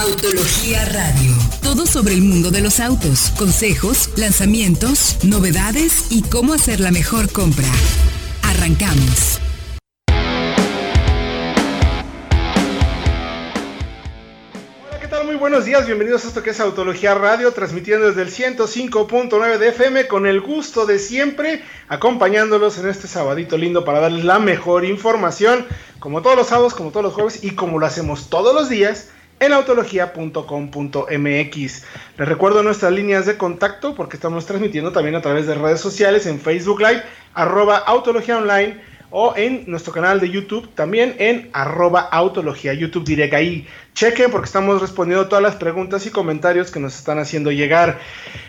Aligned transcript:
Autología 0.00 0.84
Radio. 0.84 1.32
Todo 1.60 1.84
sobre 1.84 2.14
el 2.14 2.22
mundo 2.22 2.52
de 2.52 2.60
los 2.60 2.78
autos, 2.78 3.32
consejos, 3.36 4.10
lanzamientos, 4.16 5.18
novedades 5.24 6.12
y 6.12 6.22
cómo 6.22 6.52
hacer 6.52 6.78
la 6.78 6.92
mejor 6.92 7.32
compra. 7.32 7.66
Arrancamos. 8.44 9.40
Hola, 14.86 15.00
¿qué 15.00 15.08
tal? 15.08 15.26
Muy 15.26 15.34
buenos 15.34 15.64
días, 15.64 15.84
bienvenidos 15.84 16.24
a 16.24 16.28
esto 16.28 16.44
que 16.44 16.50
es 16.50 16.60
Autología 16.60 17.14
Radio, 17.14 17.50
transmitiendo 17.50 18.06
desde 18.06 18.22
el 18.22 18.30
105.9 18.30 19.58
de 19.58 19.68
FM 19.70 20.06
con 20.06 20.28
el 20.28 20.40
gusto 20.40 20.86
de 20.86 21.00
siempre, 21.00 21.64
acompañándolos 21.88 22.78
en 22.78 22.88
este 22.88 23.08
sabadito 23.08 23.58
lindo 23.58 23.84
para 23.84 23.98
darles 23.98 24.24
la 24.24 24.38
mejor 24.38 24.84
información, 24.84 25.66
como 25.98 26.22
todos 26.22 26.36
los 26.36 26.46
sábados, 26.46 26.74
como 26.74 26.92
todos 26.92 27.02
los 27.02 27.14
jueves 27.14 27.42
y 27.42 27.56
como 27.56 27.80
lo 27.80 27.86
hacemos 27.86 28.30
todos 28.30 28.54
los 28.54 28.68
días 28.68 29.08
en 29.40 29.52
autología.com.mx. 29.52 31.84
Les 32.18 32.28
recuerdo 32.28 32.62
nuestras 32.62 32.92
líneas 32.92 33.26
de 33.26 33.36
contacto 33.36 33.94
porque 33.94 34.16
estamos 34.16 34.46
transmitiendo 34.46 34.92
también 34.92 35.16
a 35.16 35.22
través 35.22 35.46
de 35.46 35.54
redes 35.54 35.80
sociales 35.80 36.26
en 36.26 36.40
Facebook 36.40 36.80
Live, 36.80 37.02
arroba 37.34 37.76
Autología 37.76 38.38
Online 38.38 38.80
o 39.10 39.34
en 39.36 39.64
nuestro 39.66 39.92
canal 39.92 40.20
de 40.20 40.30
YouTube, 40.30 40.68
también 40.74 41.16
en 41.18 41.48
arroba 41.52 42.00
Autología, 42.00 42.74
YouTube 42.74 43.04
direct 43.04 43.34
ahí. 43.34 43.66
Chequen 43.94 44.30
porque 44.30 44.46
estamos 44.46 44.80
respondiendo 44.80 45.26
todas 45.28 45.42
las 45.42 45.56
preguntas 45.56 46.06
y 46.06 46.10
comentarios 46.10 46.70
que 46.70 46.78
nos 46.78 46.96
están 46.96 47.18
haciendo 47.18 47.50
llegar. 47.50 47.98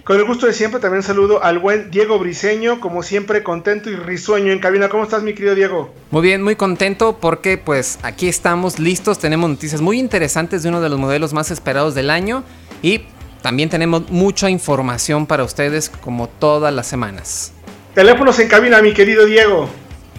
Con 0.03 0.17
el 0.17 0.25
gusto 0.25 0.45
de 0.45 0.53
siempre, 0.53 0.79
también 0.79 1.01
saludo 1.01 1.43
al 1.43 1.59
buen 1.59 1.89
Diego 1.91 2.19
Briseño, 2.19 2.79
como 2.79 3.03
siempre, 3.03 3.41
contento 3.41 3.89
y 3.89 3.95
risueño 3.95 4.51
en 4.51 4.59
cabina. 4.59 4.89
¿Cómo 4.89 5.03
estás, 5.03 5.23
mi 5.23 5.33
querido 5.33 5.55
Diego? 5.55 5.93
Muy 6.11 6.21
bien, 6.21 6.43
muy 6.43 6.55
contento 6.55 7.17
porque 7.19 7.57
pues 7.57 7.99
aquí 8.03 8.27
estamos 8.27 8.79
listos, 8.79 9.19
tenemos 9.19 9.49
noticias 9.49 9.81
muy 9.81 9.97
interesantes 9.97 10.63
de 10.63 10.69
uno 10.69 10.81
de 10.81 10.89
los 10.89 10.99
modelos 10.99 11.33
más 11.33 11.51
esperados 11.51 11.95
del 11.95 12.09
año 12.09 12.43
y 12.81 13.05
también 13.41 13.69
tenemos 13.69 14.09
mucha 14.09 14.49
información 14.49 15.25
para 15.25 15.43
ustedes 15.43 15.89
como 15.89 16.27
todas 16.27 16.73
las 16.73 16.87
semanas. 16.87 17.53
Teléfonos 17.95 18.37
en 18.39 18.47
cabina, 18.49 18.81
mi 18.81 18.93
querido 18.93 19.25
Diego. 19.25 19.69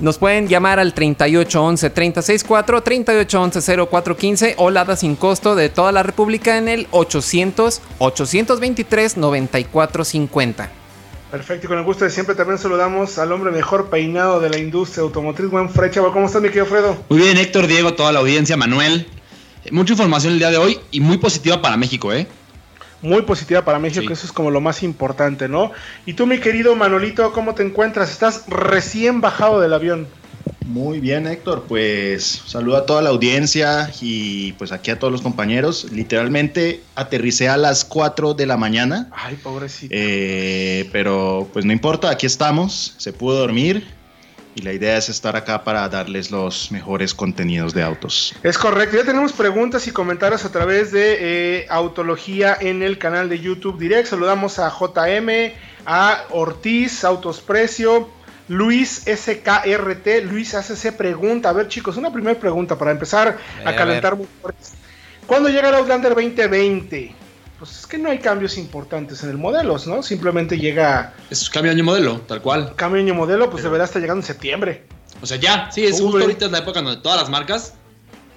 Nos 0.00 0.16
pueden 0.16 0.48
llamar 0.48 0.80
al 0.80 0.94
3811 0.94 1.90
364 1.90 2.82
3811 2.82 3.86
0415 3.86 4.54
o 4.56 4.70
Lada 4.70 4.96
sin 4.96 5.14
costo 5.14 5.54
de 5.54 5.68
toda 5.68 5.92
la 5.92 6.02
República 6.02 6.56
en 6.56 6.68
el 6.68 6.88
800 6.90 7.82
823 7.98 9.18
9450. 9.18 10.70
Perfecto, 11.30 11.66
y 11.66 11.68
con 11.68 11.78
el 11.78 11.84
gusto 11.84 12.06
de 12.06 12.10
siempre 12.10 12.34
también 12.34 12.58
saludamos 12.58 13.18
al 13.18 13.30
hombre 13.30 13.52
mejor 13.52 13.90
peinado 13.90 14.40
de 14.40 14.48
la 14.48 14.58
industria 14.58 15.02
automotriz, 15.02 15.50
buen 15.50 15.68
Frecha. 15.68 16.00
¿Cómo 16.00 16.26
estás, 16.26 16.40
mi 16.40 16.48
querido 16.48 16.66
Fredo? 16.66 16.96
Muy 17.10 17.20
bien, 17.20 17.36
Héctor, 17.36 17.66
Diego, 17.66 17.92
toda 17.92 18.10
la 18.10 18.20
audiencia, 18.20 18.56
Manuel. 18.56 19.06
Mucha 19.70 19.92
información 19.92 20.32
el 20.32 20.38
día 20.38 20.50
de 20.50 20.56
hoy 20.56 20.80
y 20.90 21.00
muy 21.00 21.18
positiva 21.18 21.60
para 21.60 21.76
México, 21.76 22.10
¿eh? 22.12 22.26
Muy 23.02 23.22
positiva 23.22 23.64
para 23.64 23.78
México, 23.78 24.02
Sí. 24.02 24.06
que 24.08 24.12
eso 24.14 24.26
es 24.26 24.32
como 24.32 24.50
lo 24.50 24.60
más 24.60 24.82
importante, 24.82 25.48
¿no? 25.48 25.72
Y 26.06 26.14
tú, 26.14 26.26
mi 26.26 26.38
querido 26.38 26.74
Manolito, 26.76 27.32
¿cómo 27.32 27.54
te 27.54 27.62
encuentras? 27.62 28.10
Estás 28.10 28.44
recién 28.48 29.20
bajado 29.20 29.60
del 29.60 29.72
avión. 29.72 30.06
Muy 30.66 31.00
bien, 31.00 31.26
Héctor. 31.26 31.64
Pues 31.66 32.42
saludo 32.46 32.76
a 32.76 32.86
toda 32.86 33.02
la 33.02 33.10
audiencia 33.10 33.90
y 34.00 34.52
pues 34.52 34.70
aquí 34.70 34.90
a 34.92 34.98
todos 34.98 35.12
los 35.12 35.20
compañeros. 35.22 35.86
Literalmente 35.90 36.82
aterricé 36.94 37.48
a 37.48 37.56
las 37.56 37.84
4 37.84 38.34
de 38.34 38.46
la 38.46 38.56
mañana, 38.56 39.08
Ay, 39.12 39.36
pobrecito. 39.42 39.92
eh, 39.96 40.88
pero 40.92 41.48
pues 41.52 41.64
no 41.64 41.72
importa, 41.72 42.10
aquí 42.10 42.26
estamos. 42.26 42.94
Se 42.98 43.12
pudo 43.12 43.38
dormir 43.38 43.84
y 44.54 44.62
la 44.62 44.72
idea 44.72 44.96
es 44.96 45.08
estar 45.08 45.36
acá 45.36 45.64
para 45.64 45.88
darles 45.88 46.30
los 46.30 46.72
mejores 46.72 47.14
contenidos 47.14 47.74
de 47.74 47.82
autos. 47.82 48.34
Es 48.42 48.58
correcto, 48.58 48.96
ya 48.96 49.04
tenemos 49.04 49.32
preguntas 49.32 49.86
y 49.86 49.92
comentarios 49.92 50.44
a 50.44 50.52
través 50.52 50.92
de 50.92 51.18
eh, 51.60 51.66
Autología 51.68 52.56
en 52.60 52.82
el 52.82 52.98
canal 52.98 53.28
de 53.28 53.38
YouTube 53.38 53.78
Direct. 53.78 54.08
Saludamos 54.08 54.58
a 54.58 54.70
JM, 54.70 55.52
a 55.86 56.24
Ortiz, 56.30 57.04
Autos 57.04 57.40
Precio, 57.40 58.10
Luis 58.48 59.04
SKRT, 59.06 60.24
Luis 60.24 60.54
ACC 60.54 60.96
pregunta. 60.96 61.50
A 61.50 61.52
ver, 61.52 61.68
chicos, 61.68 61.96
una 61.96 62.12
primera 62.12 62.38
pregunta 62.38 62.76
para 62.76 62.90
empezar 62.90 63.38
A 63.64 63.68
a 63.68 63.70
ver, 63.70 63.76
calentar 63.76 64.16
motores. 64.16 64.74
¿Cuándo 65.26 65.48
llega 65.48 65.68
el 65.68 65.76
Outlander 65.76 66.14
2020? 66.14 67.14
Pues 67.60 67.80
es 67.80 67.86
que 67.86 67.98
no 67.98 68.08
hay 68.08 68.18
cambios 68.18 68.56
importantes 68.56 69.22
en 69.22 69.28
el 69.30 69.36
modelo, 69.36 69.76
¿no? 69.86 70.02
Simplemente 70.02 70.58
llega 70.58 71.12
Es 71.30 71.48
cambio 71.50 71.70
de 71.70 71.76
año 71.76 71.84
modelo, 71.84 72.20
tal 72.22 72.40
cual. 72.40 72.72
cambio 72.74 73.04
de 73.04 73.12
modelo, 73.12 73.50
pues 73.50 73.62
deberá 73.62 73.84
estar 73.84 74.00
llegando 74.00 74.22
en 74.22 74.26
septiembre. 74.26 74.86
O 75.20 75.26
sea, 75.26 75.36
ya, 75.36 75.70
sí, 75.70 75.84
es 75.84 76.00
Uy. 76.00 76.06
justo 76.06 76.20
ahorita 76.22 76.46
es 76.46 76.52
la 76.52 76.58
época 76.58 76.80
donde 76.80 77.02
todas 77.02 77.20
las 77.20 77.28
marcas 77.28 77.74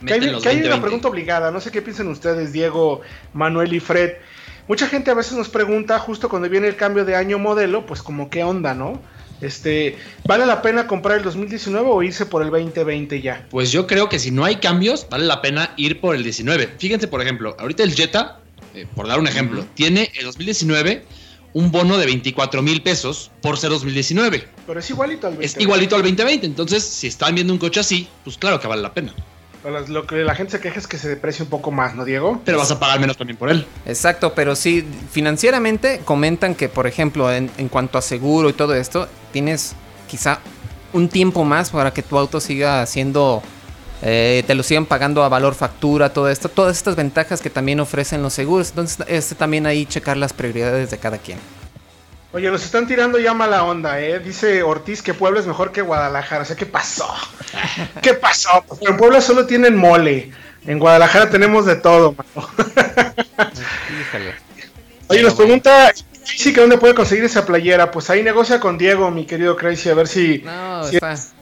Que 0.06 0.14
hay, 0.16 0.20
que 0.20 0.26
hay 0.26 0.30
una 0.30 0.40
2020. 0.40 0.82
pregunta 0.82 1.08
obligada, 1.08 1.52
no 1.52 1.62
sé 1.62 1.72
qué 1.72 1.82
piensan 1.82 2.10
ustedes, 2.10 2.52
Diego, 2.52 3.00
Manuel 3.32 3.72
y 3.74 3.80
Fred. 3.80 4.16
Mucha 4.68 4.88
gente 4.88 5.10
a 5.10 5.14
veces 5.14 5.34
nos 5.38 5.48
pregunta, 5.48 5.98
justo 6.00 6.28
cuando 6.28 6.50
viene 6.50 6.68
el 6.68 6.76
cambio 6.76 7.06
de 7.06 7.16
año 7.16 7.40
modelo, 7.40 7.86
pues 7.86 8.04
como 8.04 8.30
qué 8.30 8.44
onda, 8.44 8.74
¿no? 8.74 9.02
Este, 9.40 9.98
¿vale 10.26 10.46
la 10.46 10.62
pena 10.62 10.88
comprar 10.88 11.18
el 11.18 11.24
2019 11.24 11.88
o 11.90 12.04
irse 12.04 12.26
por 12.26 12.42
el 12.44 12.50
2020 12.50 13.22
ya? 13.22 13.48
Pues 13.50 13.72
yo 13.72 13.88
creo 13.88 14.10
que 14.10 14.20
si 14.20 14.32
no 14.32 14.44
hay 14.44 14.58
cambios, 14.58 15.08
vale 15.10 15.26
la 15.26 15.42
pena 15.42 15.72
ir 15.78 16.02
por 16.02 16.14
el 16.16 16.24
19. 16.24 16.76
Fíjense, 16.78 17.08
por 17.08 17.22
ejemplo, 17.22 17.56
ahorita 17.60 17.84
el 17.84 17.94
Jetta, 17.94 18.40
eh, 18.74 18.88
por 18.96 19.08
dar 19.08 19.20
un 19.20 19.28
ejemplo, 19.28 19.66
tiene 19.74 20.12
el 20.18 20.26
2019 20.26 21.06
un 21.54 21.72
bono 21.72 21.98
de 21.98 22.06
24 22.06 22.62
mil 22.62 22.82
pesos 22.82 23.32
por 23.42 23.58
ser 23.58 23.70
2019. 23.70 24.48
Pero 24.66 24.80
es 24.80 24.90
igualito 24.90 25.28
al 25.28 25.34
2020. 25.34 25.46
Es 25.46 25.62
igualito 25.62 25.96
al 25.96 26.02
2020. 26.02 26.46
Entonces, 26.48 26.84
si 26.84 27.08
están 27.08 27.36
viendo 27.36 27.54
un 27.54 27.60
coche 27.60 27.80
así, 27.80 28.08
pues 28.24 28.38
claro 28.38 28.60
que 28.60 28.68
vale 28.68 28.82
la 28.82 28.94
pena. 28.94 29.14
Pero 29.62 29.80
Lo 29.88 30.06
que 30.06 30.18
la 30.18 30.36
gente 30.36 30.52
se 30.52 30.60
queja 30.60 30.80
es 30.80 30.88
que 30.88 30.98
se 30.98 31.08
deprecia 31.08 31.44
un 31.44 31.50
poco 31.50 31.72
más, 31.72 31.96
¿no, 31.96 32.04
Diego? 32.04 32.42
Pero 32.44 32.58
vas 32.58 32.72
a 32.72 32.80
pagar 32.80 33.00
menos 33.00 33.16
también 33.16 33.38
por 33.38 33.50
él. 33.50 33.66
Exacto, 33.86 34.34
pero 34.34 34.56
sí, 34.56 34.84
financieramente 35.12 36.02
comentan 36.04 36.54
que, 36.54 36.68
por 36.68 36.86
ejemplo, 36.86 37.32
en, 37.32 37.50
en 37.58 37.70
cuanto 37.70 37.98
a 37.98 38.02
seguro 38.02 38.50
y 38.50 38.54
todo 38.54 38.76
esto, 38.76 39.08
tienes 39.32 39.74
quizá 40.10 40.40
un 40.92 41.08
tiempo 41.08 41.46
más 41.46 41.72
para 41.72 41.94
que 41.94 42.04
tu 42.04 42.18
auto 42.18 42.42
siga 42.42 42.86
siendo, 42.86 43.42
eh, 44.06 44.44
te 44.46 44.54
lo 44.54 44.64
sigan 44.64 44.86
pagando 44.86 45.24
a 45.24 45.30
valor 45.30 45.56
factura, 45.56 46.12
todo 46.12 46.28
esto, 46.28 46.50
todas 46.50 46.76
estas 46.76 46.98
ventajas 46.98 47.40
que 47.40 47.50
también 47.50 47.80
ofrecen 47.80 48.22
los 48.22 48.34
seguros. 48.34 48.72
Entonces, 48.72 49.06
este 49.08 49.34
también 49.34 49.66
ahí 49.66 49.86
checar 49.86 50.18
las 50.18 50.34
prioridades 50.34 50.92
de 50.92 50.98
cada 50.98 51.18
quien. 51.18 51.40
Oye, 52.34 52.52
nos 52.52 52.66
están 52.66 52.86
tirando 52.86 53.18
ya 53.18 53.34
mala 53.34 53.64
onda, 53.64 54.02
¿eh? 54.02 54.20
Dice 54.20 54.62
Ortiz 54.62 55.02
que 55.02 55.14
Puebla 55.14 55.40
es 55.40 55.48
mejor 55.48 55.72
que 55.72 55.82
Guadalajara. 55.82 56.42
O 56.42 56.46
sea, 56.46 56.58
¿qué 56.58 56.66
pasó? 56.66 57.08
¿Qué 58.02 58.14
pasó? 58.16 58.64
Porque 58.68 58.88
en 58.88 58.98
Puebla 58.98 59.22
solo 59.22 59.46
tienen 59.46 59.78
mole. 59.78 60.32
En 60.66 60.80
Guadalajara 60.80 61.30
tenemos 61.30 61.66
de 61.66 61.78
todo, 61.78 62.14
mano. 62.14 62.50
Oye, 65.08 65.24
nos 65.24 65.36
pregunta 65.36 65.94
sí 66.24 66.52
que 66.52 66.60
dónde 66.60 66.78
puede 66.78 66.94
conseguir 66.94 67.24
esa 67.24 67.46
playera. 67.46 67.92
Pues 67.92 68.10
ahí 68.10 68.22
negocia 68.22 68.60
con 68.60 68.78
Diego, 68.78 69.12
mi 69.12 69.26
querido 69.26 69.56
Crazy, 69.56 69.90
a 69.90 69.94
ver 69.94 70.08
si 70.08 70.42
No, 70.44 70.84
Sí, 70.86 70.96
está, 70.96 71.14
es, 71.14 71.34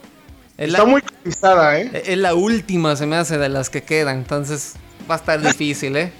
está 0.66 0.79
la, 0.79 0.85
muy 0.85 1.01
cotizada, 1.01 1.79
¿eh? 1.79 2.03
es 2.05 2.17
la 2.17 2.33
última, 2.35 2.95
se 2.95 3.05
me 3.05 3.16
hace, 3.16 3.38
de 3.38 3.49
las 3.49 3.69
que 3.69 3.83
quedan. 3.83 4.17
Entonces, 4.17 4.75
va 5.09 5.16
a 5.16 5.17
estar 5.17 5.41
difícil, 5.45 5.95
¿eh? 5.95 6.11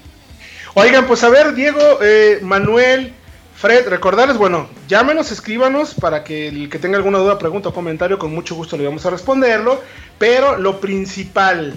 Oigan, 0.74 1.06
pues 1.06 1.22
a 1.22 1.28
ver, 1.28 1.54
Diego, 1.54 1.80
eh, 2.00 2.38
Manuel, 2.42 3.12
Fred, 3.54 3.86
recordarles, 3.88 4.38
bueno, 4.38 4.68
llámenos, 4.88 5.30
escríbanos 5.30 5.94
para 5.94 6.24
que 6.24 6.48
el 6.48 6.68
que 6.70 6.78
tenga 6.78 6.96
alguna 6.96 7.18
duda, 7.18 7.38
pregunta 7.38 7.68
o 7.68 7.74
comentario, 7.74 8.18
con 8.18 8.34
mucho 8.34 8.54
gusto 8.54 8.76
le 8.76 8.84
vamos 8.84 9.04
a 9.04 9.10
responderlo. 9.10 9.82
Pero 10.18 10.56
lo 10.56 10.80
principal, 10.80 11.74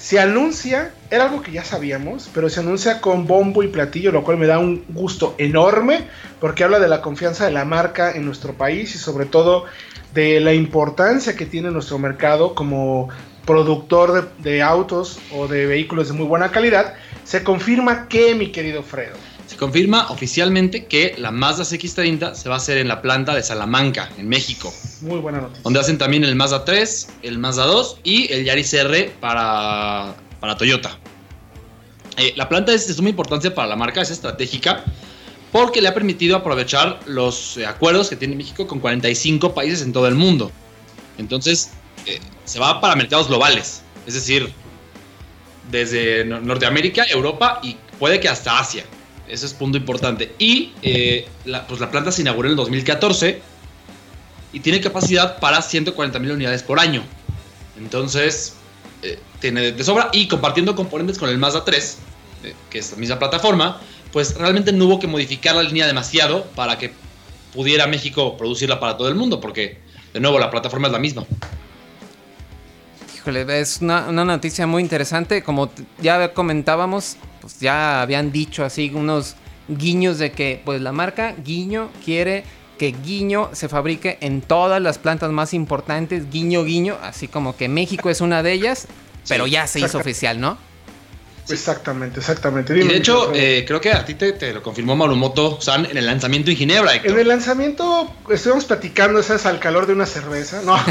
se 0.00 0.18
anuncia, 0.18 0.94
era 1.10 1.24
algo 1.24 1.42
que 1.42 1.52
ya 1.52 1.62
sabíamos, 1.62 2.30
pero 2.32 2.48
se 2.48 2.60
anuncia 2.60 3.02
con 3.02 3.26
bombo 3.26 3.62
y 3.62 3.68
platillo, 3.68 4.12
lo 4.12 4.24
cual 4.24 4.38
me 4.38 4.46
da 4.46 4.58
un 4.58 4.84
gusto 4.88 5.34
enorme, 5.36 6.04
porque 6.40 6.64
habla 6.64 6.78
de 6.78 6.88
la 6.88 7.02
confianza 7.02 7.44
de 7.44 7.50
la 7.50 7.66
marca 7.66 8.12
en 8.12 8.24
nuestro 8.24 8.54
país 8.54 8.94
y 8.94 8.98
sobre 8.98 9.26
todo 9.26 9.66
de 10.14 10.40
la 10.40 10.52
importancia 10.52 11.36
que 11.36 11.46
tiene 11.46 11.70
nuestro 11.70 11.98
mercado 11.98 12.54
como 12.54 13.08
productor 13.46 14.30
de, 14.38 14.50
de 14.50 14.62
autos 14.62 15.18
o 15.34 15.48
de 15.48 15.66
vehículos 15.66 16.08
de 16.08 16.14
muy 16.14 16.26
buena 16.26 16.50
calidad. 16.50 16.94
Se 17.24 17.42
confirma 17.42 18.08
que, 18.08 18.34
mi 18.34 18.50
querido 18.52 18.82
Fredo, 18.82 19.16
Se 19.46 19.56
confirma 19.56 20.10
oficialmente 20.10 20.86
que 20.86 21.14
la 21.18 21.30
Mazda 21.30 21.64
CX30 21.64 22.34
se 22.34 22.48
va 22.48 22.56
a 22.56 22.58
hacer 22.58 22.78
en 22.78 22.88
la 22.88 23.02
planta 23.02 23.34
de 23.34 23.42
Salamanca, 23.42 24.10
en 24.18 24.28
México, 24.28 24.72
muy 25.00 25.18
buena 25.18 25.40
noticia. 25.40 25.62
donde 25.62 25.80
hacen 25.80 25.98
también 25.98 26.24
el 26.24 26.34
Mazda 26.36 26.64
3, 26.64 27.08
el 27.22 27.38
Mazda 27.38 27.66
2 27.66 28.00
y 28.04 28.32
el 28.32 28.44
Yaris 28.44 28.72
R 28.74 29.12
para, 29.20 30.14
para 30.40 30.56
Toyota. 30.56 30.98
Eh, 32.16 32.32
la 32.36 32.48
planta 32.48 32.72
es 32.72 32.86
de 32.86 32.94
suma 32.94 33.08
importancia 33.08 33.54
para 33.54 33.68
la 33.68 33.76
marca, 33.76 34.02
es 34.02 34.10
estratégica, 34.10 34.84
porque 35.52 35.80
le 35.80 35.88
ha 35.88 35.94
permitido 35.94 36.36
aprovechar 36.36 37.00
los 37.06 37.56
eh, 37.56 37.66
acuerdos 37.66 38.08
que 38.08 38.16
tiene 38.16 38.36
México 38.36 38.66
con 38.66 38.78
45 38.80 39.54
países 39.54 39.82
en 39.82 39.92
todo 39.92 40.06
el 40.06 40.14
mundo. 40.14 40.52
Entonces, 41.18 41.70
eh, 42.06 42.20
se 42.44 42.58
va 42.58 42.80
para 42.80 42.96
mercados 42.96 43.28
globales, 43.28 43.82
es 44.06 44.14
decir, 44.14 44.52
desde 45.70 46.24
Nor- 46.26 46.42
Norteamérica, 46.42 47.04
Europa 47.04 47.60
y 47.62 47.76
puede 47.98 48.20
que 48.20 48.28
hasta 48.28 48.58
Asia. 48.58 48.84
Ese 49.28 49.46
es 49.46 49.54
punto 49.54 49.78
importante. 49.78 50.34
Y 50.38 50.72
eh, 50.82 51.28
la, 51.44 51.66
pues 51.66 51.80
la 51.80 51.90
planta 51.90 52.10
se 52.10 52.22
inauguró 52.22 52.48
en 52.48 52.52
el 52.52 52.56
2014 52.56 53.40
y 54.52 54.60
tiene 54.60 54.80
capacidad 54.80 55.38
para 55.38 55.62
140 55.62 56.18
mil 56.18 56.32
unidades 56.32 56.62
por 56.64 56.80
año. 56.80 57.02
Entonces, 57.78 58.54
tiene 59.40 59.72
de 59.72 59.84
sobra. 59.84 60.10
Y 60.12 60.28
compartiendo 60.28 60.74
componentes 60.74 61.18
con 61.18 61.28
el 61.28 61.38
Mazda 61.38 61.64
3, 61.64 61.98
eh, 62.44 62.54
que 62.68 62.78
es 62.80 62.90
la 62.92 62.98
misma 62.98 63.18
plataforma, 63.18 63.80
pues 64.12 64.34
realmente 64.34 64.72
no 64.72 64.86
hubo 64.86 64.98
que 64.98 65.06
modificar 65.06 65.54
la 65.54 65.62
línea 65.62 65.86
demasiado 65.86 66.44
para 66.56 66.78
que 66.78 66.92
pudiera 67.54 67.86
México 67.86 68.36
producirla 68.36 68.80
para 68.80 68.96
todo 68.96 69.08
el 69.08 69.14
mundo, 69.14 69.40
porque 69.40 69.78
de 70.12 70.20
nuevo 70.20 70.38
la 70.38 70.50
plataforma 70.50 70.88
es 70.88 70.92
la 70.92 70.98
misma. 70.98 71.24
Híjole, 73.16 73.60
es 73.60 73.80
una, 73.80 74.08
una 74.08 74.24
noticia 74.24 74.66
muy 74.66 74.82
interesante. 74.82 75.42
Como 75.42 75.70
ya 76.00 76.32
comentábamos, 76.32 77.16
pues 77.40 77.60
ya 77.60 78.00
habían 78.02 78.32
dicho 78.32 78.64
así 78.64 78.90
unos 78.94 79.36
guiños 79.68 80.18
de 80.18 80.32
que 80.32 80.60
pues 80.64 80.80
la 80.80 80.92
marca 80.92 81.34
Guiño 81.44 81.90
quiere 82.04 82.44
que 82.78 82.92
Guiño 82.92 83.50
se 83.52 83.68
fabrique 83.68 84.16
en 84.22 84.40
todas 84.40 84.80
las 84.80 84.96
plantas 84.96 85.30
más 85.30 85.52
importantes, 85.52 86.30
Guiño 86.30 86.64
Guiño, 86.64 86.96
así 87.02 87.28
como 87.28 87.54
que 87.54 87.68
México 87.68 88.08
es 88.08 88.22
una 88.22 88.42
de 88.42 88.52
ellas, 88.52 88.88
pero 89.28 89.46
ya 89.46 89.66
se 89.66 89.80
hizo 89.80 89.98
oficial, 89.98 90.40
¿no? 90.40 90.56
Exactamente, 91.48 92.20
exactamente. 92.20 92.78
y 92.78 92.86
de 92.86 92.96
hecho, 92.96 93.32
eh, 93.34 93.64
creo 93.66 93.80
que 93.80 93.92
a 93.92 94.04
ti 94.04 94.14
te, 94.14 94.52
lo 94.52 94.62
confirmó 94.62 94.94
Marumoto 94.96 95.60
San 95.60 95.86
en 95.86 95.96
el 95.96 96.06
lanzamiento 96.06 96.50
en 96.50 96.56
Ginebra. 96.56 96.94
En 96.96 97.18
el 97.18 97.28
lanzamiento 97.28 98.12
estuvimos 98.28 98.64
platicando, 98.64 99.20
es 99.20 99.46
al 99.46 99.58
calor 99.58 99.86
de 99.86 99.94
una 99.94 100.06
cerveza. 100.06 100.62
No, 100.62 100.76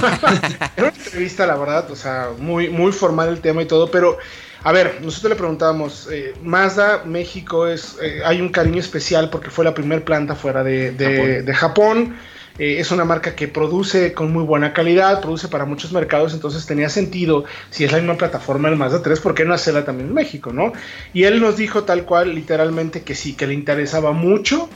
en 0.77 0.83
una 0.83 0.93
entrevista, 0.93 1.45
la 1.45 1.55
verdad, 1.55 1.89
o 1.91 1.95
sea, 1.95 2.29
muy, 2.37 2.69
muy 2.69 2.91
formal 2.91 3.29
el 3.29 3.41
tema 3.41 3.61
y 3.61 3.65
todo, 3.65 3.89
pero 3.89 4.17
a 4.63 4.71
ver, 4.71 4.99
nosotros 5.01 5.29
le 5.29 5.35
preguntábamos, 5.37 6.09
eh, 6.11 6.33
Mazda 6.43 7.03
México 7.05 7.67
es, 7.67 7.97
eh, 8.01 8.21
hay 8.25 8.41
un 8.41 8.49
cariño 8.49 8.79
especial 8.79 9.29
porque 9.29 9.49
fue 9.49 9.63
la 9.63 9.73
primera 9.73 10.03
planta 10.03 10.35
fuera 10.35 10.63
de, 10.63 11.53
Japón. 11.55 12.17
Eh, 12.59 12.79
es 12.79 12.91
una 12.91 13.05
marca 13.05 13.35
que 13.35 13.47
produce 13.47 14.13
con 14.13 14.31
muy 14.31 14.43
buena 14.43 14.73
calidad, 14.73 15.21
produce 15.21 15.47
para 15.47 15.65
muchos 15.65 15.91
mercados, 15.91 16.33
entonces 16.33 16.65
tenía 16.65 16.89
sentido, 16.89 17.45
si 17.71 17.85
es 17.85 17.91
la 17.91 17.97
misma 17.97 18.17
plataforma 18.17 18.69
del 18.69 18.77
Mazda 18.77 19.01
3, 19.01 19.19
¿por 19.21 19.33
qué 19.33 19.45
no 19.45 19.53
hacerla 19.53 19.85
también 19.85 20.09
en 20.09 20.13
México, 20.13 20.53
no? 20.53 20.73
Y 21.13 21.23
él 21.23 21.41
nos 21.41 21.57
dijo 21.57 21.83
tal 21.83 22.05
cual, 22.05 22.35
literalmente, 22.35 23.01
que 23.01 23.15
sí, 23.15 23.33
que 23.33 23.47
le 23.47 23.53
interesaba 23.53 24.11
mucho 24.11 24.69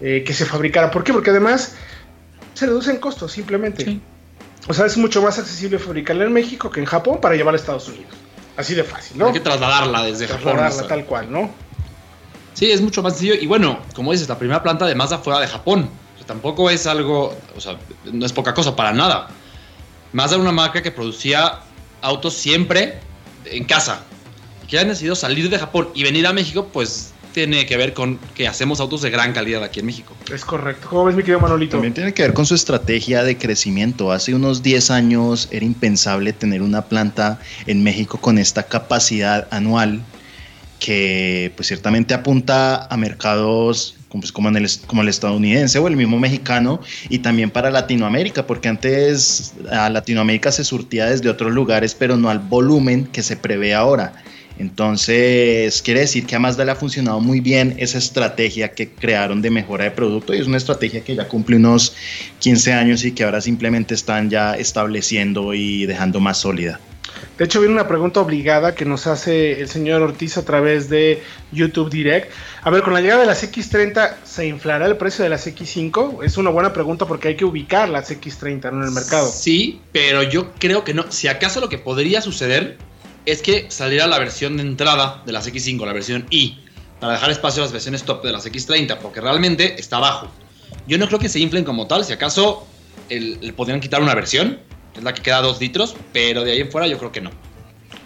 que 0.00 0.32
se 0.34 0.44
fabricara. 0.44 0.90
¿Por 0.90 1.04
qué? 1.04 1.12
Porque 1.12 1.30
además 1.30 1.76
se 2.54 2.66
reducen 2.66 2.96
costos, 2.96 3.30
simplemente. 3.30 4.00
O 4.68 4.74
sea, 4.74 4.86
es 4.86 4.96
mucho 4.96 5.22
más 5.22 5.38
accesible 5.38 5.78
fabricarla 5.78 6.24
en 6.24 6.32
México 6.32 6.70
que 6.70 6.80
en 6.80 6.86
Japón 6.86 7.18
para 7.20 7.34
llevar 7.34 7.54
a 7.54 7.56
Estados 7.56 7.88
Unidos. 7.88 8.12
Así 8.56 8.74
de 8.74 8.84
fácil, 8.84 9.18
¿no? 9.18 9.26
Hay 9.26 9.32
que 9.32 9.40
trasladarla 9.40 10.04
desde 10.04 10.26
trasladarla 10.26 10.70
Japón. 10.70 10.88
tal 10.88 11.04
cual, 11.06 11.32
¿no? 11.32 11.50
Sí, 12.54 12.70
es 12.70 12.80
mucho 12.80 13.02
más 13.02 13.14
sencillo. 13.14 13.34
Y 13.34 13.46
bueno, 13.46 13.80
como 13.94 14.12
dices, 14.12 14.28
la 14.28 14.38
primera 14.38 14.62
planta 14.62 14.86
de 14.86 14.94
Mazda 14.94 15.18
fuera 15.18 15.40
de 15.40 15.48
Japón. 15.48 15.88
Tampoco 16.24 16.70
es 16.70 16.86
algo, 16.86 17.36
o 17.56 17.60
sea, 17.60 17.78
no 18.12 18.24
es 18.26 18.32
poca 18.32 18.54
cosa 18.54 18.74
para 18.76 18.92
nada. 18.92 19.28
Mazda 20.12 20.36
era 20.36 20.42
una 20.42 20.52
marca 20.52 20.82
que 20.82 20.90
producía 20.90 21.60
autos 22.00 22.34
siempre 22.34 22.98
en 23.46 23.64
casa. 23.64 24.02
Que 24.68 24.78
hayan 24.78 24.88
decidido 24.88 25.14
salir 25.14 25.50
de 25.50 25.58
Japón 25.58 25.88
y 25.94 26.02
venir 26.02 26.26
a 26.26 26.32
México, 26.32 26.68
pues 26.72 27.12
tiene 27.32 27.66
que 27.66 27.76
ver 27.76 27.94
con 27.94 28.18
que 28.34 28.46
hacemos 28.46 28.80
autos 28.80 29.02
de 29.02 29.10
gran 29.10 29.32
calidad 29.32 29.62
aquí 29.64 29.80
en 29.80 29.86
México. 29.86 30.14
Es 30.32 30.44
correcto. 30.44 30.88
¿Cómo 30.88 31.06
ves, 31.06 31.16
mi 31.16 31.22
querido 31.22 31.40
Manolito? 31.40 31.72
También 31.72 31.94
tiene 31.94 32.12
que 32.14 32.22
ver 32.22 32.34
con 32.34 32.46
su 32.46 32.54
estrategia 32.54 33.24
de 33.24 33.36
crecimiento. 33.38 34.12
Hace 34.12 34.34
unos 34.34 34.62
10 34.62 34.90
años 34.90 35.48
era 35.50 35.64
impensable 35.64 36.32
tener 36.32 36.62
una 36.62 36.82
planta 36.82 37.40
en 37.66 37.82
México 37.82 38.18
con 38.18 38.38
esta 38.38 38.64
capacidad 38.64 39.48
anual 39.50 40.02
que 40.78 41.52
pues 41.56 41.68
ciertamente 41.68 42.12
apunta 42.12 42.86
a 42.86 42.96
mercados 42.96 43.94
pues, 44.20 44.32
como, 44.32 44.48
el, 44.48 45.08
estadounidense 45.08 45.78
o 45.78 45.88
el 45.88 45.96
mismo 45.96 46.18
mexicano 46.18 46.80
y 47.08 47.20
también 47.20 47.50
para 47.50 47.70
Latinoamérica, 47.70 48.46
porque 48.46 48.68
antes 48.68 49.54
a 49.70 49.88
Latinoamérica 49.90 50.52
se 50.52 50.64
surtía 50.64 51.06
desde 51.06 51.28
otros 51.28 51.52
lugares, 51.52 51.94
pero 51.94 52.16
no 52.16 52.28
al 52.28 52.38
volumen 52.38 53.06
que 53.06 53.22
se 53.22 53.36
prevé 53.36 53.74
ahora. 53.74 54.12
Entonces, 54.58 55.80
quiere 55.82 56.00
decir 56.00 56.26
que 56.26 56.36
a 56.36 56.38
Mazda 56.38 56.70
ha 56.70 56.76
funcionado 56.76 57.20
muy 57.20 57.40
bien 57.40 57.74
esa 57.78 57.98
estrategia 57.98 58.72
que 58.72 58.90
crearon 58.90 59.40
de 59.40 59.50
mejora 59.50 59.84
de 59.84 59.90
producto 59.90 60.34
y 60.34 60.38
es 60.38 60.46
una 60.46 60.58
estrategia 60.58 61.02
que 61.02 61.16
ya 61.16 61.26
cumple 61.26 61.56
unos 61.56 61.94
15 62.40 62.72
años 62.72 63.04
y 63.04 63.12
que 63.12 63.24
ahora 63.24 63.40
simplemente 63.40 63.94
están 63.94 64.30
ya 64.30 64.54
estableciendo 64.54 65.54
y 65.54 65.86
dejando 65.86 66.20
más 66.20 66.38
sólida. 66.38 66.78
De 67.38 67.44
hecho, 67.44 67.60
viene 67.60 67.74
una 67.74 67.88
pregunta 67.88 68.20
obligada 68.20 68.74
que 68.74 68.84
nos 68.84 69.06
hace 69.06 69.60
el 69.60 69.68
señor 69.68 70.02
Ortiz 70.02 70.36
a 70.36 70.44
través 70.44 70.88
de 70.88 71.22
YouTube 71.50 71.90
Direct. 71.90 72.30
A 72.62 72.70
ver, 72.70 72.82
con 72.82 72.92
la 72.92 73.00
llegada 73.00 73.20
de 73.20 73.26
las 73.26 73.42
X30, 73.42 74.16
¿se 74.24 74.46
inflará 74.46 74.86
el 74.86 74.96
precio 74.96 75.24
de 75.24 75.30
las 75.30 75.46
X5? 75.46 76.24
Es 76.24 76.36
una 76.36 76.50
buena 76.50 76.72
pregunta 76.72 77.06
porque 77.06 77.28
hay 77.28 77.36
que 77.36 77.44
ubicar 77.44 77.88
las 77.88 78.10
X30 78.10 78.68
en 78.68 78.82
el 78.82 78.90
mercado. 78.90 79.28
Sí, 79.28 79.80
pero 79.92 80.22
yo 80.22 80.52
creo 80.58 80.84
que 80.84 80.94
no. 80.94 81.10
Si 81.10 81.28
acaso 81.28 81.60
lo 81.60 81.68
que 81.68 81.78
podría 81.78 82.20
suceder 82.20 82.78
es 83.24 83.42
que 83.42 83.70
saliera 83.70 84.06
la 84.06 84.18
versión 84.18 84.56
de 84.56 84.62
entrada 84.62 85.22
de 85.24 85.32
las 85.32 85.48
X5, 85.48 85.84
la 85.86 85.92
versión 85.92 86.26
I, 86.30 86.58
para 87.00 87.14
dejar 87.14 87.30
espacio 87.30 87.62
a 87.62 87.66
las 87.66 87.72
versiones 87.72 88.02
top 88.04 88.22
de 88.24 88.32
las 88.32 88.46
X30, 88.46 88.98
porque 88.98 89.20
realmente 89.20 89.80
está 89.80 89.96
abajo. 89.96 90.30
Yo 90.86 90.98
no 90.98 91.06
creo 91.06 91.18
que 91.18 91.28
se 91.28 91.38
inflen 91.38 91.64
como 91.64 91.86
tal, 91.86 92.04
si 92.04 92.12
acaso 92.12 92.66
le 93.08 93.52
podrían 93.52 93.80
quitar 93.80 94.02
una 94.02 94.14
versión, 94.14 94.58
es 94.96 95.02
la 95.02 95.14
que 95.14 95.22
queda 95.22 95.40
2 95.40 95.60
litros, 95.60 95.96
pero 96.12 96.44
de 96.44 96.52
ahí 96.52 96.60
en 96.60 96.70
fuera 96.70 96.86
yo 96.86 96.98
creo 96.98 97.12
que 97.12 97.20
no. 97.20 97.30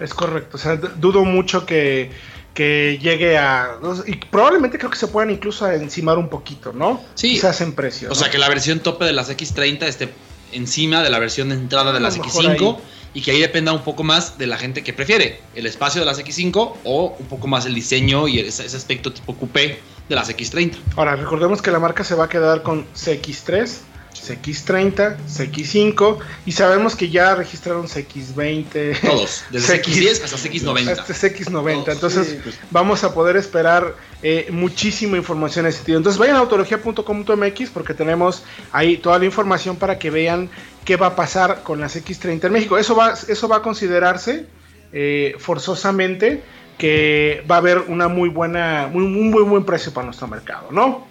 Es 0.00 0.12
correcto, 0.12 0.56
o 0.56 0.60
sea, 0.60 0.76
dudo 0.76 1.24
mucho 1.24 1.64
que, 1.64 2.10
que 2.54 2.98
llegue 3.00 3.38
a... 3.38 3.78
Y 4.06 4.16
probablemente 4.16 4.78
creo 4.78 4.90
que 4.90 4.98
se 4.98 5.08
puedan 5.08 5.30
incluso 5.30 5.70
encimar 5.70 6.18
un 6.18 6.28
poquito, 6.28 6.72
¿no? 6.72 7.02
Sí. 7.14 7.30
Quizás 7.30 7.60
en 7.60 7.72
precio. 7.72 8.10
O 8.10 8.14
sea, 8.14 8.30
que 8.30 8.38
la 8.38 8.48
versión 8.48 8.80
tope 8.80 9.04
de 9.04 9.12
las 9.12 9.30
X30 9.30 9.82
esté 9.84 10.12
encima 10.52 11.02
de 11.02 11.10
la 11.10 11.18
versión 11.18 11.48
de 11.48 11.54
entrada 11.54 11.92
de 11.92 12.00
las 12.00 12.18
X5 12.18 12.78
y 13.14 13.22
que 13.22 13.30
ahí 13.30 13.40
dependa 13.40 13.72
un 13.72 13.82
poco 13.82 14.02
más 14.02 14.36
de 14.36 14.46
la 14.46 14.58
gente 14.58 14.82
que 14.84 14.92
prefiere 14.92 15.40
el 15.54 15.66
espacio 15.66 16.00
de 16.00 16.06
las 16.06 16.18
X5 16.18 16.74
o 16.84 17.16
un 17.18 17.26
poco 17.26 17.46
más 17.46 17.64
el 17.66 17.74
diseño 17.74 18.28
y 18.28 18.40
ese, 18.40 18.64
aspecto 18.64 19.12
tipo 19.12 19.34
coupé 19.34 19.80
de 20.08 20.14
las 20.14 20.28
X30. 20.28 20.76
Ahora, 20.96 21.16
recordemos 21.16 21.62
que 21.62 21.70
la 21.70 21.78
marca 21.78 22.04
se 22.04 22.14
va 22.14 22.26
a 22.26 22.28
quedar 22.28 22.62
con 22.62 22.86
CX3, 22.92 23.78
CX30, 24.22 25.16
CX5 25.28 26.18
y 26.46 26.52
sabemos 26.52 26.96
que 26.96 27.08
ya 27.08 27.34
registraron 27.34 27.86
CX20. 27.86 29.00
Todos, 29.00 29.44
desde 29.50 29.82
CX10 29.82 30.24
hasta 30.24 30.36
CX90. 30.36 30.88
Hasta 30.98 31.14
CX90. 31.14 31.92
Entonces 31.92 32.38
pues. 32.42 32.58
vamos 32.70 33.04
a 33.04 33.14
poder 33.14 33.36
esperar 33.36 33.96
eh, 34.22 34.48
muchísima 34.50 35.16
información 35.16 35.64
en 35.64 35.70
ese 35.70 35.78
sentido. 35.78 35.98
Entonces 35.98 36.18
vayan 36.18 36.36
a 36.36 36.40
autología.com.mx 36.40 37.70
porque 37.70 37.94
tenemos 37.94 38.44
ahí 38.72 38.96
toda 38.98 39.18
la 39.18 39.24
información 39.24 39.76
para 39.76 39.98
que 39.98 40.10
vean 40.10 40.50
qué 40.84 40.96
va 40.96 41.08
a 41.08 41.16
pasar 41.16 41.62
con 41.62 41.80
las 41.80 41.96
X30 41.96 42.44
en 42.44 42.52
México. 42.52 42.78
Eso 42.78 42.94
va, 42.94 43.12
eso 43.12 43.48
va 43.48 43.56
a 43.56 43.62
considerarse 43.62 44.46
eh, 44.92 45.34
forzosamente 45.38 46.42
que 46.78 47.44
va 47.50 47.56
a 47.56 47.58
haber 47.58 47.78
una 47.88 48.08
muy 48.08 48.28
buena, 48.28 48.88
muy, 48.92 49.04
un 49.04 49.30
muy 49.30 49.42
buen 49.42 49.64
precio 49.64 49.92
para 49.92 50.06
nuestro 50.06 50.28
mercado, 50.28 50.68
¿no? 50.70 51.06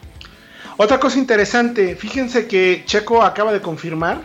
Otra 0.77 0.99
cosa 0.99 1.17
interesante, 1.19 1.95
fíjense 1.95 2.47
que 2.47 2.83
Checo 2.85 3.23
acaba 3.23 3.53
de 3.53 3.61
confirmar 3.61 4.21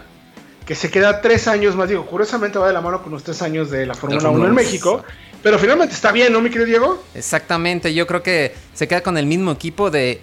que 0.66 0.74
se 0.74 0.90
queda 0.90 1.20
tres 1.20 1.48
años 1.48 1.74
más, 1.74 1.88
digo, 1.88 2.06
curiosamente 2.06 2.58
va 2.58 2.68
de 2.68 2.72
la 2.72 2.80
mano 2.80 3.02
con 3.02 3.12
los 3.12 3.24
tres 3.24 3.42
años 3.42 3.70
de 3.70 3.86
la 3.86 3.94
Fórmula 3.94 4.30
1 4.30 4.46
en 4.46 4.54
México, 4.54 5.02
pero 5.42 5.58
finalmente 5.58 5.94
está 5.94 6.12
bien, 6.12 6.32
¿no, 6.32 6.40
mi 6.40 6.48
querido 6.48 6.66
Diego? 6.66 7.02
Exactamente, 7.14 7.92
yo 7.92 8.06
creo 8.06 8.22
que 8.22 8.54
se 8.72 8.86
queda 8.86 9.02
con 9.02 9.18
el 9.18 9.26
mismo 9.26 9.50
equipo 9.50 9.90
de 9.90 10.20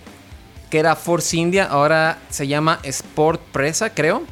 que 0.70 0.80
era 0.80 0.96
Force 0.96 1.36
India, 1.36 1.66
ahora 1.66 2.20
se 2.30 2.48
llama 2.48 2.80
Sport 2.84 3.42
Presa, 3.52 3.94
creo. 3.94 4.24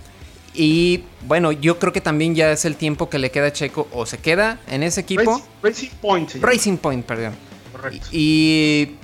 Y 0.53 1.03
bueno, 1.25 1.51
yo 1.51 1.79
creo 1.79 1.91
que 1.91 2.01
también 2.01 2.33
ya 2.33 2.51
es 2.51 2.65
el 2.65 2.75
tiempo 2.77 3.09
que 3.09 3.19
le 3.19 3.29
queda 3.29 3.47
a 3.47 3.53
Checo 3.53 3.87
o 3.91 4.05
se 4.05 4.17
queda 4.17 4.59
en 4.67 4.83
ese 4.83 5.01
equipo. 5.01 5.41
Racing, 5.61 5.89
Point. 6.01 6.35
Racing 6.35 6.77
Point, 6.77 7.05
perdón. 7.05 7.33
Correcto. 7.73 8.07
Y 8.11 8.95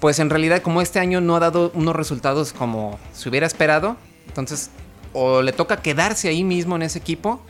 pues 0.00 0.18
en 0.18 0.30
realidad 0.30 0.62
como 0.62 0.80
este 0.80 0.98
año 1.00 1.20
no 1.20 1.36
ha 1.36 1.40
dado 1.40 1.70
unos 1.74 1.96
resultados 1.96 2.52
como 2.52 2.98
se 3.12 3.28
hubiera 3.28 3.46
esperado, 3.46 3.96
entonces 4.26 4.70
o 5.12 5.42
le 5.42 5.52
toca 5.52 5.78
quedarse 5.78 6.28
ahí 6.28 6.44
mismo 6.44 6.76
en 6.76 6.82
ese 6.82 6.98
equipo 6.98 7.40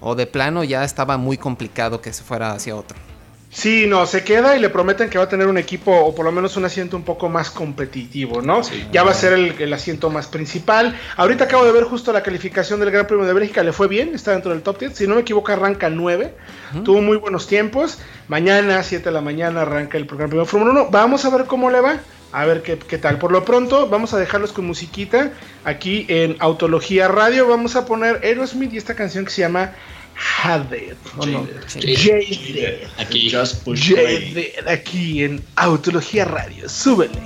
o 0.00 0.14
de 0.14 0.26
plano 0.26 0.64
ya 0.64 0.84
estaba 0.84 1.16
muy 1.16 1.36
complicado 1.36 2.00
que 2.00 2.12
se 2.12 2.22
fuera 2.22 2.52
hacia 2.52 2.76
otro. 2.76 3.07
Sí, 3.50 3.86
no, 3.86 4.04
se 4.06 4.24
queda 4.24 4.56
y 4.56 4.60
le 4.60 4.68
prometen 4.68 5.08
que 5.08 5.16
va 5.16 5.24
a 5.24 5.28
tener 5.28 5.46
un 5.46 5.56
equipo 5.56 5.90
o 5.90 6.14
por 6.14 6.24
lo 6.26 6.32
menos 6.32 6.56
un 6.58 6.66
asiento 6.66 6.96
un 6.96 7.02
poco 7.02 7.30
más 7.30 7.50
competitivo, 7.50 8.42
¿no? 8.42 8.60
ya 8.92 9.02
va 9.02 9.12
a 9.12 9.14
ser 9.14 9.32
el, 9.32 9.72
asiento 9.72 10.10
más 10.10 10.26
principal. 10.26 10.94
Ahorita 11.16 11.44
acabo 11.44 11.64
de 11.64 11.72
ver 11.72 11.84
justo 11.84 12.12
la 12.12 12.22
calificación 12.22 12.78
del 12.78 12.90
Gran 12.90 13.06
Premio 13.06 13.24
de 13.24 13.32
Bélgica, 13.32 13.62
le 13.62 13.72
fue 13.72 13.88
bien, 13.88 14.14
está 14.14 14.32
dentro 14.32 14.52
del 14.52 14.62
top 14.62 14.80
10. 14.80 14.94
Si 14.94 15.06
no 15.06 15.14
me 15.14 15.22
equivoco, 15.22 15.50
arranca 15.50 15.88
9. 15.88 16.34
Tuvo 16.84 17.00
muy 17.00 17.16
buenos 17.16 17.46
tiempos. 17.46 17.98
Mañana, 18.28 18.82
7 18.82 19.06
de 19.06 19.10
la 19.12 19.22
mañana, 19.22 19.62
arranca 19.62 19.96
el 19.96 20.04
Gran 20.04 20.28
Premio 20.28 20.40
de 20.40 20.46
Fórmula 20.46 20.72
1. 20.72 20.88
Vamos 20.90 21.24
a 21.24 21.30
ver 21.30 21.46
cómo 21.46 21.70
le 21.70 21.80
va. 21.80 22.00
A 22.30 22.44
ver 22.44 22.60
qué, 22.60 22.78
qué, 22.78 22.98
tal. 22.98 23.18
Por 23.18 23.32
lo 23.32 23.42
pronto, 23.46 23.88
vamos 23.88 24.12
a 24.12 24.18
dejarlos 24.18 24.52
con 24.52 24.66
musiquita 24.66 25.32
aquí 25.64 26.04
en 26.08 26.36
Autología 26.40 27.08
Radio. 27.08 27.48
Vamos 27.48 27.74
a 27.74 27.86
poner 27.86 28.20
Aerosmith 28.22 28.74
y 28.74 28.76
esta 28.76 28.94
canción 28.94 29.24
que 29.24 29.30
se 29.30 29.40
llama 29.40 29.72
Jaded. 30.18 30.96
Aquí. 32.98 33.32
aquí 34.66 35.24
en 35.24 35.42
Autología 35.56 36.24
Radio. 36.24 36.68
Súbele. 36.68 37.18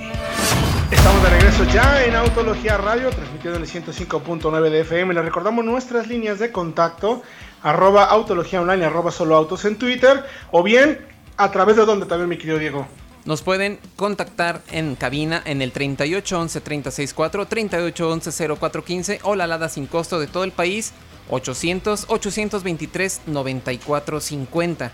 Estamos 0.91 1.23
de 1.23 1.29
regreso 1.29 1.63
ya 1.73 2.05
en 2.05 2.15
Autología 2.15 2.77
Radio, 2.77 3.09
transmitiendo 3.09 3.57
en 3.57 3.63
el 3.63 3.69
105.9 3.69 4.69
de 4.69 4.81
FM. 4.81 5.13
Les 5.13 5.25
recordamos 5.25 5.65
nuestras 5.65 6.07
líneas 6.07 6.37
de 6.39 6.51
contacto, 6.51 7.23
arroba 7.63 8.05
Autología 8.05 8.61
Online, 8.61 8.85
arroba 8.85 9.11
Solo 9.11 9.35
Autos 9.35 9.65
en 9.65 9.77
Twitter, 9.77 10.23
o 10.51 10.61
bien 10.61 11.13
¿A 11.37 11.51
través 11.51 11.75
de 11.75 11.85
dónde 11.85 12.05
también, 12.05 12.29
mi 12.29 12.37
querido 12.37 12.59
Diego? 12.59 12.87
Nos 13.25 13.41
pueden 13.41 13.79
contactar 13.95 14.61
en 14.69 14.95
cabina 14.95 15.41
en 15.45 15.61
el 15.61 15.71
3811 15.71 16.61
364 16.61 17.45
3811 17.47 18.47
0415 18.59 19.19
o 19.23 19.35
la 19.35 19.45
alada 19.45 19.69
sin 19.69 19.87
costo 19.87 20.19
de 20.19 20.27
todo 20.27 20.43
el 20.43 20.51
país 20.51 20.93
800 21.29 22.05
823 22.07 23.21
9450. 23.27 24.91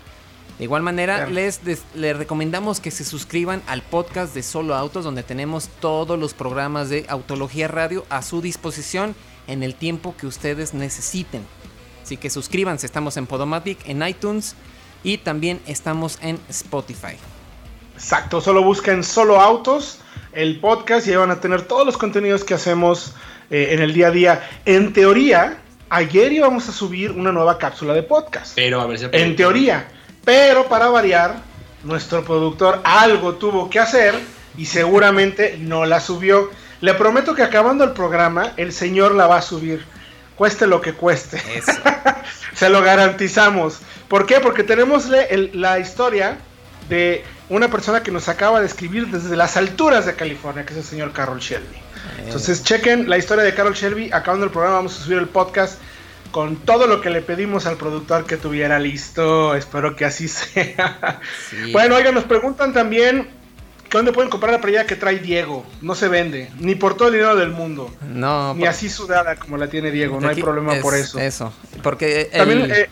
De 0.58 0.64
igual 0.64 0.82
manera, 0.82 1.26
les, 1.26 1.60
les, 1.94 2.16
recomendamos 2.16 2.80
que 2.80 2.90
se 2.90 3.04
suscriban 3.04 3.62
al 3.66 3.80
podcast 3.80 4.34
de 4.34 4.42
Solo 4.42 4.74
Autos, 4.74 5.04
donde 5.04 5.22
tenemos 5.22 5.68
todos 5.80 6.18
los 6.18 6.34
programas 6.34 6.90
de 6.90 7.06
Autología 7.08 7.66
Radio 7.66 8.04
a 8.10 8.20
su 8.20 8.42
disposición 8.42 9.14
en 9.46 9.62
el 9.62 9.74
tiempo 9.74 10.14
que 10.18 10.26
ustedes 10.26 10.74
necesiten. 10.74 11.46
Así 12.02 12.18
que 12.18 12.28
suscríbanse, 12.28 12.84
estamos 12.84 13.16
en 13.16 13.26
Podomatic, 13.26 13.78
en 13.88 14.06
iTunes 14.06 14.54
y 15.02 15.18
también 15.18 15.60
estamos 15.66 16.18
en 16.20 16.38
Spotify. 16.48 17.16
Exacto, 17.94 18.40
solo 18.40 18.62
busquen 18.62 19.02
Solo 19.02 19.40
Autos, 19.40 20.00
el 20.32 20.60
podcast, 20.60 21.06
y 21.06 21.10
ahí 21.10 21.16
van 21.16 21.30
a 21.30 21.40
tener 21.40 21.62
todos 21.62 21.86
los 21.86 21.96
contenidos 21.96 22.44
que 22.44 22.54
hacemos 22.54 23.14
eh, 23.50 23.68
en 23.72 23.80
el 23.80 23.92
día 23.92 24.08
a 24.08 24.10
día. 24.10 24.50
En 24.64 24.92
teoría, 24.92 25.62
ayer 25.90 26.32
íbamos 26.32 26.68
a 26.68 26.72
subir 26.72 27.10
una 27.10 27.32
nueva 27.32 27.58
cápsula 27.58 27.92
de 27.92 28.02
podcast. 28.02 28.52
Pero 28.54 28.80
a 28.80 28.86
ver 28.86 28.98
si 28.98 29.06
En 29.12 29.36
teoría. 29.36 29.88
Pero 30.24 30.66
para 30.68 30.88
variar, 30.88 31.42
nuestro 31.84 32.24
productor 32.24 32.80
algo 32.84 33.34
tuvo 33.34 33.68
que 33.68 33.78
hacer 33.78 34.14
y 34.56 34.66
seguramente 34.66 35.58
no 35.58 35.84
la 35.84 36.00
subió. 36.00 36.50
Le 36.80 36.94
prometo 36.94 37.34
que 37.34 37.42
acabando 37.42 37.84
el 37.84 37.92
programa, 37.92 38.52
el 38.56 38.72
señor 38.72 39.14
la 39.14 39.26
va 39.26 39.38
a 39.38 39.42
subir. 39.42 39.84
Cueste 40.36 40.66
lo 40.66 40.80
que 40.80 40.94
cueste. 40.94 41.42
Se 42.54 42.70
lo 42.70 42.82
garantizamos. 42.82 43.80
¿Por 44.08 44.26
qué? 44.26 44.40
Porque 44.40 44.62
tenemos 44.62 45.08
la 45.08 45.78
historia 45.78 46.38
de 46.88 47.24
una 47.48 47.68
persona 47.68 48.02
que 48.02 48.10
nos 48.10 48.28
acaba 48.28 48.60
de 48.60 48.66
escribir 48.66 49.08
desde 49.08 49.36
las 49.36 49.56
alturas 49.56 50.06
de 50.06 50.14
California, 50.14 50.64
que 50.64 50.72
es 50.72 50.78
el 50.78 50.84
señor 50.84 51.12
Carol 51.12 51.40
Shelby. 51.40 51.89
Entonces, 52.24 52.62
chequen 52.62 53.08
la 53.08 53.18
historia 53.18 53.44
de 53.44 53.54
Carol 53.54 53.74
Shelby. 53.74 54.10
Acabando 54.12 54.46
el 54.46 54.52
programa, 54.52 54.76
vamos 54.76 54.98
a 54.98 55.04
subir 55.04 55.18
el 55.18 55.28
podcast 55.28 55.78
con 56.30 56.56
todo 56.56 56.86
lo 56.86 57.00
que 57.00 57.10
le 57.10 57.22
pedimos 57.22 57.66
al 57.66 57.76
productor 57.76 58.24
que 58.26 58.36
tuviera 58.36 58.78
listo. 58.78 59.54
Espero 59.54 59.96
que 59.96 60.04
así 60.04 60.28
sea. 60.28 61.20
Bueno, 61.72 61.96
oigan, 61.96 62.14
nos 62.14 62.24
preguntan 62.24 62.72
también 62.72 63.40
¿Dónde 63.90 64.12
pueden 64.12 64.30
comprar 64.30 64.52
la 64.52 64.60
playera 64.60 64.86
que 64.86 64.94
trae 64.94 65.18
Diego? 65.18 65.66
No 65.82 65.96
se 65.96 66.06
vende, 66.06 66.48
ni 66.60 66.76
por 66.76 66.96
todo 66.96 67.08
el 67.08 67.14
dinero 67.14 67.34
del 67.34 67.50
mundo. 67.50 67.90
No. 68.08 68.54
Ni 68.54 68.66
así 68.66 68.88
sudada 68.88 69.34
como 69.34 69.56
la 69.56 69.68
tiene 69.68 69.90
Diego, 69.90 70.20
no 70.20 70.28
hay 70.28 70.40
problema 70.40 70.76
por 70.76 70.94
eso. 70.94 71.18
Eso, 71.18 71.52
porque 71.82 72.30
también 72.32 72.70
eh, 72.70 72.88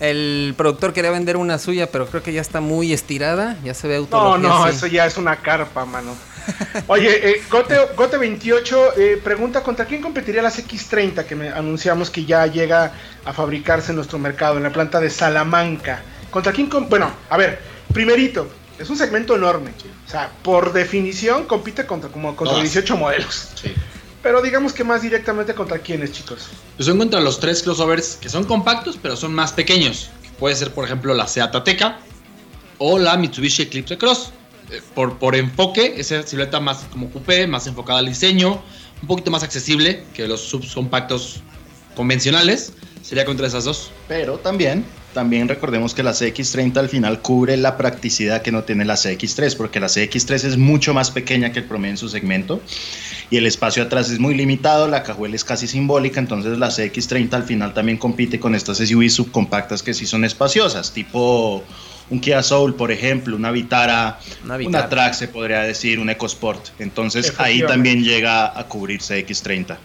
el 0.00 0.54
productor 0.56 0.92
quería 0.92 1.10
vender 1.10 1.36
una 1.36 1.58
suya, 1.58 1.90
pero 1.90 2.06
creo 2.06 2.22
que 2.22 2.32
ya 2.32 2.40
está 2.40 2.60
muy 2.60 2.92
estirada. 2.92 3.56
Ya 3.64 3.74
se 3.74 3.88
ve 3.88 3.96
autología. 3.96 4.48
No, 4.48 4.58
no, 4.60 4.66
eso 4.66 4.86
ya 4.86 5.06
es 5.06 5.16
una 5.16 5.36
carpa, 5.36 5.84
mano. 5.84 6.16
Oye, 6.86 7.30
eh, 7.30 7.42
Gote28 7.50 8.92
eh, 8.96 9.20
pregunta: 9.22 9.62
¿contra 9.62 9.84
quién 9.84 10.00
competiría 10.00 10.42
las 10.42 10.58
X30 10.58 11.24
que 11.24 11.34
me 11.34 11.48
anunciamos 11.48 12.10
que 12.10 12.24
ya 12.24 12.46
llega 12.46 12.92
a 13.24 13.32
fabricarse 13.32 13.92
en 13.92 13.96
nuestro 13.96 14.18
mercado, 14.18 14.56
en 14.56 14.62
la 14.62 14.72
planta 14.72 15.00
de 15.00 15.10
Salamanca? 15.10 16.02
¿Contra 16.30 16.52
quién? 16.52 16.70
Bueno, 16.88 17.10
a 17.28 17.36
ver, 17.36 17.60
primerito, 17.92 18.48
es 18.78 18.88
un 18.88 18.96
segmento 18.96 19.34
enorme. 19.34 19.72
O 20.06 20.10
sea, 20.10 20.30
por 20.42 20.72
definición 20.72 21.44
compite 21.44 21.86
contra 21.86 22.10
como 22.10 22.34
contra 22.36 22.58
18 22.58 22.96
modelos. 22.96 23.50
Sí. 23.54 23.74
Pero 24.22 24.42
digamos 24.42 24.72
que 24.72 24.84
más 24.84 25.02
directamente 25.02 25.54
contra 25.54 25.78
quiénes, 25.78 26.12
chicos. 26.12 26.48
Pues 26.76 26.86
son 26.86 26.98
contra 26.98 27.20
los 27.20 27.38
tres 27.38 27.62
crossovers 27.62 28.16
que 28.20 28.28
son 28.28 28.44
compactos, 28.44 28.98
pero 29.00 29.16
son 29.16 29.32
más 29.32 29.52
pequeños. 29.52 30.10
puede 30.38 30.54
ser, 30.54 30.72
por 30.72 30.84
ejemplo, 30.84 31.14
la 31.14 31.26
Seat 31.26 31.54
Ateca 31.54 31.98
o 32.78 32.98
la 32.98 33.16
Mitsubishi 33.16 33.62
Eclipse 33.62 33.98
Cross. 33.98 34.32
Eh, 34.70 34.82
por, 34.94 35.18
por 35.18 35.34
enfoque, 35.34 35.94
esa 35.96 36.22
silueta 36.22 36.60
más 36.60 36.78
como 36.90 37.10
coupé, 37.10 37.46
más 37.46 37.66
enfocada 37.66 38.00
al 38.00 38.06
diseño, 38.06 38.62
un 39.00 39.08
poquito 39.08 39.30
más 39.30 39.42
accesible 39.42 40.04
que 40.14 40.26
los 40.28 40.40
subcompactos 40.40 41.42
convencionales. 41.94 42.72
Sería 43.02 43.24
contra 43.24 43.46
esas 43.46 43.64
dos. 43.64 43.90
Pero 44.08 44.38
también 44.38 44.84
también 45.14 45.48
recordemos 45.48 45.94
que 45.94 46.02
la 46.02 46.12
CX30 46.12 46.76
al 46.76 46.88
final 46.88 47.20
cubre 47.22 47.56
la 47.56 47.76
practicidad 47.76 48.42
que 48.42 48.52
no 48.52 48.64
tiene 48.64 48.84
la 48.84 48.94
CX3, 48.94 49.56
porque 49.56 49.80
la 49.80 49.86
CX3 49.86 50.44
es 50.44 50.56
mucho 50.58 50.94
más 50.94 51.10
pequeña 51.10 51.50
que 51.50 51.60
el 51.60 51.64
promedio 51.64 51.92
en 51.92 51.96
su 51.96 52.08
segmento 52.08 52.60
y 53.30 53.36
el 53.36 53.46
espacio 53.46 53.82
atrás 53.82 54.10
es 54.10 54.18
muy 54.18 54.34
limitado, 54.34 54.88
la 54.88 55.02
cajuela 55.02 55.36
es 55.36 55.44
casi 55.44 55.66
simbólica, 55.66 56.20
entonces 56.20 56.58
la 56.58 56.68
CX30 56.68 57.32
al 57.34 57.44
final 57.44 57.74
también 57.74 57.98
compite 57.98 58.40
con 58.40 58.54
estas 58.54 58.78
SUVs 58.78 59.14
subcompactas 59.14 59.82
que 59.82 59.94
sí 59.94 60.06
son 60.06 60.24
espaciosas, 60.24 60.92
tipo 60.92 61.62
un 62.10 62.20
Kia 62.20 62.42
Soul, 62.42 62.74
por 62.74 62.90
ejemplo, 62.90 63.36
una 63.36 63.50
Vitara, 63.50 64.18
una, 64.44 64.56
Vitara. 64.56 64.88
Track 64.88 65.14
se 65.14 65.28
podría 65.28 65.60
decir, 65.60 65.98
un 65.98 66.08
EcoSport. 66.08 66.68
Entonces 66.78 67.34
ahí 67.38 67.62
también 67.62 68.02
llega 68.02 68.58
a 68.58 68.64
cubrir 68.64 69.00
CX30. 69.00 69.76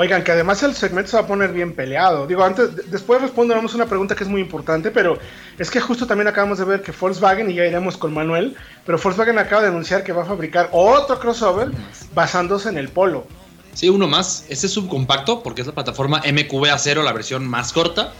Oigan, 0.00 0.22
que 0.22 0.30
además 0.30 0.62
el 0.62 0.76
segmento 0.76 1.10
se 1.10 1.16
va 1.16 1.24
a 1.24 1.26
poner 1.26 1.50
bien 1.50 1.74
peleado. 1.74 2.24
Digo, 2.28 2.44
antes, 2.44 2.88
después 2.88 3.20
responderemos 3.20 3.74
una 3.74 3.86
pregunta 3.86 4.14
que 4.14 4.22
es 4.22 4.30
muy 4.30 4.40
importante, 4.40 4.92
pero 4.92 5.18
es 5.58 5.72
que 5.72 5.80
justo 5.80 6.06
también 6.06 6.28
acabamos 6.28 6.58
de 6.58 6.64
ver 6.66 6.82
que 6.82 6.92
Volkswagen, 6.92 7.50
y 7.50 7.54
ya 7.54 7.66
iremos 7.66 7.96
con 7.96 8.14
Manuel, 8.14 8.56
pero 8.86 8.96
Volkswagen 8.96 9.40
acaba 9.40 9.62
de 9.62 9.68
anunciar 9.70 10.04
que 10.04 10.12
va 10.12 10.22
a 10.22 10.24
fabricar 10.24 10.68
otro 10.70 11.18
crossover 11.18 11.72
basándose 12.14 12.68
en 12.68 12.78
el 12.78 12.90
Polo. 12.90 13.26
Sí, 13.74 13.88
uno 13.88 14.06
más. 14.06 14.44
Este 14.48 14.68
es 14.68 14.72
subcompacto 14.72 15.42
porque 15.42 15.62
es 15.62 15.66
la 15.66 15.74
plataforma 15.74 16.22
MQB 16.24 16.78
0 16.78 17.02
la 17.02 17.12
versión 17.12 17.48
más 17.48 17.72
corta. 17.72 18.12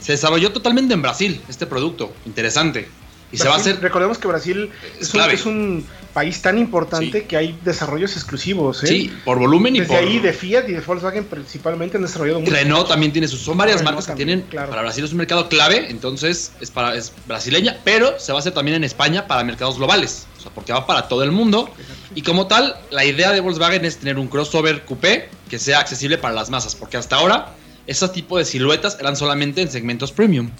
Se 0.00 0.12
desarrolló 0.12 0.50
totalmente 0.52 0.94
en 0.94 1.02
Brasil 1.02 1.42
este 1.46 1.66
producto. 1.66 2.10
Interesante. 2.24 2.88
Y 3.32 3.38
se 3.38 3.48
va 3.48 3.54
a 3.54 3.56
hacer. 3.56 3.80
Recordemos 3.80 4.18
que 4.18 4.28
Brasil 4.28 4.70
es, 5.00 5.46
un, 5.46 5.86
país 6.12 6.42
tan 6.42 6.58
importante 6.58 7.24
que 7.24 7.36
hay 7.36 7.58
desarrollos 7.64 8.14
exclusivos. 8.16 8.84
¿eh? 8.84 8.86
Sí, 8.86 9.12
por 9.24 9.38
volumen 9.38 9.74
y 9.76 9.80
Desde 9.80 9.96
ahí 9.96 10.18
de 10.18 10.32
Fiat 10.32 10.68
y 10.68 10.72
de 10.72 10.80
Volkswagen 10.80 11.24
principalmente 11.24 11.96
han 11.96 12.02
desarrollado 12.02 12.40
mucho. 12.40 12.52
Renault 12.52 12.88
también 12.88 13.12
tiene 13.12 13.26
sus. 13.28 13.40
Son 13.40 13.56
varias 13.56 13.82
marcas 13.82 14.06
que 14.06 14.14
tienen. 14.14 14.42
Para 14.42 14.82
Brasil 14.82 15.04
es 15.04 15.12
un 15.12 15.18
mercado 15.18 15.48
clave, 15.48 15.90
entonces 15.90 16.52
es, 16.60 16.70
para, 16.70 16.94
es 16.94 17.12
brasileña, 17.26 17.78
pero 17.84 18.18
se 18.18 18.32
va 18.32 18.38
a 18.38 18.40
hacer 18.40 18.52
también 18.52 18.76
en 18.76 18.84
España 18.84 19.26
para 19.26 19.42
mercados 19.44 19.78
globales. 19.78 20.26
O 20.38 20.40
sea, 20.40 20.52
porque 20.52 20.72
va 20.72 20.86
para 20.86 21.08
todo 21.08 21.22
el 21.22 21.32
mundo. 21.32 21.70
Y 22.14 22.22
como 22.22 22.46
tal, 22.46 22.76
la 22.90 23.04
idea 23.04 23.32
de 23.32 23.40
Volkswagen 23.40 23.84
es 23.86 23.96
tener 23.96 24.18
un 24.18 24.28
crossover 24.28 24.84
coupé 24.84 25.30
que 25.48 25.58
sea 25.58 25.80
accesible 25.80 26.18
para 26.18 26.34
las 26.34 26.50
masas, 26.50 26.74
porque 26.74 26.98
hasta 26.98 27.16
ahora, 27.16 27.54
ese 27.86 28.08
tipo 28.08 28.36
de 28.36 28.44
siluetas 28.44 28.98
eran 29.00 29.16
solamente 29.16 29.62
en 29.62 29.70
segmentos 29.70 30.12
premium. 30.12 30.50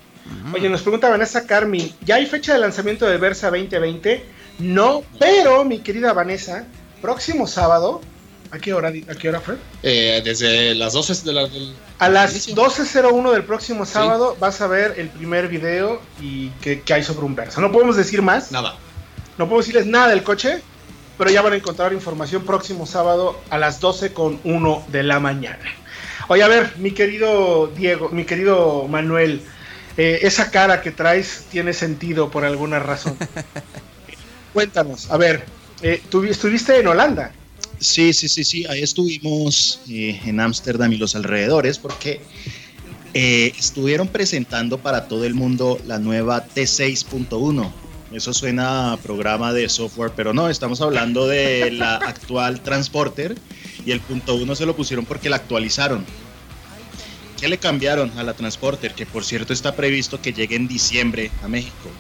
Oye, 0.55 0.69
nos 0.69 0.83
pregunta 0.83 1.09
Vanessa 1.09 1.47
Carmi, 1.47 1.95
¿ya 2.05 2.17
hay 2.17 2.27
fecha 2.27 2.55
de 2.55 2.61
lanzamiento 2.61 3.07
de 3.07 3.17
Versa 3.17 3.51
2020? 3.51 4.25
No, 4.59 5.03
pero 5.19 5.65
mi 5.65 5.81
querida 5.81 6.13
Vanessa, 6.13 6.67
próximo 7.01 7.47
sábado, 7.47 8.01
¿a 8.51 8.59
qué 8.59 8.73
hora, 8.73 8.89
a 8.91 9.15
qué 9.15 9.29
hora 9.29 9.41
fue? 9.41 9.57
Eh, 9.83 10.21
desde 10.25 10.75
las 10.75 10.93
12 10.93 11.25
de 11.25 11.33
la, 11.33 11.49
A 11.99 12.09
las 12.09 12.49
12.01 12.49 13.33
del 13.33 13.45
próximo 13.45 13.87
sábado 13.87 14.37
vas 14.39 14.61
a 14.61 14.67
ver 14.67 14.95
el 14.99 15.09
primer 15.09 15.49
video 15.49 16.01
y 16.21 16.51
que, 16.61 16.83
hay 16.93 17.03
sobre 17.03 17.25
un 17.25 17.35
Versa. 17.35 17.61
No 17.61 17.73
podemos 17.73 17.97
decir 17.97 18.23
más. 18.23 18.53
Nada. 18.53 18.77
No 19.39 19.49
puedo 19.49 19.61
decirles 19.61 19.87
nada 19.87 20.09
del 20.09 20.23
coche, 20.23 20.61
pero 21.19 21.31
ya 21.31 21.43
van 21.43 21.55
a 21.55 21.57
encontrar 21.57 21.93
información 21.93 22.45
próximo 22.45 22.87
sábado 22.87 23.41
a 23.51 23.59
las 23.59 23.81
12 23.81 24.13
con 24.13 24.39
1 24.45 24.85
de 24.89 25.03
la 25.03 25.19
mañana. 25.19 25.65
Oye, 26.29 26.43
a 26.43 26.49
ver, 26.49 26.75
mi 26.77 26.93
querido 26.93 27.69
Diego, 27.69 28.11
mi 28.11 28.25
querido 28.25 28.87
Manuel, 28.89 29.43
eh, 29.97 30.21
esa 30.23 30.51
cara 30.51 30.81
que 30.81 30.91
traes 30.91 31.45
tiene 31.51 31.73
sentido 31.73 32.31
por 32.31 32.45
alguna 32.45 32.79
razón. 32.79 33.17
Cuéntanos, 34.53 35.11
a 35.11 35.17
ver, 35.17 35.45
eh, 35.83 36.03
¿tú 36.11 36.25
estuviste 36.25 36.79
en 36.79 36.87
Holanda? 36.87 37.33
Sí, 37.79 38.13
sí, 38.13 38.29
sí, 38.29 38.45
sí, 38.45 38.67
ahí 38.67 38.83
estuvimos 38.83 39.81
eh, 39.89 40.21
en 40.25 40.41
Ámsterdam 40.41 40.93
y 40.93 40.97
los 40.97 41.17
alrededores 41.17 41.79
porque 41.79 42.21
estuvieron 43.15 44.09
presentando 44.09 44.79
para 44.79 45.07
todo 45.07 45.27
el 45.27 45.35
mundo 45.35 45.79
la 45.87 45.99
nueva 45.99 46.47
T6.1. 46.47 47.71
Eso 48.11 48.33
suena 48.33 48.93
a 48.93 48.97
programa 48.99 49.53
de 49.53 49.69
software, 49.69 50.13
pero 50.15 50.33
no, 50.33 50.49
estamos 50.49 50.81
hablando 50.81 51.27
de 51.27 51.71
la 51.73 51.97
actual 51.97 52.61
Transporter 52.61 53.37
y 53.85 53.91
el 53.91 54.01
punto 54.01 54.35
1 54.35 54.55
se 54.55 54.65
lo 54.65 54.75
pusieron 54.77 55.05
porque 55.05 55.29
la 55.29 55.37
actualizaron. 55.37 56.07
¿Qué 57.43 57.49
le 57.49 57.59
cambiaron 57.59 58.17
a 58.21 58.23
la 58.23 58.35
Transporter? 58.35 58.95
Que 58.95 59.05
por 59.05 59.25
cierto 59.25 59.53
está 59.53 59.75
previsto 59.75 60.23
que 60.23 60.33
llegue 60.33 60.55
en 60.55 60.69
diciembre 60.69 61.33
a 61.43 61.49
México. 61.49 61.91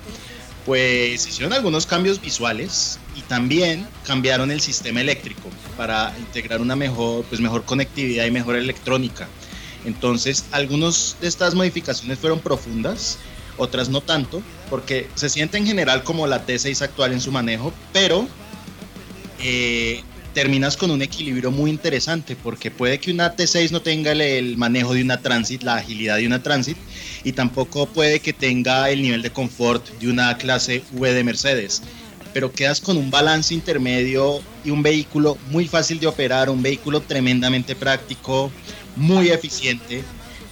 Pues 0.65 1.27
hicieron 1.27 1.53
algunos 1.53 1.85
cambios 1.85 2.21
visuales 2.21 3.01
y 3.17 3.23
también 3.23 3.89
cambiaron 4.07 4.53
el 4.53 4.61
sistema 4.61 5.01
eléctrico 5.01 5.51
para 5.77 6.15
integrar 6.17 6.61
una 6.61 6.77
mejor, 6.77 7.25
pues 7.25 7.41
mejor 7.41 7.65
conectividad 7.65 8.25
y 8.25 8.31
mejor 8.31 8.55
electrónica. 8.55 9.27
Entonces, 9.85 10.45
algunas 10.53 11.17
de 11.21 11.27
estas 11.27 11.57
modificaciones 11.57 12.21
fueron 12.21 12.39
profundas, 12.39 13.19
otras 13.57 13.89
no 13.89 14.01
tanto, 14.01 14.43
porque 14.71 15.09
se 15.17 15.29
siente 15.29 15.59
en 15.59 15.67
general 15.67 16.05
como 16.05 16.29
la 16.29 16.47
T6 16.47 16.83
actual 16.83 17.15
en 17.15 17.21
su 17.21 17.33
manejo, 17.33 17.73
pero 17.93 18.29
eh, 19.41 20.05
terminas 20.33 20.77
con 20.77 20.91
un 20.91 21.03
equilibrio 21.03 21.51
muy 21.51 21.71
interesante 21.71 22.37
porque 22.37 22.71
puede 22.71 22.99
que 22.99 23.11
una 23.11 23.37
T6 23.37 23.71
no 23.71 23.83
tenga 23.83 24.13
el, 24.13 24.57
manejo 24.57 24.95
de 24.95 25.03
una 25.03 25.21
Transit, 25.21 25.63
la 25.63 25.77
agilidad 25.77 26.17
de 26.17 26.27
una 26.27 26.43
Transit 26.43 26.77
y 27.25 27.33
tampoco 27.33 27.87
puede 27.87 28.21
que 28.21 28.33
tenga 28.33 28.91
el 28.91 29.03
nivel 29.03 29.23
de 29.23 29.31
confort 29.31 29.87
de 29.99 30.09
una 30.09 30.37
clase 30.39 30.83
V 30.93 31.13
de 31.13 31.25
Mercedes. 31.25 31.83
Pero 32.33 32.51
quedas 32.51 32.81
con 32.81 32.97
un 32.97 33.11
balance 33.11 33.53
intermedio 33.53 34.41
y 34.65 34.71
un 34.71 34.83
vehículo 34.83 35.37
muy 35.51 35.69
fácil 35.69 36.01
de 36.01 36.07
operar, 36.07 36.49
un 36.49 36.63
vehículo 36.63 37.03
tremendamente 37.03 37.77
práctico, 37.77 38.51
muy 38.97 39.29
eficiente, 39.29 40.03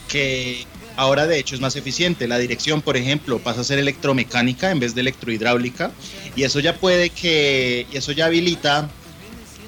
que 0.07 0.67
ahora 0.97 1.27
de 1.27 1.39
hecho 1.39 1.55
es 1.55 1.61
más 1.63 1.77
eficiente. 1.77 2.29
La 2.29 2.37
dirección, 2.37 2.83
por 2.83 2.99
ejemplo, 2.99 3.39
pasa 3.39 3.63
a 3.63 3.65
ser 3.65 3.79
electromecánica 3.79 4.71
en 4.71 4.81
vez 4.81 4.95
de 4.95 5.01
electrohidráulica 5.01 5.91
y 6.37 6.43
eso 6.43 6.61
ya 6.61 6.77
puede 6.77 7.09
que, 7.09 7.87
y 7.91 7.97
eso 7.97 8.13
ya 8.13 8.27
habilita 8.27 8.91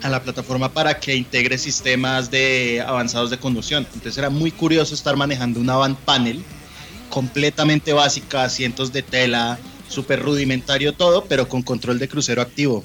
a 0.02 0.08
la 0.08 0.22
plataforma 0.22 0.72
para 0.72 0.98
que 0.98 1.14
integre 1.14 1.58
sistemas 1.58 2.30
de 2.30 2.82
avanzados 2.86 3.30
de 3.30 3.38
conducción. 3.38 3.86
Entonces 3.94 4.18
era 4.18 4.30
muy 4.30 4.50
curioso 4.50 4.94
estar 4.94 5.16
manejando 5.16 5.60
una 5.60 5.76
van 5.76 5.96
panel 5.96 6.42
completamente 7.08 7.92
básica, 7.92 8.44
asientos 8.44 8.92
de 8.92 9.02
tela, 9.02 9.58
súper 9.88 10.20
rudimentario 10.20 10.92
todo, 10.94 11.24
pero 11.24 11.48
con 11.48 11.62
control 11.62 11.98
de 11.98 12.08
crucero 12.08 12.42
activo. 12.42 12.84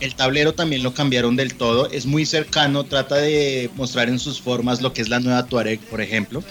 El 0.00 0.14
tablero 0.14 0.54
también 0.54 0.82
lo 0.82 0.92
cambiaron 0.92 1.36
del 1.36 1.54
todo, 1.54 1.88
es 1.90 2.04
muy 2.04 2.26
cercano, 2.26 2.84
trata 2.84 3.16
de 3.16 3.70
mostrar 3.76 4.08
en 4.08 4.18
sus 4.18 4.40
formas 4.40 4.82
lo 4.82 4.92
que 4.92 5.00
es 5.00 5.08
la 5.08 5.20
nueva 5.20 5.46
Tuareg, 5.46 5.80
por 5.80 6.00
ejemplo 6.00 6.42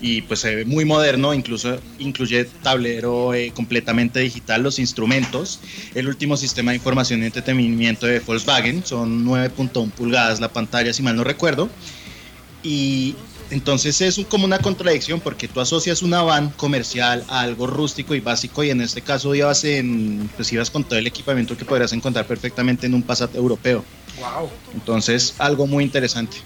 y 0.00 0.22
pues 0.22 0.40
se 0.40 0.54
ve 0.54 0.64
muy 0.64 0.84
moderno, 0.84 1.34
incluso 1.34 1.78
incluye 1.98 2.44
tablero 2.44 3.34
eh, 3.34 3.52
completamente 3.54 4.20
digital, 4.20 4.62
los 4.62 4.78
instrumentos, 4.78 5.60
el 5.94 6.08
último 6.08 6.36
sistema 6.36 6.70
de 6.70 6.76
información 6.76 7.22
y 7.22 7.26
entretenimiento 7.26 8.06
de 8.06 8.20
Volkswagen, 8.20 8.84
son 8.84 9.26
9.1 9.26 9.90
pulgadas 9.90 10.40
la 10.40 10.48
pantalla 10.48 10.92
si 10.92 11.02
mal 11.02 11.16
no 11.16 11.24
recuerdo, 11.24 11.68
y 12.62 13.14
entonces 13.50 14.00
es 14.00 14.20
como 14.28 14.44
una 14.44 14.58
contradicción 14.58 15.20
porque 15.20 15.48
tú 15.48 15.60
asocias 15.60 16.02
una 16.02 16.22
van 16.22 16.50
comercial 16.50 17.24
a 17.28 17.40
algo 17.40 17.66
rústico 17.66 18.14
y 18.14 18.20
básico 18.20 18.62
y 18.62 18.70
en 18.70 18.80
este 18.80 19.02
caso 19.02 19.34
ibas, 19.34 19.64
en, 19.64 20.30
pues 20.36 20.52
ibas 20.52 20.70
con 20.70 20.84
todo 20.84 20.98
el 20.98 21.06
equipamiento 21.06 21.56
que 21.56 21.64
podrías 21.64 21.92
encontrar 21.92 22.26
perfectamente 22.26 22.86
en 22.86 22.94
un 22.94 23.02
Passat 23.02 23.34
europeo. 23.34 23.84
Wow. 24.20 24.48
Entonces 24.74 25.34
algo 25.38 25.66
muy 25.66 25.82
interesante. 25.82 26.36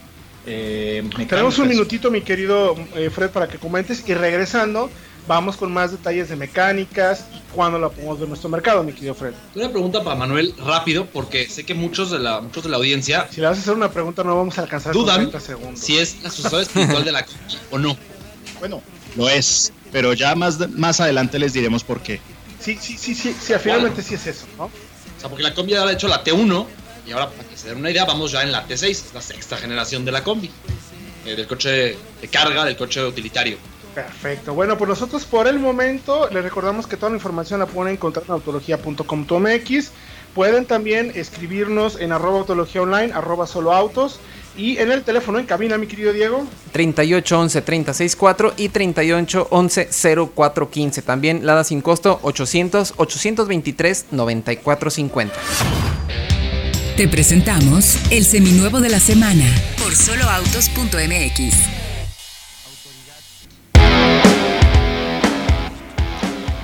Eh, 0.47 1.03
Tenemos 1.29 1.59
un 1.59 1.69
minutito, 1.69 2.11
mi 2.11 2.21
querido 2.21 2.77
eh, 2.95 3.11
Fred, 3.11 3.31
para 3.31 3.49
que 3.49 3.59
comentes 3.59 4.05
y 4.07 4.15
regresando, 4.15 4.91
vamos 5.27 5.57
con 5.57 5.73
más 5.73 5.93
detalles 5.93 6.29
de 6.29 6.37
mecánicas 6.37 7.27
y 7.35 7.41
cuándo 7.55 7.79
la 7.79 7.89
podemos 7.89 8.19
ver 8.19 8.25
en 8.25 8.31
nuestro 8.31 8.51
mercado, 8.51 8.83
mi 8.83 8.93
querido 8.93 9.15
Fred. 9.15 9.33
Una 9.55 9.71
pregunta 9.71 10.05
para 10.05 10.17
Manuel 10.17 10.55
rápido, 10.65 11.07
porque 11.07 11.49
sé 11.49 11.65
que 11.65 11.75
muchos 11.75 12.11
de 12.11 12.19
la, 12.19 12.41
muchos 12.41 12.63
de 12.63 12.69
la 12.69 12.77
audiencia. 12.77 13.27
Si 13.31 13.41
le 13.41 13.47
vas 13.47 13.59
a 13.59 13.61
hacer 13.63 13.75
una 13.75 13.91
pregunta, 13.91 14.23
no 14.23 14.37
vamos 14.37 14.59
a 14.59 14.63
alcanzar 14.63 14.93
dudan 14.93 15.31
segundos. 15.41 15.81
si 15.81 15.97
es 15.97 16.23
la 16.23 16.31
sucesora 16.31 16.63
espiritual 16.63 17.05
de 17.05 17.13
la 17.13 17.27
o 17.71 17.79
no. 17.79 17.97
Bueno, 18.59 18.83
lo 19.17 19.29
es, 19.29 19.73
pero 19.93 20.13
ya 20.13 20.35
más, 20.35 20.71
más 20.71 21.01
adelante 21.01 21.39
les 21.39 21.53
diremos 21.55 21.85
por 21.85 22.01
qué. 22.01 22.21
Sí, 22.61 22.79
sí, 22.81 22.97
sí, 22.99 23.15
sí, 23.15 23.35
sí 23.39 23.53
finalmente 23.63 24.03
sí 24.03 24.15
es 24.15 24.27
eso, 24.27 24.47
¿no? 24.59 24.65
O 24.65 24.71
sea, 25.21 25.29
porque 25.29 25.43
la 25.43 25.55
combi 25.55 25.75
ha 25.75 25.91
hecho 25.91 26.09
la 26.09 26.23
T1 26.25 26.67
y 27.07 27.13
ahora, 27.13 27.31
para 27.31 27.49
que 27.49 27.57
se 27.57 27.69
den 27.69 27.79
una 27.79 27.91
idea, 27.91 28.05
vamos 28.05 28.33
ya 28.33 28.43
en 28.43 28.53
la 28.53 28.67
T6, 28.67 29.13
la 29.13 29.21
sexta 29.21 29.57
generación 29.57 30.05
de 30.05 30.13
la 30.13 30.25
combi, 30.25 30.51
eh, 31.27 31.37
del 31.37 31.47
coche 31.47 31.97
de 32.21 32.29
carga, 32.29 32.65
del 32.65 32.77
coche 32.77 33.05
utilitario. 33.05 33.59
Perfecto. 33.95 34.55
Bueno, 34.55 34.77
pues 34.77 34.89
nosotros 34.89 35.25
por 35.25 35.47
el 35.47 35.59
momento 35.59 36.29
les 36.31 36.43
recordamos 36.43 36.87
que 36.87 36.97
toda 36.97 37.11
la 37.11 37.17
información 37.17 37.61
la 37.61 37.67
pueden 37.67 37.95
encontrar 37.95 38.25
en 38.27 38.33
autología.com.mx. 38.33 39.91
Pueden 40.35 40.67
también 40.67 41.13
escribirnos 41.15 42.01
en 42.01 42.11
arroba 42.11 42.41
autología 42.41 42.83
online, 42.83 43.13
arroba 43.13 43.47
solo 43.47 43.73
autos. 43.73 44.19
Y 44.57 44.79
en 44.79 44.91
el 44.91 45.03
teléfono 45.03 45.39
en 45.39 45.47
cabina, 45.47 45.79
mi 45.79 45.87
querido 45.87 46.13
Diego. 46.13 46.45
3811 46.73 47.63
364 47.63 48.55
y 48.57 48.69
3811 48.69 49.89
0415. 50.35 51.03
También 51.03 51.47
Lada 51.47 51.63
sin 51.63 51.81
costo 51.81 52.19
800 52.23 52.95
823 52.97 54.07
9450. 54.11 55.94
Te 56.97 57.09
presentamos 57.09 57.99
el 58.13 58.25
seminuevo 58.25 58.81
de 58.81 58.89
la 58.89 59.01
semana 59.01 59.45
por 59.83 59.97
soloautos.mx. 59.97 61.55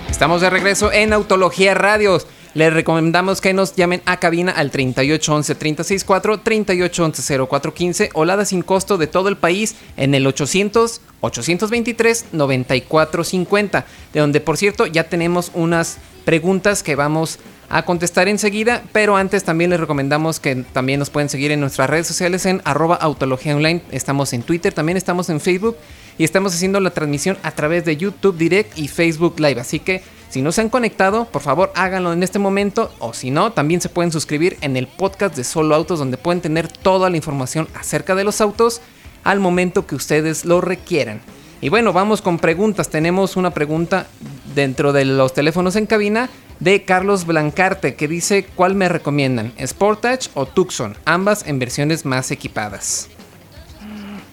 Estamos 0.08 0.40
de 0.40 0.50
regreso 0.50 0.92
en 0.92 1.12
Autología 1.12 1.74
Radios. 1.74 2.28
Les 2.52 2.72
recomendamos 2.72 3.40
que 3.40 3.52
nos 3.52 3.76
llamen 3.76 4.02
a 4.06 4.18
cabina 4.18 4.50
al 4.50 4.72
3811 4.72 5.54
364 5.54 6.40
3811 6.40 7.46
0415 7.46 8.10
o 8.14 8.24
Lada 8.24 8.44
sin 8.44 8.62
costo 8.62 8.98
de 8.98 9.06
todo 9.06 9.28
el 9.28 9.36
país 9.36 9.76
en 9.96 10.14
el 10.14 10.26
800 10.26 11.00
823 11.20 12.26
9450, 12.32 13.86
de 14.12 14.20
donde 14.20 14.40
por 14.40 14.56
cierto 14.56 14.86
ya 14.86 15.04
tenemos 15.04 15.52
unas 15.54 15.98
preguntas 16.24 16.82
que 16.82 16.96
vamos 16.96 17.38
a 17.68 17.84
contestar 17.84 18.26
enseguida, 18.26 18.82
pero 18.90 19.16
antes 19.16 19.44
también 19.44 19.70
les 19.70 19.78
recomendamos 19.78 20.40
que 20.40 20.56
también 20.56 20.98
nos 20.98 21.08
pueden 21.08 21.28
seguir 21.28 21.52
en 21.52 21.60
nuestras 21.60 21.88
redes 21.88 22.08
sociales 22.08 22.46
en 22.46 22.60
arroba 22.64 22.96
autología 22.96 23.54
online, 23.54 23.82
estamos 23.92 24.32
en 24.32 24.42
Twitter, 24.42 24.72
también 24.72 24.96
estamos 24.96 25.30
en 25.30 25.40
Facebook 25.40 25.76
y 26.18 26.24
estamos 26.24 26.52
haciendo 26.52 26.80
la 26.80 26.90
transmisión 26.90 27.38
a 27.44 27.52
través 27.52 27.84
de 27.84 27.96
YouTube 27.96 28.36
Direct 28.36 28.76
y 28.76 28.88
Facebook 28.88 29.38
Live, 29.38 29.60
así 29.60 29.78
que 29.78 30.02
si 30.30 30.42
no 30.42 30.52
se 30.52 30.60
han 30.60 30.68
conectado, 30.68 31.24
por 31.24 31.42
favor 31.42 31.72
háganlo 31.74 32.12
en 32.12 32.22
este 32.22 32.38
momento 32.38 32.92
o 33.00 33.12
si 33.12 33.32
no, 33.32 33.52
también 33.52 33.80
se 33.80 33.88
pueden 33.88 34.12
suscribir 34.12 34.56
en 34.60 34.76
el 34.76 34.86
podcast 34.86 35.36
de 35.36 35.42
Solo 35.42 35.74
Autos 35.74 35.98
donde 35.98 36.16
pueden 36.16 36.40
tener 36.40 36.68
toda 36.68 37.10
la 37.10 37.16
información 37.16 37.68
acerca 37.74 38.14
de 38.14 38.22
los 38.22 38.40
autos 38.40 38.80
al 39.24 39.40
momento 39.40 39.86
que 39.86 39.96
ustedes 39.96 40.44
lo 40.44 40.60
requieran. 40.60 41.20
Y 41.60 41.68
bueno, 41.68 41.92
vamos 41.92 42.22
con 42.22 42.38
preguntas. 42.38 42.88
Tenemos 42.88 43.36
una 43.36 43.50
pregunta 43.50 44.06
dentro 44.54 44.92
de 44.92 45.04
los 45.04 45.34
teléfonos 45.34 45.76
en 45.76 45.86
cabina 45.86 46.30
de 46.60 46.84
Carlos 46.84 47.26
Blancarte 47.26 47.96
que 47.96 48.06
dice 48.06 48.46
cuál 48.54 48.76
me 48.76 48.88
recomiendan, 48.88 49.52
Sportage 49.66 50.30
o 50.34 50.46
Tucson, 50.46 50.96
ambas 51.04 51.46
en 51.46 51.58
versiones 51.58 52.04
más 52.04 52.30
equipadas. 52.30 53.08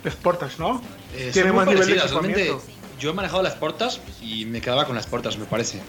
Sportage, 0.08 0.60
¿no? 0.60 0.82
Eh, 1.16 1.32
Tiene 1.34 1.52
más 1.52 1.68
nivel 1.68 1.88
de 1.88 1.98
equipamiento. 1.98 2.62
Yo 3.00 3.12
he 3.12 3.14
manejado 3.14 3.44
las 3.44 3.54
Sportage 3.54 4.00
y 4.22 4.46
me 4.46 4.62
quedaba 4.62 4.86
con 4.86 4.96
las 4.96 5.06
Sportage, 5.06 5.38
me 5.38 5.46
parece. 5.46 5.82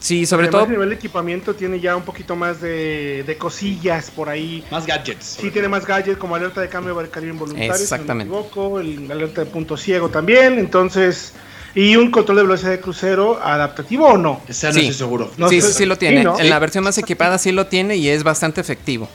Sí, 0.00 0.24
sobre 0.24 0.48
todo. 0.48 0.64
El 0.64 0.70
nivel 0.70 0.88
de 0.88 0.94
equipamiento 0.94 1.54
tiene 1.54 1.78
ya 1.78 1.94
un 1.94 2.02
poquito 2.02 2.34
más 2.34 2.60
de, 2.60 3.36
cosillas 3.38 4.10
por 4.10 4.28
ahí. 4.28 4.64
Más 4.70 4.86
gadgets. 4.86 5.38
Sí, 5.40 5.50
tiene 5.50 5.68
más 5.68 5.86
gadgets 5.86 6.18
como 6.18 6.34
alerta 6.34 6.60
de 6.60 6.68
cambio 6.68 6.94
de 6.94 6.96
barricario 6.96 7.30
involuntario. 7.30 7.72
Exactamente. 7.72 8.24
Si 8.24 8.30
no 8.30 8.40
me 8.40 8.46
equivoco, 8.46 8.80
el 8.80 9.10
alerta 9.12 9.44
de 9.44 9.50
punto 9.50 9.76
ciego 9.76 10.08
también. 10.08 10.58
Entonces, 10.58 11.34
y 11.74 11.96
un 11.96 12.10
control 12.10 12.38
de 12.38 12.42
velocidad 12.44 12.70
de 12.70 12.80
crucero 12.80 13.40
adaptativo 13.42 14.06
o 14.06 14.16
no. 14.16 14.40
Ese 14.48 14.68
no 14.68 14.78
estoy 14.78 14.94
seguro. 14.94 15.30
sí, 15.48 15.60
sí, 15.60 15.72
sí 15.72 15.86
lo 15.86 15.96
tiene. 15.96 16.22
En 16.22 16.50
la 16.50 16.58
versión 16.58 16.82
más 16.82 16.96
equipada 16.98 17.38
sí 17.38 17.52
lo 17.52 17.66
tiene 17.66 17.96
y 17.96 18.08
es 18.08 18.22
bastante 18.24 18.60
efectivo. 18.60 19.08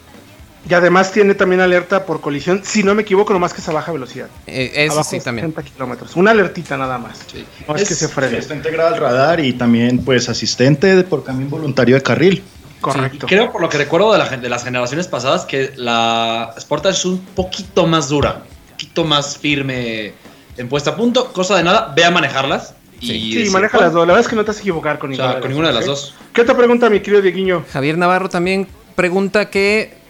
Y 0.67 0.73
además 0.73 1.11
tiene 1.11 1.35
también 1.35 1.61
alerta 1.61 2.05
por 2.05 2.21
colisión, 2.21 2.61
si 2.63 2.83
no 2.83 2.95
me 2.95 3.03
equivoco, 3.03 3.33
nomás 3.33 3.53
que 3.53 3.61
es 3.61 3.69
a 3.69 3.71
baja 3.71 3.91
velocidad. 3.91 4.27
Eh, 4.47 4.71
eso 4.75 5.03
sí 5.03 5.19
también. 5.19 5.53
kilómetros. 5.53 6.15
Una 6.15 6.31
alertita 6.31 6.75
nada 6.75 6.97
más. 6.97 7.19
No 7.67 7.75
es, 7.75 7.87
que 7.87 7.93
se 7.93 8.07
frene. 8.07 8.39
Está 8.39 8.55
integrado 8.55 8.95
al 8.95 8.99
radar 8.99 9.39
y 9.39 9.53
también 9.53 10.03
pues 10.03 10.27
asistente 10.27 11.03
por 11.03 11.23
cambio 11.23 11.47
voluntario 11.49 11.95
de 11.95 12.01
carril. 12.01 12.43
Correcto. 12.81 13.25
creo 13.25 13.51
por 13.51 13.61
lo 13.61 13.69
que 13.69 13.79
recuerdo 13.79 14.13
de, 14.13 14.37
de 14.37 14.49
las 14.49 14.63
generaciones 14.63 15.07
pasadas 15.07 15.45
que 15.45 15.71
la 15.75 16.53
Sportage 16.59 16.97
es 16.97 17.05
un 17.05 17.19
poquito 17.19 17.87
más 17.87 18.09
dura, 18.09 18.43
un 18.43 18.71
poquito 18.71 19.03
más 19.05 19.37
firme 19.37 20.13
en 20.57 20.69
puesta 20.69 20.91
a 20.91 20.95
punto, 20.95 21.33
cosa 21.33 21.57
de 21.57 21.63
nada, 21.63 21.93
ve 21.95 22.05
a 22.05 22.11
manejarlas. 22.11 22.75
Y 23.01 23.45
sí, 23.45 23.49
maneja 23.49 23.77
las 23.77 23.93
dos. 23.93 24.07
La 24.07 24.13
verdad 24.13 24.21
es 24.21 24.27
que 24.27 24.35
no 24.35 24.43
te 24.43 24.49
vas 24.49 24.57
a 24.57 24.61
equivocar 24.61 24.99
con 24.99 25.09
ninguna, 25.09 25.39
con 25.39 25.49
ninguna 25.49 25.67
de 25.69 25.73
las 25.73 25.85
dos. 25.85 26.15
¿Qué 26.33 26.41
otra 26.41 26.55
pregunta, 26.55 26.89
mi 26.89 27.01
querido 27.01 27.21
Dieguiño? 27.21 27.65
Javier 27.71 27.97
Navarro 27.97 28.29
también 28.29 28.67
pregunta 28.95 29.49
que. 29.49 30.04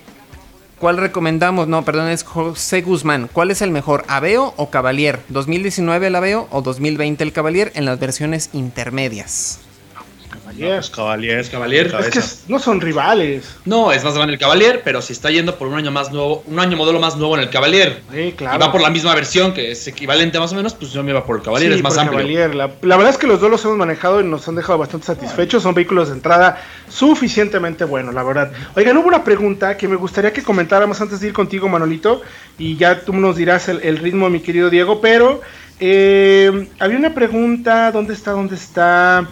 ¿Cuál 0.85 0.97
recomendamos? 0.97 1.67
No, 1.67 1.83
perdón, 1.83 2.09
es 2.09 2.21
José 2.21 2.83
Guzmán. 2.83 3.27
¿Cuál 3.33 3.49
es 3.49 3.63
el 3.63 3.71
mejor, 3.71 4.05
Aveo 4.07 4.53
o 4.55 4.69
Cavalier? 4.69 5.19
¿2019 5.31 6.03
el 6.03 6.15
Aveo 6.15 6.47
o 6.51 6.61
2020 6.61 7.23
el 7.23 7.33
Cavalier 7.33 7.71
en 7.73 7.85
las 7.85 7.99
versiones 7.99 8.51
intermedias? 8.53 9.64
Cavalier. 10.93 11.49
Cavalier. 11.49 11.95
Es 11.99 12.09
que 12.09 12.51
no 12.51 12.59
son 12.59 12.81
rivales. 12.81 13.55
No, 13.65 13.91
es 13.91 14.03
más 14.03 14.13
grande 14.15 14.33
el 14.33 14.39
Cavalier, 14.39 14.81
pero 14.83 15.01
si 15.01 15.13
está 15.13 15.29
yendo 15.29 15.57
por 15.57 15.67
un 15.67 15.75
año 15.75 15.91
más 15.91 16.11
nuevo, 16.11 16.43
un 16.47 16.59
año 16.59 16.77
modelo 16.77 16.99
más 16.99 17.15
nuevo 17.17 17.35
en 17.35 17.43
el 17.43 17.49
Cavalier. 17.49 18.01
Sí, 18.13 18.33
claro. 18.35 18.57
Y 18.57 18.59
va 18.59 18.71
por 18.71 18.81
la 18.81 18.89
misma 18.89 19.13
versión, 19.15 19.53
que 19.53 19.71
es 19.71 19.87
equivalente 19.87 20.39
más 20.39 20.51
o 20.53 20.55
menos, 20.55 20.73
pues 20.73 20.91
yo 20.91 21.03
me 21.03 21.11
iba 21.11 21.25
por 21.25 21.37
el 21.37 21.43
Cavalier, 21.43 21.71
es 21.71 21.83
más 21.83 21.97
amplio. 21.97 22.19
Cavalier. 22.19 22.55
La, 22.55 22.67
verdad 22.67 23.09
es 23.09 23.17
que 23.17 23.27
los 23.27 23.39
dos 23.41 23.49
los 23.49 23.63
hemos 23.65 23.77
manejado 23.77 24.21
y 24.21 24.23
nos 24.23 24.47
han 24.47 24.55
dejado 24.55 24.77
bastante 24.77 25.07
satisfechos. 25.07 25.63
Son 25.63 25.73
vehículos 25.73 26.09
de 26.09 26.15
entrada 26.15 26.61
suficientemente 26.89 27.85
buenos, 27.85 28.13
la 28.13 28.23
verdad. 28.23 28.51
Oigan, 28.75 28.97
hubo 28.97 29.07
una 29.07 29.23
pregunta 29.23 29.77
que 29.77 29.87
me 29.87 29.95
gustaría 29.95 30.31
que 30.33 30.43
comentáramos 30.43 30.99
antes 31.01 31.19
de 31.19 31.27
ir 31.27 31.33
contigo, 31.33 31.67
Manolito, 31.67 32.21
y 32.57 32.77
ya 32.77 33.01
tú 33.01 33.13
nos 33.13 33.35
dirás 33.35 33.67
el, 33.69 33.81
el 33.81 33.97
ritmo, 33.97 34.29
mi 34.29 34.39
querido 34.39 34.69
Diego, 34.69 35.01
pero 35.01 35.41
Eh, 35.79 36.69
había 36.79 36.97
una 36.97 37.13
pregunta, 37.13 37.91
¿dónde 37.91 38.13
está? 38.13 38.31
¿Dónde 38.31 38.55
está? 38.55 39.27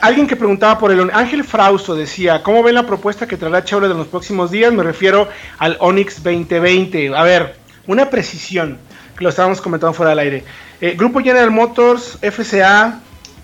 Alguien 0.00 0.26
que 0.26 0.34
preguntaba 0.34 0.78
por 0.78 0.90
el 0.90 1.10
Ángel 1.12 1.44
Frausto 1.44 1.94
decía, 1.94 2.42
¿cómo 2.42 2.62
ven 2.62 2.74
la 2.74 2.86
propuesta 2.86 3.28
que 3.28 3.36
traerá 3.36 3.64
Chevrolet 3.64 3.92
en 3.92 3.98
los 3.98 4.08
próximos 4.08 4.50
días? 4.50 4.72
Me 4.72 4.82
refiero 4.82 5.28
al 5.58 5.76
Onix 5.78 6.22
2020. 6.22 7.14
A 7.14 7.22
ver, 7.22 7.56
una 7.86 8.10
precisión, 8.10 8.78
que 9.16 9.22
lo 9.22 9.30
estábamos 9.30 9.60
comentando 9.60 9.94
fuera 9.94 10.10
del 10.10 10.18
aire. 10.18 10.44
Eh, 10.80 10.94
Grupo 10.96 11.20
General 11.20 11.50
Motors, 11.50 12.18
FCA 12.22 13.00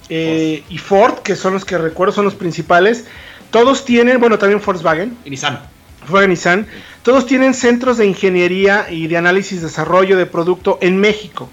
eh, 0.08 0.64
y 0.68 0.78
Ford, 0.78 1.20
que 1.20 1.36
son 1.36 1.52
los 1.52 1.64
que 1.64 1.78
recuerdo 1.78 2.12
son 2.12 2.24
los 2.24 2.34
principales, 2.34 3.04
todos 3.50 3.84
tienen, 3.84 4.18
bueno, 4.18 4.38
también 4.38 4.60
Volkswagen. 4.64 5.16
Y 5.24 5.30
Nissan. 5.30 5.60
Volkswagen 6.00 6.30
Nissan. 6.30 6.66
Todos 7.02 7.26
tienen 7.26 7.54
centros 7.54 7.98
de 7.98 8.06
ingeniería 8.06 8.86
y 8.90 9.06
de 9.06 9.16
análisis 9.16 9.62
desarrollo 9.62 10.16
de 10.16 10.26
producto 10.26 10.78
en 10.80 10.98
México. 10.98 11.48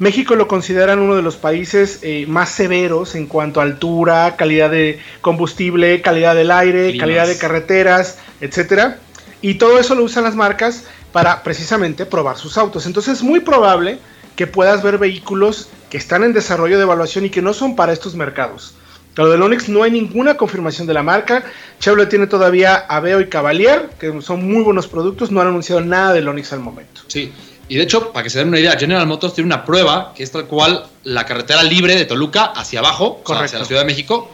México 0.00 0.34
lo 0.34 0.48
consideran 0.48 0.98
uno 0.98 1.14
de 1.14 1.20
los 1.20 1.36
países 1.36 1.98
eh, 2.00 2.24
más 2.26 2.48
severos 2.48 3.14
en 3.14 3.26
cuanto 3.26 3.60
a 3.60 3.64
altura, 3.64 4.34
calidad 4.36 4.70
de 4.70 4.98
combustible, 5.20 6.00
calidad 6.00 6.34
del 6.34 6.50
aire, 6.50 6.88
Climas. 6.88 7.00
calidad 7.00 7.28
de 7.28 7.36
carreteras, 7.36 8.18
etcétera. 8.40 8.98
Y 9.42 9.54
todo 9.54 9.78
eso 9.78 9.94
lo 9.94 10.02
usan 10.02 10.24
las 10.24 10.34
marcas 10.34 10.84
para 11.12 11.42
precisamente 11.42 12.06
probar 12.06 12.38
sus 12.38 12.56
autos. 12.56 12.86
Entonces 12.86 13.18
es 13.18 13.22
muy 13.22 13.40
probable 13.40 13.98
que 14.36 14.46
puedas 14.46 14.82
ver 14.82 14.96
vehículos 14.96 15.68
que 15.90 15.98
están 15.98 16.24
en 16.24 16.32
desarrollo 16.32 16.78
de 16.78 16.84
evaluación 16.84 17.26
y 17.26 17.30
que 17.30 17.42
no 17.42 17.52
son 17.52 17.76
para 17.76 17.92
estos 17.92 18.14
mercados. 18.14 18.74
Lo 19.16 19.28
del 19.28 19.42
Onix 19.42 19.68
no 19.68 19.82
hay 19.82 19.90
ninguna 19.90 20.38
confirmación 20.38 20.86
de 20.86 20.94
la 20.94 21.02
marca. 21.02 21.44
Chevrolet 21.78 22.08
tiene 22.08 22.26
todavía 22.26 22.74
Aveo 22.74 23.20
y 23.20 23.28
Cavalier, 23.28 23.90
que 23.98 24.22
son 24.22 24.50
muy 24.50 24.62
buenos 24.62 24.86
productos. 24.86 25.30
No 25.30 25.42
han 25.42 25.48
anunciado 25.48 25.82
nada 25.82 26.14
del 26.14 26.26
Onix 26.26 26.54
al 26.54 26.60
momento. 26.60 27.02
Sí. 27.08 27.30
Y 27.70 27.76
de 27.76 27.84
hecho, 27.84 28.10
para 28.12 28.24
que 28.24 28.30
se 28.30 28.40
den 28.40 28.48
una 28.48 28.58
idea, 28.58 28.76
General 28.76 29.06
Motors 29.06 29.32
tiene 29.32 29.46
una 29.46 29.64
prueba 29.64 30.12
que 30.14 30.24
es 30.24 30.30
tal 30.32 30.46
cual 30.46 30.84
la 31.04 31.24
carretera 31.24 31.62
libre 31.62 31.94
de 31.94 32.04
Toluca 32.04 32.46
hacia 32.46 32.80
abajo, 32.80 33.04
o 33.04 33.14
sea, 33.18 33.22
Correcto. 33.22 33.44
hacia 33.46 33.58
la 33.60 33.64
Ciudad 33.64 33.80
de 33.82 33.86
México. 33.86 34.28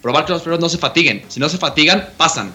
Probar 0.00 0.24
que 0.24 0.30
los 0.32 0.42
perros 0.42 0.60
no 0.60 0.68
se 0.68 0.78
fatiguen. 0.78 1.24
Si 1.26 1.40
no 1.40 1.48
se 1.48 1.58
fatigan, 1.58 2.10
pasan. 2.16 2.52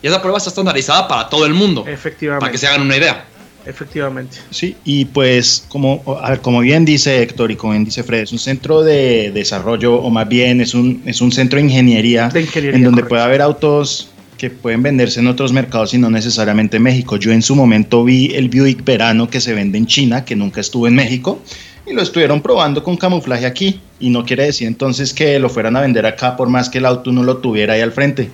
Y 0.00 0.06
esa 0.06 0.20
prueba 0.22 0.38
está 0.38 0.50
estandarizada 0.50 1.08
para 1.08 1.28
todo 1.28 1.46
el 1.46 1.52
mundo. 1.54 1.84
Efectivamente. 1.84 2.40
Para 2.42 2.52
que 2.52 2.58
se 2.58 2.68
hagan 2.68 2.82
una 2.82 2.96
idea. 2.96 3.24
Efectivamente. 3.66 4.38
Sí, 4.50 4.76
y 4.84 5.04
pues 5.06 5.64
como, 5.68 6.02
a 6.22 6.30
ver, 6.30 6.40
como 6.40 6.60
bien 6.60 6.84
dice 6.84 7.20
Héctor 7.20 7.50
y 7.50 7.56
como 7.56 7.72
bien 7.72 7.84
dice 7.84 8.04
Fred, 8.04 8.22
es 8.22 8.30
un 8.32 8.38
centro 8.38 8.82
de 8.84 9.32
desarrollo 9.32 9.96
o 9.96 10.10
más 10.10 10.28
bien 10.28 10.60
es 10.60 10.74
un, 10.74 11.02
es 11.06 11.20
un 11.20 11.32
centro 11.32 11.58
de 11.58 11.64
ingeniería, 11.64 12.28
De 12.28 12.42
ingeniería, 12.42 12.76
en 12.76 12.84
donde 12.84 13.02
correcto. 13.02 13.08
puede 13.08 13.22
haber 13.22 13.42
autos 13.42 14.10
que 14.42 14.50
pueden 14.50 14.82
venderse 14.82 15.20
en 15.20 15.28
otros 15.28 15.52
mercados 15.52 15.94
y 15.94 15.98
no 15.98 16.10
necesariamente 16.10 16.78
en 16.78 16.82
México. 16.82 17.16
Yo 17.16 17.30
en 17.30 17.42
su 17.42 17.54
momento 17.54 18.02
vi 18.02 18.34
el 18.34 18.48
Buick 18.48 18.84
Verano 18.84 19.30
que 19.30 19.40
se 19.40 19.54
vende 19.54 19.78
en 19.78 19.86
China, 19.86 20.24
que 20.24 20.34
nunca 20.34 20.60
estuvo 20.60 20.88
en 20.88 20.96
México, 20.96 21.40
y 21.86 21.92
lo 21.92 22.02
estuvieron 22.02 22.42
probando 22.42 22.82
con 22.82 22.96
camuflaje 22.96 23.46
aquí. 23.46 23.80
Y 24.00 24.10
no 24.10 24.24
quiere 24.24 24.46
decir 24.46 24.66
entonces 24.66 25.12
que 25.12 25.38
lo 25.38 25.48
fueran 25.48 25.76
a 25.76 25.80
vender 25.80 26.06
acá 26.06 26.36
por 26.36 26.48
más 26.48 26.68
que 26.68 26.78
el 26.78 26.86
auto 26.86 27.12
no 27.12 27.22
lo 27.22 27.36
tuviera 27.36 27.74
ahí 27.74 27.82
al 27.82 27.92
frente. 27.92 28.32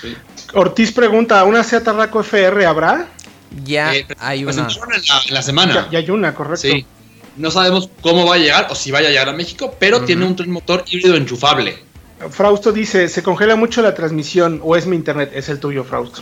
Sí. 0.00 0.14
Ortiz 0.54 0.92
pregunta, 0.92 1.42
¿una 1.42 1.64
Seat 1.64 1.82
Tarraco 1.82 2.20
FR 2.20 2.64
habrá? 2.64 3.08
Ya 3.64 3.92
Eh, 3.92 4.06
hay 4.20 4.44
una. 4.44 4.68
presentaron 4.68 4.94
en 4.94 5.02
la, 5.08 5.20
en 5.26 5.34
la 5.34 5.42
semana. 5.42 5.74
Ya, 5.74 5.88
ya 5.90 5.98
hay 5.98 6.10
una, 6.10 6.32
correcto. 6.32 6.68
Sí. 6.68 6.86
No 7.36 7.50
sabemos 7.50 7.90
cómo 8.02 8.24
va 8.24 8.36
a 8.36 8.38
llegar 8.38 8.68
o 8.70 8.76
si 8.76 8.92
vaya 8.92 9.08
a 9.08 9.10
llegar 9.10 9.28
a 9.28 9.32
México, 9.32 9.74
pero 9.80 10.04
tiene 10.04 10.24
un 10.26 10.36
tren 10.36 10.52
motor 10.52 10.84
híbrido 10.88 11.16
enchufable. 11.16 11.89
Frausto 12.28 12.72
dice, 12.72 13.08
se 13.08 13.22
congela 13.22 13.56
mucho 13.56 13.80
la 13.82 13.94
transmisión 13.94 14.60
o 14.62 14.76
es 14.76 14.86
mi 14.86 14.96
internet, 14.96 15.30
es 15.34 15.48
el 15.48 15.58
tuyo, 15.58 15.84
Frausto. 15.84 16.20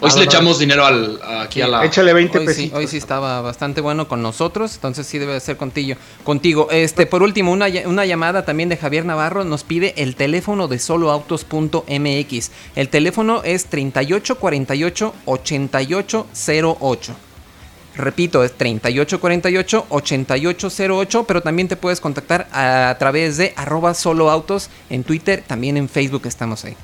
Hoy 0.00 0.06
Ah, 0.06 0.10
sí 0.12 0.18
le 0.20 0.26
¿verdad? 0.26 0.34
echamos 0.36 0.58
dinero 0.60 0.84
al, 0.86 1.20
aquí 1.40 1.60
a 1.60 1.66
la. 1.66 1.84
Échale 1.84 2.12
20 2.12 2.38
Hoy 2.38 2.54
sí, 2.54 2.70
hoy 2.72 2.86
sí 2.86 2.96
estaba 2.98 3.40
bastante 3.42 3.80
bueno 3.80 4.06
con 4.06 4.22
nosotros, 4.22 4.76
entonces 4.76 5.04
sí 5.08 5.18
debe 5.18 5.32
de 5.32 5.40
ser 5.40 5.56
contigo. 5.56 5.98
contigo. 6.22 6.68
Este, 6.70 7.04
por 7.06 7.24
último, 7.24 7.50
una, 7.50 7.66
una 7.84 8.06
llamada 8.06 8.44
también 8.44 8.68
de 8.68 8.76
Javier 8.76 9.04
Navarro 9.04 9.42
nos 9.44 9.64
pide 9.64 9.94
el 9.96 10.14
teléfono 10.14 10.68
de 10.68 10.78
soloautos.mx. 10.78 12.50
El 12.76 12.88
teléfono 12.88 13.42
es 13.42 13.66
3848 13.66 15.14
8808. 15.24 17.16
Repito, 17.98 18.44
es 18.44 18.52
3848 18.52 19.86
8808, 19.88 21.24
pero 21.24 21.42
también 21.42 21.66
te 21.66 21.74
puedes 21.74 22.00
contactar 22.00 22.48
a, 22.52 22.94
través 22.98 23.36
de 23.36 23.52
arroba 23.56 23.92
soloautos 23.92 24.70
en 24.88 25.02
Twitter, 25.02 25.42
también 25.44 25.76
en 25.76 25.88
Facebook 25.88 26.22
estamos 26.26 26.64
ahí. 26.64 26.76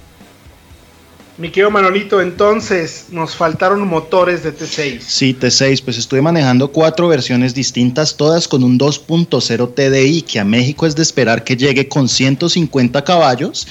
Mi 1.37 1.51
querido 1.51 1.71
Manolito, 1.71 2.21
entonces 2.21 3.07
nos 3.11 3.35
faltaron 3.35 3.87
motores 3.87 4.45
de 4.45 4.57
T6. 4.57 5.01
Sí, 5.01 5.37
T6, 5.41 5.83
pues 5.85 5.99
estuve 5.99 6.23
manejando 6.23 6.71
cuatro 6.71 7.09
versiones 7.09 7.55
distintas, 7.55 8.17
todas 8.17 8.47
con 8.47 8.63
un 8.63 8.79
2.0 8.79 9.75
TDI, 9.75 10.23
que 10.23 10.39
a 10.39 10.45
México 10.45 10.87
es 10.87 10.95
de 10.95 11.03
esperar 11.03 11.43
que 11.43 11.57
llegue 11.57 11.89
con 11.89 12.09
150 12.09 13.03
caballos 13.03 13.67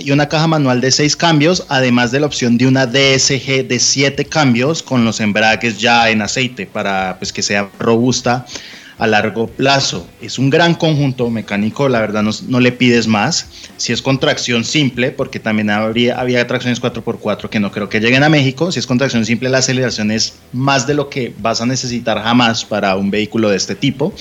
y 0.00 0.10
una 0.10 0.28
caja 0.28 0.46
manual 0.46 0.80
de 0.80 0.90
6 0.90 1.16
cambios, 1.16 1.64
además 1.68 2.10
de 2.10 2.20
la 2.20 2.26
opción 2.26 2.58
de 2.58 2.66
una 2.66 2.86
DSG 2.86 3.66
de 3.66 3.78
7 3.78 4.24
cambios 4.24 4.82
con 4.82 5.04
los 5.04 5.20
embragues 5.20 5.78
ya 5.78 6.10
en 6.10 6.22
aceite 6.22 6.66
para 6.66 7.16
pues, 7.18 7.32
que 7.32 7.42
sea 7.42 7.68
robusta 7.78 8.46
a 8.98 9.06
largo 9.06 9.46
plazo. 9.46 10.06
Es 10.20 10.38
un 10.38 10.50
gran 10.50 10.74
conjunto 10.74 11.30
mecánico, 11.30 11.88
la 11.88 12.00
verdad 12.00 12.22
no, 12.22 12.32
no 12.48 12.60
le 12.60 12.72
pides 12.72 13.06
más. 13.06 13.46
Si 13.76 13.92
es 13.92 14.02
con 14.02 14.18
tracción 14.18 14.64
simple, 14.64 15.12
porque 15.12 15.38
también 15.38 15.70
habría, 15.70 16.18
había 16.20 16.46
tracciones 16.46 16.82
4x4 16.82 17.48
que 17.48 17.60
no 17.60 17.70
creo 17.70 17.88
que 17.88 18.00
lleguen 18.00 18.24
a 18.24 18.28
México. 18.28 18.72
Si 18.72 18.80
es 18.80 18.86
con 18.86 18.98
tracción 18.98 19.24
simple, 19.24 19.48
la 19.48 19.58
aceleración 19.58 20.10
es 20.10 20.34
más 20.52 20.86
de 20.86 20.94
lo 20.94 21.08
que 21.08 21.32
vas 21.38 21.60
a 21.60 21.66
necesitar 21.66 22.20
jamás 22.22 22.64
para 22.64 22.96
un 22.96 23.10
vehículo 23.10 23.50
de 23.50 23.56
este 23.56 23.76
tipo. 23.76 24.12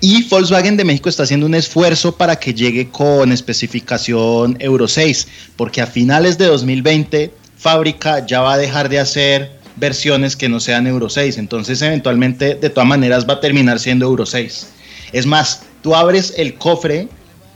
Y 0.00 0.24
Volkswagen 0.28 0.76
de 0.76 0.84
México 0.84 1.08
está 1.08 1.22
haciendo 1.22 1.46
un 1.46 1.54
esfuerzo 1.54 2.16
para 2.16 2.36
que 2.36 2.52
llegue 2.52 2.88
con 2.88 3.30
especificación 3.32 4.56
Euro 4.58 4.88
6, 4.88 5.28
porque 5.56 5.82
a 5.82 5.86
finales 5.86 6.36
de 6.36 6.46
2020 6.46 7.32
fábrica 7.56 8.24
ya 8.26 8.40
va 8.40 8.54
a 8.54 8.58
dejar 8.58 8.88
de 8.88 8.98
hacer 8.98 9.59
versiones 9.80 10.36
que 10.36 10.48
no 10.48 10.60
sean 10.60 10.86
Euro 10.86 11.08
6, 11.08 11.38
entonces 11.38 11.80
eventualmente 11.82 12.54
de 12.54 12.70
todas 12.70 12.88
maneras 12.88 13.26
va 13.28 13.34
a 13.34 13.40
terminar 13.40 13.80
siendo 13.80 14.06
Euro 14.06 14.26
6. 14.26 14.68
Es 15.12 15.26
más, 15.26 15.62
tú 15.82 15.94
abres 15.94 16.34
el 16.36 16.54
cofre 16.54 17.08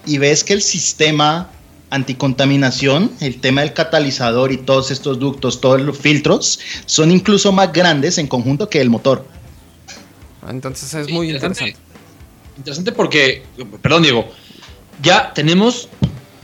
y 0.06 0.18
ves 0.18 0.42
que 0.42 0.54
el 0.54 0.62
sistema 0.62 1.50
anticontaminación, 1.90 3.12
el 3.20 3.40
tema 3.40 3.60
del 3.60 3.72
catalizador 3.72 4.50
y 4.50 4.56
todos 4.56 4.90
estos 4.90 5.18
ductos, 5.18 5.60
todos 5.60 5.80
los 5.80 5.96
filtros, 5.96 6.58
son 6.86 7.12
incluso 7.12 7.52
más 7.52 7.72
grandes 7.72 8.18
en 8.18 8.26
conjunto 8.26 8.68
que 8.68 8.80
el 8.80 8.90
motor. 8.90 9.24
Entonces 10.48 10.92
es 10.94 11.06
Sí, 11.06 11.12
muy 11.12 11.30
interesante. 11.30 11.76
Interesante 12.56 12.92
porque, 12.92 13.42
perdón 13.80 14.02
Diego, 14.02 14.28
ya 15.02 15.32
tenemos 15.32 15.88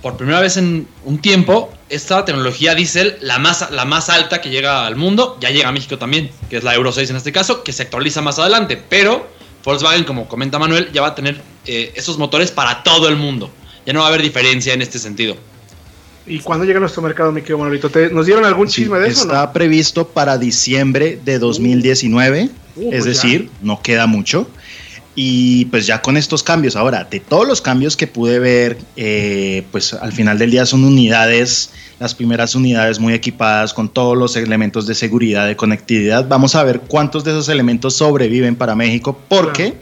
por 0.02 0.16
primera 0.16 0.40
vez 0.40 0.56
en 0.56 0.86
un 1.04 1.18
tiempo 1.18 1.70
esta 1.90 2.24
tecnología 2.24 2.74
diésel, 2.74 3.16
la 3.20 3.38
más, 3.38 3.70
la 3.70 3.84
más 3.84 4.08
alta 4.08 4.40
que 4.40 4.48
llega 4.50 4.86
al 4.86 4.96
mundo, 4.96 5.36
ya 5.40 5.50
llega 5.50 5.68
a 5.68 5.72
México 5.72 5.98
también, 5.98 6.30
que 6.48 6.56
es 6.58 6.64
la 6.64 6.74
Euro 6.74 6.92
6 6.92 7.10
en 7.10 7.16
este 7.16 7.32
caso, 7.32 7.62
que 7.62 7.72
se 7.72 7.82
actualiza 7.82 8.22
más 8.22 8.38
adelante, 8.38 8.80
pero 8.88 9.26
Volkswagen, 9.64 10.04
como 10.04 10.26
comenta 10.28 10.58
Manuel, 10.58 10.90
ya 10.92 11.02
va 11.02 11.08
a 11.08 11.14
tener 11.14 11.40
eh, 11.66 11.92
esos 11.96 12.16
motores 12.18 12.50
para 12.50 12.82
todo 12.82 13.08
el 13.08 13.16
mundo. 13.16 13.50
Ya 13.84 13.92
no 13.92 14.00
va 14.00 14.06
a 14.06 14.08
haber 14.08 14.22
diferencia 14.22 14.72
en 14.72 14.82
este 14.82 14.98
sentido. 14.98 15.36
¿Y 16.26 16.38
cuándo 16.40 16.64
llega 16.64 16.76
a 16.78 16.80
nuestro 16.80 17.02
mercado, 17.02 17.32
mi 17.32 17.40
querido 17.40 17.58
Manolito? 17.58 17.90
¿Te- 17.90 18.10
¿Nos 18.10 18.26
dieron 18.26 18.44
algún 18.44 18.68
Sí, 18.68 18.82
chisme 18.82 18.98
de 18.98 19.08
eso 19.08 19.22
está 19.22 19.46
no? 19.46 19.52
previsto 19.52 20.06
para 20.08 20.38
diciembre 20.38 21.18
de 21.24 21.38
2019, 21.38 22.50
Uh, 22.76 22.82
es 22.94 23.02
pues 23.02 23.04
decir, 23.04 23.50
no 23.62 23.82
queda 23.82 24.06
mucho. 24.06 24.48
Y 25.22 25.66
pues 25.66 25.86
ya 25.86 26.00
con 26.00 26.16
estos 26.16 26.42
cambios, 26.42 26.76
ahora, 26.76 27.04
de 27.04 27.20
todos 27.20 27.46
los 27.46 27.60
cambios 27.60 27.94
que 27.94 28.06
pude 28.06 28.38
ver, 28.38 28.78
eh, 28.96 29.64
pues 29.70 29.92
al 29.92 30.14
final 30.14 30.38
del 30.38 30.50
día 30.50 30.64
son 30.64 30.82
unidades, 30.82 31.72
las 31.98 32.14
primeras 32.14 32.54
unidades 32.54 32.98
muy 32.98 33.12
equipadas 33.12 33.74
con 33.74 33.90
todos 33.90 34.16
los 34.16 34.34
elementos 34.36 34.86
de 34.86 34.94
seguridad, 34.94 35.46
de 35.46 35.56
conectividad. 35.56 36.26
Vamos 36.26 36.54
a 36.54 36.64
ver 36.64 36.80
cuántos 36.80 37.22
de 37.22 37.32
esos 37.32 37.50
elementos 37.50 37.96
sobreviven 37.96 38.56
para 38.56 38.74
México, 38.74 39.20
porque 39.28 39.74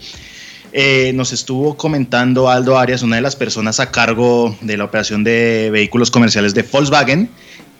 eh, 0.73 1.13
nos 1.15 1.31
estuvo 1.31 1.77
comentando 1.77 2.49
Aldo 2.49 2.77
Arias, 2.77 3.01
una 3.01 3.15
de 3.15 3.21
las 3.21 3.37
personas 3.37 3.79
a 3.79 3.91
cargo 3.91 4.57
de 4.59 4.75
la 4.75 4.83
operación 4.83 5.23
de 5.23 5.69
vehículos 5.71 6.11
comerciales 6.11 6.53
de 6.53 6.63
Volkswagen, 6.63 7.29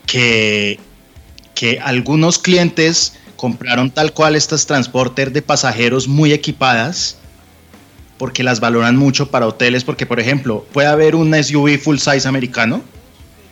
que, 0.06 0.80
que 1.56 1.78
algunos 1.82 2.39
clientes 2.39 3.15
compraron 3.36 3.91
tal 3.91 4.13
cual 4.13 4.38
estas 4.38 4.65
transporter 4.65 5.34
de 5.34 5.41
pasajeros 5.41 6.08
muy 6.08 6.32
equipadas 6.32 7.17
porque 8.20 8.44
las 8.44 8.60
valoran 8.60 8.98
mucho 8.98 9.32
para 9.32 9.48
hoteles, 9.48 9.84
porque 9.84 10.06
por 10.06 10.20
ejemplo 10.20 10.68
puede 10.72 10.90
haber 10.90 11.16
un 11.16 11.34
SUV 11.34 11.80
full 11.80 11.98
size 11.98 12.28
americano 12.28 12.84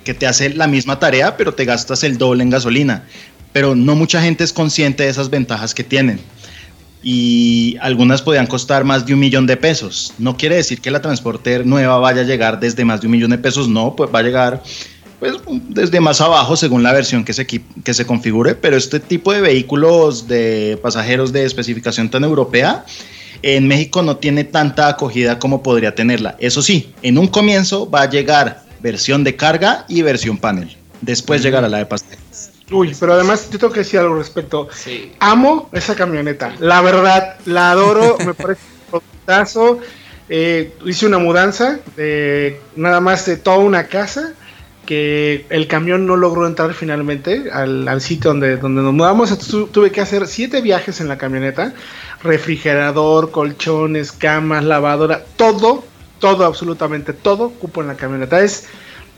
que 0.04 0.14
te 0.14 0.28
hace 0.28 0.50
la 0.54 0.68
misma 0.68 1.00
tarea, 1.00 1.38
pero 1.38 1.56
te 1.56 1.66
gastas 1.66 2.04
el 2.04 2.18
doble 2.18 2.44
en 2.44 2.50
gasolina. 2.50 3.06
Pero 3.54 3.76
no 3.76 3.96
mucha 3.96 4.22
gente 4.22 4.44
es 4.44 4.54
consciente 4.54 5.04
de 5.04 5.10
esas 5.10 5.30
ventajas 5.30 5.74
que 5.74 5.84
tienen. 5.84 6.20
Y 7.02 7.78
algunas 7.82 8.22
podían 8.22 8.48
costar 8.48 8.84
más 8.84 9.06
de 9.06 9.14
un 9.14 9.20
millón 9.20 9.48
de 9.48 9.58
pesos. 9.58 10.14
No 10.18 10.38
quiere 10.38 10.56
decir 10.56 10.82
que 10.82 10.92
la 10.92 11.02
transporter 11.02 11.66
nueva 11.66 11.98
vaya 11.98 12.22
a 12.22 12.26
llegar 12.26 12.60
desde 12.60 12.86
más 12.86 13.02
de 13.02 13.08
un 13.08 13.12
millón 13.12 13.32
de 13.32 13.38
pesos, 13.38 13.68
no, 13.68 13.96
pues 13.96 14.14
va 14.14 14.20
a 14.20 14.24
llegar 14.24 14.64
pues 15.20 15.34
desde 15.70 16.00
más 16.00 16.22
abajo 16.22 16.56
según 16.56 16.84
la 16.84 16.94
versión 16.94 17.24
que 17.24 17.34
se, 17.34 17.48
que 17.48 17.94
se 17.94 18.06
configure, 18.06 18.54
pero 18.54 18.78
este 18.78 19.00
tipo 19.00 19.34
de 19.34 19.42
vehículos 19.42 20.28
de 20.28 20.78
pasajeros 20.82 21.34
de 21.34 21.46
especificación 21.46 22.10
tan 22.10 22.24
europea 22.24 22.86
en 23.42 23.68
México 23.68 24.02
no 24.02 24.18
tiene 24.18 24.44
tanta 24.44 24.88
acogida 24.88 25.40
como 25.40 25.64
podría 25.64 25.96
tenerla. 25.96 26.36
Eso 26.40 26.62
sí, 26.62 26.94
en 27.02 27.18
un 27.18 27.28
comienzo 27.28 27.90
va 27.90 28.04
a 28.04 28.10
llegar 28.10 28.64
versión 28.80 29.24
de 29.24 29.36
carga 29.36 29.86
y 29.88 30.02
versión 30.02 30.38
panel. 30.38 30.76
Después 31.02 31.42
llegará 31.42 31.68
la 31.70 31.78
de 31.80 31.86
pasteles. 31.86 32.52
Uy, 32.70 32.96
pero 33.00 33.14
además 33.14 33.50
yo 33.50 33.60
tengo 33.60 33.74
que 33.74 33.80
decir 33.80 34.00
algo 34.00 34.14
al 34.14 34.20
respecto. 34.20 34.68
Amo 35.20 35.70
esa 35.72 35.96
camioneta. 35.96 36.54
La 36.60 36.82
verdad, 36.82 37.38
la 37.46 37.72
adoro. 37.72 38.18
me 38.26 38.34
parece 38.34 38.62
un 38.92 39.00
putazo. 39.00 39.80
Eh, 40.30 40.74
hice 40.86 41.06
una 41.06 41.20
mudanza 41.20 41.80
de 41.96 42.60
nada 42.76 43.00
más 43.00 43.26
de 43.26 43.38
toda 43.38 43.60
una 43.60 43.88
casa 43.88 44.34
que 44.88 45.46
el 45.50 45.68
camión 45.68 46.08
no 46.08 46.16
logró 46.16 46.48
entrar 46.48 46.74
finalmente 46.74 47.52
al, 47.52 48.02
sitio 48.02 48.32
donde, 48.32 48.58
donde 48.58 48.82
nos 48.82 48.94
mudamos. 48.94 49.30
Entonces 49.30 49.72
tuve 49.72 49.92
que 49.92 50.02
hacer 50.02 50.26
siete 50.26 50.62
viajes 50.62 51.00
en 51.00 51.08
la 51.08 51.20
camioneta. 51.20 51.76
Refrigerador, 52.24 53.30
colchones, 53.30 54.12
camas, 54.12 54.64
lavadora, 54.64 55.24
todo, 55.36 55.84
todo, 56.18 56.46
absolutamente 56.46 57.14
todo 57.14 57.52
cupo 57.52 57.82
en 57.82 57.88
la 57.88 57.96
camioneta. 57.96 58.42
Es, 58.42 58.66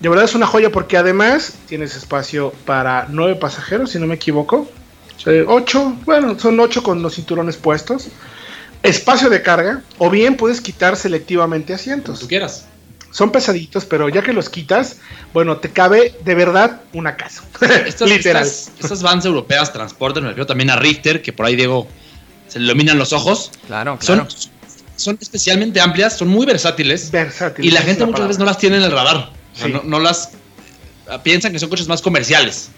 de 0.01 0.09
verdad 0.09 0.25
es 0.25 0.35
una 0.35 0.47
joya 0.47 0.69
porque 0.69 0.97
además 0.97 1.53
tienes 1.67 1.95
espacio 1.95 2.51
para 2.65 3.07
nueve 3.09 3.35
pasajeros, 3.35 3.91
si 3.91 3.99
no 3.99 4.07
me 4.07 4.15
equivoco. 4.15 4.67
ocho, 5.47 5.95
bueno, 6.03 6.37
son 6.37 6.59
ocho 6.59 6.83
con 6.83 7.01
los 7.01 7.15
cinturones 7.15 7.55
puestos 7.55 8.09
espacio 8.83 9.29
de 9.29 9.41
carga 9.41 9.81
o 9.97 10.09
bien 10.09 10.37
puedes 10.37 10.61
quitar 10.61 10.95
selectivamente 10.95 11.73
asientos. 11.73 12.15
Como 12.15 12.21
tú 12.21 12.27
quieras. 12.27 12.65
Son 13.11 13.31
pesaditos, 13.31 13.85
pero 13.85 14.07
ya 14.09 14.21
que 14.21 14.33
los 14.33 14.49
quitas, 14.49 14.97
bueno, 15.33 15.57
te 15.57 15.69
cabe 15.71 16.15
de 16.23 16.35
verdad 16.35 16.81
una 16.93 17.17
casa. 17.17 17.43
Estas, 17.85 18.09
Literal. 18.09 18.45
Estas, 18.45 19.01
vans 19.01 19.25
europeas 19.25 19.73
transportan, 19.73 20.23
me 20.23 20.29
refiero 20.29 20.45
también 20.45 20.69
a 20.69 20.75
Richter, 20.75 21.21
que 21.21 21.33
por 21.33 21.45
ahí 21.45 21.55
Diego 21.55 21.87
se 22.47 22.59
le 22.59 22.65
iluminan 22.65 22.97
los 22.97 23.13
ojos. 23.13 23.51
Claro, 23.67 23.97
claro. 23.97 24.27
Son, 24.29 24.51
son 24.95 25.17
especialmente 25.21 25.79
amplias, 25.79 26.17
son 26.17 26.27
muy 26.27 26.45
versátiles. 26.45 27.09
Versátiles. 27.09 27.71
Y 27.71 27.73
la 27.73 27.81
gente 27.81 28.05
muchas 28.05 28.27
veces 28.27 28.39
no 28.39 28.45
las 28.45 28.57
tiene 28.57 28.77
en 28.77 28.83
el 28.83 28.91
radar. 28.91 29.31
no, 29.85 29.99
las 29.99 30.31
piensan 31.23 31.51
que 31.51 31.59
son 31.59 31.69
coches 31.69 31.87
más 31.87 32.01
comerciales. 32.01 32.69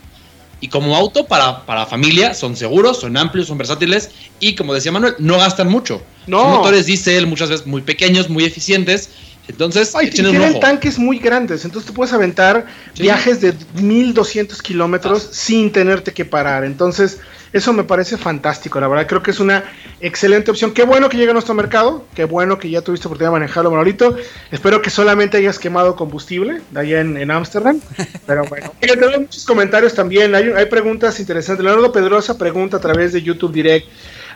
Y 0.63 0.67
como 0.67 0.95
auto 0.95 1.25
para, 1.25 1.65
para 1.65 1.87
familia, 1.87 2.35
son 2.35 2.55
seguros, 2.55 2.99
son 2.99 3.17
amplios, 3.17 3.47
son 3.47 3.57
versátiles 3.57 4.11
y 4.39 4.53
como 4.53 4.75
decía 4.75 4.91
Manuel, 4.91 5.15
no 5.17 5.37
gastan 5.37 5.67
mucho. 5.67 6.03
No. 6.27 6.39
Son 6.39 6.51
motores 6.51 6.85
diésel 6.85 7.25
muchas 7.25 7.49
veces 7.49 7.65
muy 7.65 7.81
pequeños, 7.81 8.29
muy 8.29 8.45
eficientes. 8.45 9.09
Entonces, 9.47 9.93
tienen 10.13 10.59
tanques 10.59 10.97
muy 10.97 11.19
grandes, 11.19 11.65
entonces 11.65 11.87
tú 11.87 11.93
puedes 11.93 12.13
aventar 12.13 12.67
viajes 12.97 13.41
de 13.41 13.53
1200 13.81 14.61
kilómetros 14.61 15.27
ah. 15.29 15.33
sin 15.33 15.71
tenerte 15.71 16.13
que 16.13 16.25
parar. 16.25 16.63
Entonces, 16.63 17.19
eso 17.53 17.73
me 17.73 17.83
parece 17.83 18.17
fantástico, 18.17 18.79
la 18.79 18.87
verdad. 18.87 19.07
Creo 19.07 19.21
que 19.21 19.31
es 19.31 19.39
una 19.39 19.63
excelente 19.99 20.51
opción. 20.51 20.73
Qué 20.73 20.83
bueno 20.83 21.09
que 21.09 21.17
llegue 21.17 21.31
a 21.31 21.33
nuestro 21.33 21.53
mercado. 21.53 22.05
Qué 22.15 22.23
bueno 22.23 22.57
que 22.57 22.69
ya 22.69 22.81
tuviste 22.81 23.07
oportunidad 23.07 23.31
de 23.33 23.39
manejarlo, 23.39 23.71
Manolito. 23.71 24.15
Espero 24.51 24.81
que 24.81 24.89
solamente 24.89 25.37
hayas 25.37 25.59
quemado 25.59 25.97
combustible 25.97 26.61
de 26.71 26.79
allá 26.79 27.01
en 27.01 27.29
Ámsterdam. 27.29 27.81
Pero 28.25 28.45
bueno, 28.45 28.71
tenemos 28.79 29.19
muchos 29.19 29.45
comentarios 29.45 29.93
también. 29.93 30.33
Hay, 30.33 30.49
hay 30.55 30.65
preguntas 30.67 31.19
interesantes. 31.19 31.65
Leonardo 31.65 31.91
Pedrosa 31.91 32.37
pregunta 32.37 32.77
a 32.77 32.79
través 32.79 33.11
de 33.11 33.21
YouTube 33.21 33.51
Direct. 33.51 33.87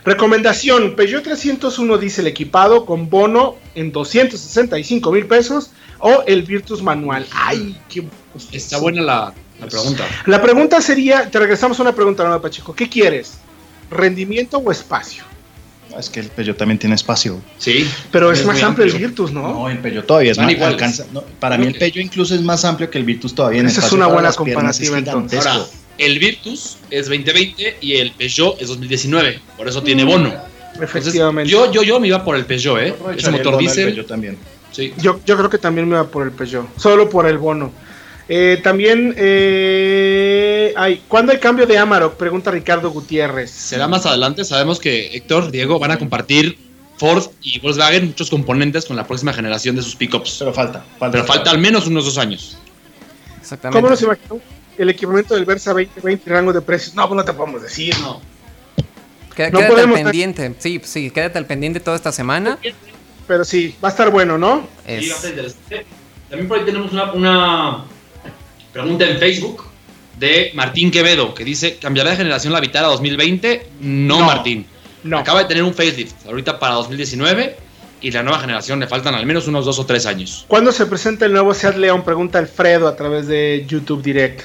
Recomendación: 0.06 0.94
Peugeot 0.94 1.24
301 1.24 1.98
diésel 1.98 2.28
equipado 2.28 2.86
con 2.86 3.10
bono 3.10 3.56
en 3.74 3.90
265 3.90 5.12
mil 5.12 5.26
pesos 5.26 5.72
o 5.98 6.22
el 6.26 6.42
Virtus 6.42 6.80
manual. 6.80 7.26
Ay, 7.32 7.76
qué. 7.88 8.06
Está 8.52 8.78
buena 8.78 9.02
la, 9.02 9.34
la 9.60 9.66
pregunta. 9.66 10.04
La 10.26 10.40
pregunta 10.40 10.80
sería, 10.80 11.28
te 11.28 11.38
regresamos 11.38 11.78
a 11.80 11.82
una 11.82 11.92
pregunta, 11.92 12.26
¿no, 12.28 12.40
Pacheco? 12.40 12.74
¿Qué 12.74 12.88
quieres? 12.88 13.34
¿Rendimiento 13.90 14.58
o 14.58 14.70
espacio? 14.70 15.24
Es 15.98 16.10
que 16.10 16.20
el 16.20 16.28
Peugeot 16.28 16.56
también 16.56 16.78
tiene 16.78 16.94
espacio. 16.94 17.40
Sí. 17.58 17.88
Pero 18.12 18.30
es, 18.30 18.44
más 18.44 18.62
amplio, 18.62 18.86
el 18.86 18.92
Virtus, 18.92 19.32
¿no? 19.32 19.52
No, 19.52 19.68
el 19.68 19.78
Peugeot 19.78 20.06
todavía 20.06 20.32
es 20.32 20.38
más 20.38 20.54
alcanza, 20.60 21.06
Para 21.40 21.56
mí 21.56 21.66
el 21.66 21.74
Peugeot 21.74 22.04
incluso 22.04 22.34
es 22.34 22.42
más 22.42 22.64
amplio 22.64 22.90
que 22.90 22.98
el 22.98 23.04
Virtus 23.04 23.34
todavía. 23.34 23.60
En 23.60 23.66
Esa 23.66 23.84
es 23.84 23.92
una 23.92 24.06
buena 24.06 24.32
comparativa 24.32 24.98
entonces. 24.98 25.44
Ahora, 25.46 25.64
el 25.98 26.18
Virtus 26.18 26.78
es 26.90 27.06
2020 27.06 27.78
y 27.80 27.94
el 27.94 28.12
Peugeot 28.12 28.60
es 28.60 28.68
2019. 28.68 29.40
Por 29.56 29.68
eso 29.68 29.82
tiene 29.82 30.04
bono. 30.04 30.32
Efectivamente. 30.80 31.50
yo, 31.50 31.72
yo, 31.72 31.82
yo 31.82 31.98
me 32.00 32.08
iba 32.08 32.24
por 32.24 32.36
el 32.36 32.44
Peugeot, 32.44 32.78
¿eh? 32.78 32.94
Ese 33.16 33.30
motor 33.30 33.58
diésel. 33.58 34.04
también. 34.06 34.36
Sí. 34.72 34.92
Yo, 34.98 35.20
yo 35.24 35.36
creo 35.36 35.48
que 35.48 35.58
también 35.58 35.88
me 35.88 35.94
iba 35.94 36.06
por 36.08 36.26
el 36.26 36.32
Peugeot. 36.32 36.66
Solo 36.78 37.08
por 37.08 37.26
el 37.26 37.38
bono. 37.38 37.72
Eh, 38.28 38.60
también, 38.62 39.14
eh, 39.16 40.74
hay, 40.76 41.02
¿cuándo 41.06 41.32
hay 41.32 41.38
cambio 41.38 41.64
de 41.66 41.78
Amarok? 41.78 42.16
Pregunta 42.16 42.50
Ricardo 42.50 42.90
Gutiérrez. 42.90 43.50
Será 43.50 43.86
más 43.86 44.04
adelante. 44.04 44.44
Sabemos 44.44 44.80
que 44.80 45.16
Héctor, 45.16 45.50
Diego 45.50 45.78
van 45.78 45.92
a 45.92 45.98
compartir 45.98 46.58
Ford 46.98 47.24
y 47.40 47.60
Volkswagen 47.60 48.06
muchos 48.06 48.28
componentes 48.30 48.84
con 48.84 48.96
la 48.96 49.06
próxima 49.06 49.32
generación 49.32 49.76
de 49.76 49.82
sus 49.82 49.94
pickups. 49.94 50.36
Pero 50.40 50.52
falta, 50.52 50.84
Pero 50.98 51.24
falta 51.24 51.50
al 51.50 51.58
menos 51.58 51.86
unos 51.86 52.04
dos 52.04 52.18
años. 52.18 52.58
Exactamente. 53.40 53.80
¿Cómo 53.80 53.90
nos 53.90 54.02
imaginamos 54.02 54.42
el 54.78 54.90
equipamiento 54.90 55.34
del 55.34 55.44
Versa 55.44 55.72
2020 55.72 56.30
rango 56.30 56.52
de 56.52 56.60
precios? 56.60 56.94
No, 56.94 57.06
pues 57.08 57.16
no 57.16 57.24
te 57.24 57.32
podemos 57.32 57.62
decir, 57.62 57.94
no. 58.00 58.20
quédate 59.34 59.80
al 59.80 59.92
pendiente. 59.92 60.54
Sí, 60.58 60.80
sí, 60.84 61.10
quédate 61.10 61.38
al 61.38 61.46
pendiente 61.46 61.80
toda 61.80 61.96
esta 61.96 62.12
semana. 62.12 62.58
Pero 63.26 63.44
sí, 63.44 63.74
va 63.82 63.88
a 63.88 63.90
estar 63.90 64.10
bueno, 64.10 64.38
¿no? 64.38 64.68
También 64.84 66.48
por 66.48 66.58
ahí 66.58 66.64
tenemos 66.64 66.92
una 66.92 67.84
Pregunta 68.76 69.08
en 69.08 69.16
Facebook 69.18 69.64
de 70.18 70.50
Martín 70.54 70.90
Quevedo, 70.90 71.32
que 71.32 71.44
dice, 71.44 71.78
¿cambiará 71.78 72.10
de 72.10 72.16
generación 72.16 72.52
la 72.52 72.60
Vitara 72.60 72.88
2020? 72.88 73.68
No, 73.80 74.20
Martín. 74.20 74.66
No. 75.02 75.18
Acaba 75.18 75.40
de 75.40 75.46
tener 75.46 75.62
un 75.62 75.72
facelift 75.72 76.26
ahorita 76.26 76.58
para 76.58 76.74
2019 76.74 77.56
y 78.02 78.10
la 78.10 78.22
nueva 78.22 78.38
generación 78.38 78.78
le 78.78 78.86
faltan 78.86 79.14
al 79.14 79.24
menos 79.24 79.46
unos 79.46 79.64
dos 79.64 79.78
o 79.78 79.86
tres 79.86 80.04
años. 80.04 80.44
¿Cuándo 80.46 80.72
se 80.72 80.84
presenta 80.84 81.24
el 81.24 81.32
nuevo 81.32 81.54
Seat 81.54 81.76
León? 81.76 82.04
Pregunta 82.04 82.38
Alfredo 82.38 82.86
a 82.86 82.96
través 82.96 83.28
de 83.28 83.64
YouTube 83.66 84.02
Direct. 84.02 84.42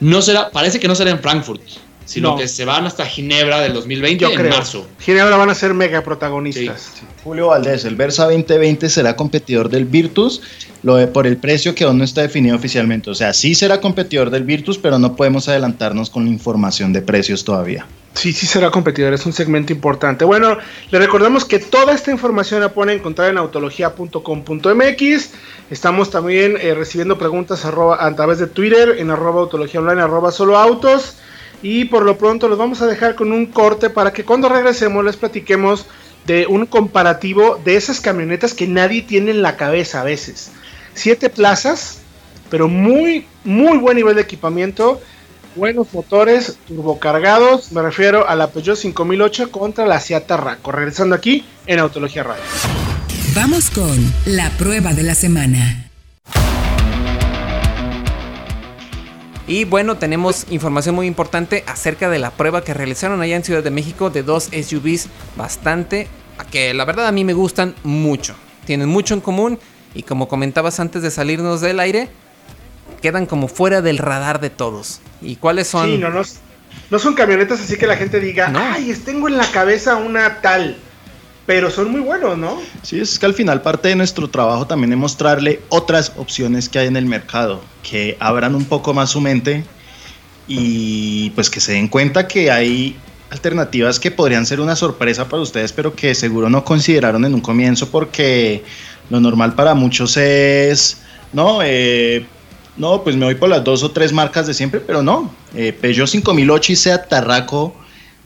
No 0.00 0.22
será, 0.22 0.50
parece 0.50 0.78
que 0.78 0.88
no 0.88 0.94
será 0.94 1.10
en 1.10 1.20
Frankfurt 1.20 1.62
sino 2.06 2.36
que 2.36 2.46
se 2.46 2.64
van 2.64 2.86
hasta 2.86 3.04
Ginebra 3.04 3.60
del 3.60 3.74
2020 3.74 4.24
en 4.24 4.48
marzo. 4.48 4.86
Ginebra 5.00 5.36
van 5.36 5.50
a 5.50 5.54
ser 5.54 5.74
mega 5.74 6.02
protagonistas. 6.02 6.92
Julio 7.24 7.48
Valdés, 7.48 7.84
el 7.84 7.96
Versa 7.96 8.24
2020 8.24 8.88
será 8.88 9.16
competidor 9.16 9.68
del 9.68 9.84
Virtus 9.84 10.40
lo 10.82 10.96
de, 10.96 11.08
por 11.08 11.26
el 11.26 11.36
precio 11.36 11.74
que 11.74 11.82
aún 11.82 11.98
no 11.98 12.04
está 12.04 12.22
definido 12.22 12.54
oficialmente. 12.54 13.10
O 13.10 13.14
sea, 13.14 13.32
sí 13.32 13.56
será 13.56 13.80
competidor 13.80 14.30
del 14.30 14.44
Virtus, 14.44 14.78
pero 14.78 15.00
no 15.00 15.16
podemos 15.16 15.48
adelantarnos 15.48 16.08
con 16.08 16.24
la 16.24 16.30
información 16.30 16.92
de 16.92 17.02
precios 17.02 17.44
todavía. 17.44 17.86
Sí, 18.16 18.32
sí 18.32 18.46
será 18.46 18.70
competidor, 18.70 19.12
es 19.12 19.26
un 19.26 19.34
segmento 19.34 19.74
importante. 19.74 20.24
Bueno, 20.24 20.56
le 20.90 20.98
recordamos 20.98 21.44
que 21.44 21.58
toda 21.58 21.92
esta 21.92 22.10
información 22.10 22.62
la 22.62 22.70
pueden 22.70 22.98
encontrar 22.98 23.28
en 23.28 23.36
autología.com.mx. 23.36 25.30
Estamos 25.70 26.10
también 26.10 26.56
eh, 26.58 26.74
recibiendo 26.74 27.18
preguntas 27.18 27.66
a 27.66 28.14
través 28.16 28.38
de 28.38 28.46
Twitter, 28.46 28.96
en 28.98 29.10
arroba 29.10 29.42
autología 29.42 29.80
online, 29.80 30.00
arroba 30.00 30.32
solo 30.32 30.56
autos. 30.56 31.18
Y 31.60 31.84
por 31.86 32.04
lo 32.04 32.16
pronto 32.16 32.48
los 32.48 32.56
vamos 32.56 32.80
a 32.80 32.86
dejar 32.86 33.16
con 33.16 33.32
un 33.32 33.46
corte 33.46 33.90
para 33.90 34.14
que 34.14 34.24
cuando 34.24 34.48
regresemos 34.48 35.04
les 35.04 35.18
platiquemos 35.18 35.84
de 36.26 36.46
un 36.46 36.64
comparativo 36.64 37.60
de 37.64 37.76
esas 37.76 38.00
camionetas 38.00 38.54
que 38.54 38.66
nadie 38.66 39.02
tiene 39.02 39.30
en 39.30 39.42
la 39.42 39.58
cabeza 39.58 40.00
a 40.00 40.04
veces. 40.04 40.52
Siete 40.94 41.28
plazas, 41.28 42.00
pero 42.48 42.66
muy, 42.66 43.26
muy 43.44 43.76
buen 43.76 43.98
nivel 43.98 44.16
de 44.16 44.22
equipamiento. 44.22 45.02
Buenos 45.56 45.94
motores 45.94 46.58
turbocargados. 46.68 47.72
Me 47.72 47.80
refiero 47.80 48.28
a 48.28 48.36
la 48.36 48.48
Peugeot 48.48 48.76
5008 48.76 49.50
contra 49.50 49.86
la 49.86 49.98
Seat 50.00 50.26
Tarraco. 50.26 50.70
Regresando 50.70 51.14
aquí 51.14 51.46
en 51.66 51.78
Autología 51.78 52.24
Radio. 52.24 52.42
Vamos 53.34 53.70
con 53.70 53.96
la 54.26 54.50
prueba 54.58 54.92
de 54.92 55.02
la 55.02 55.14
semana. 55.14 55.90
Y 59.46 59.64
bueno, 59.64 59.96
tenemos 59.96 60.46
información 60.50 60.94
muy 60.94 61.06
importante 61.06 61.64
acerca 61.66 62.10
de 62.10 62.18
la 62.18 62.32
prueba 62.32 62.62
que 62.62 62.74
realizaron 62.74 63.22
allá 63.22 63.36
en 63.36 63.44
Ciudad 63.44 63.64
de 63.64 63.70
México 63.70 64.10
de 64.10 64.22
dos 64.22 64.50
SUVs 64.52 65.08
bastante, 65.38 66.08
que 66.50 66.74
la 66.74 66.84
verdad 66.84 67.06
a 67.06 67.12
mí 67.12 67.24
me 67.24 67.32
gustan 67.32 67.74
mucho. 67.82 68.34
Tienen 68.66 68.90
mucho 68.90 69.14
en 69.14 69.22
común 69.22 69.58
y 69.94 70.02
como 70.02 70.28
comentabas 70.28 70.80
antes 70.80 71.00
de 71.00 71.10
salirnos 71.10 71.62
del 71.62 71.80
aire, 71.80 72.10
quedan 73.00 73.26
como 73.26 73.48
fuera 73.48 73.82
del 73.82 73.98
radar 73.98 74.40
de 74.40 74.50
todos. 74.50 75.00
¿Y 75.22 75.36
cuáles 75.36 75.68
son? 75.68 75.86
Sí, 75.86 75.98
no, 75.98 76.10
no, 76.10 76.22
no 76.90 76.98
son 76.98 77.14
camionetas 77.14 77.60
así 77.60 77.76
que 77.76 77.86
la 77.86 77.96
gente 77.96 78.20
diga, 78.20 78.52
ay, 78.54 78.94
tengo 79.04 79.28
en 79.28 79.36
la 79.36 79.50
cabeza 79.50 79.96
una 79.96 80.40
tal 80.40 80.78
pero 81.46 81.70
son 81.70 81.92
muy 81.92 82.00
buenos, 82.00 82.36
¿no? 82.36 82.60
Sí, 82.82 82.98
es 83.00 83.18
que 83.18 83.26
al 83.26 83.32
final 83.32 83.62
parte 83.62 83.88
de 83.88 83.96
nuestro 83.96 84.28
trabajo 84.28 84.66
también 84.66 84.92
es 84.92 84.98
mostrarle 84.98 85.62
otras 85.68 86.12
opciones 86.16 86.68
que 86.68 86.80
hay 86.80 86.88
en 86.88 86.96
el 86.96 87.06
mercado, 87.06 87.62
que 87.88 88.16
abran 88.18 88.56
un 88.56 88.64
poco 88.64 88.92
más 88.92 89.10
su 89.10 89.20
mente 89.20 89.64
y 90.48 91.30
pues 91.30 91.48
que 91.48 91.60
se 91.60 91.72
den 91.72 91.86
cuenta 91.86 92.26
que 92.26 92.50
hay 92.50 92.96
alternativas 93.30 94.00
que 94.00 94.10
podrían 94.10 94.44
ser 94.44 94.60
una 94.60 94.74
sorpresa 94.74 95.28
para 95.28 95.42
ustedes, 95.42 95.72
pero 95.72 95.94
que 95.94 96.14
seguro 96.14 96.50
no 96.50 96.64
consideraron 96.64 97.24
en 97.24 97.34
un 97.34 97.40
comienzo 97.40 97.90
porque 97.90 98.64
lo 99.08 99.20
normal 99.20 99.54
para 99.54 99.74
muchos 99.74 100.16
es, 100.16 100.98
no, 101.32 101.60
eh, 101.62 102.26
no, 102.76 103.02
pues 103.02 103.16
me 103.16 103.24
voy 103.24 103.34
por 103.34 103.48
las 103.48 103.64
dos 103.64 103.82
o 103.82 103.90
tres 103.90 104.12
marcas 104.12 104.46
de 104.46 104.54
siempre, 104.54 104.80
pero 104.80 105.02
no, 105.02 105.32
eh, 105.54 105.72
Peugeot 105.72 106.08
5008 106.08 106.72
y 106.72 106.76
Seat 106.76 107.08
Tarraco 107.08 107.74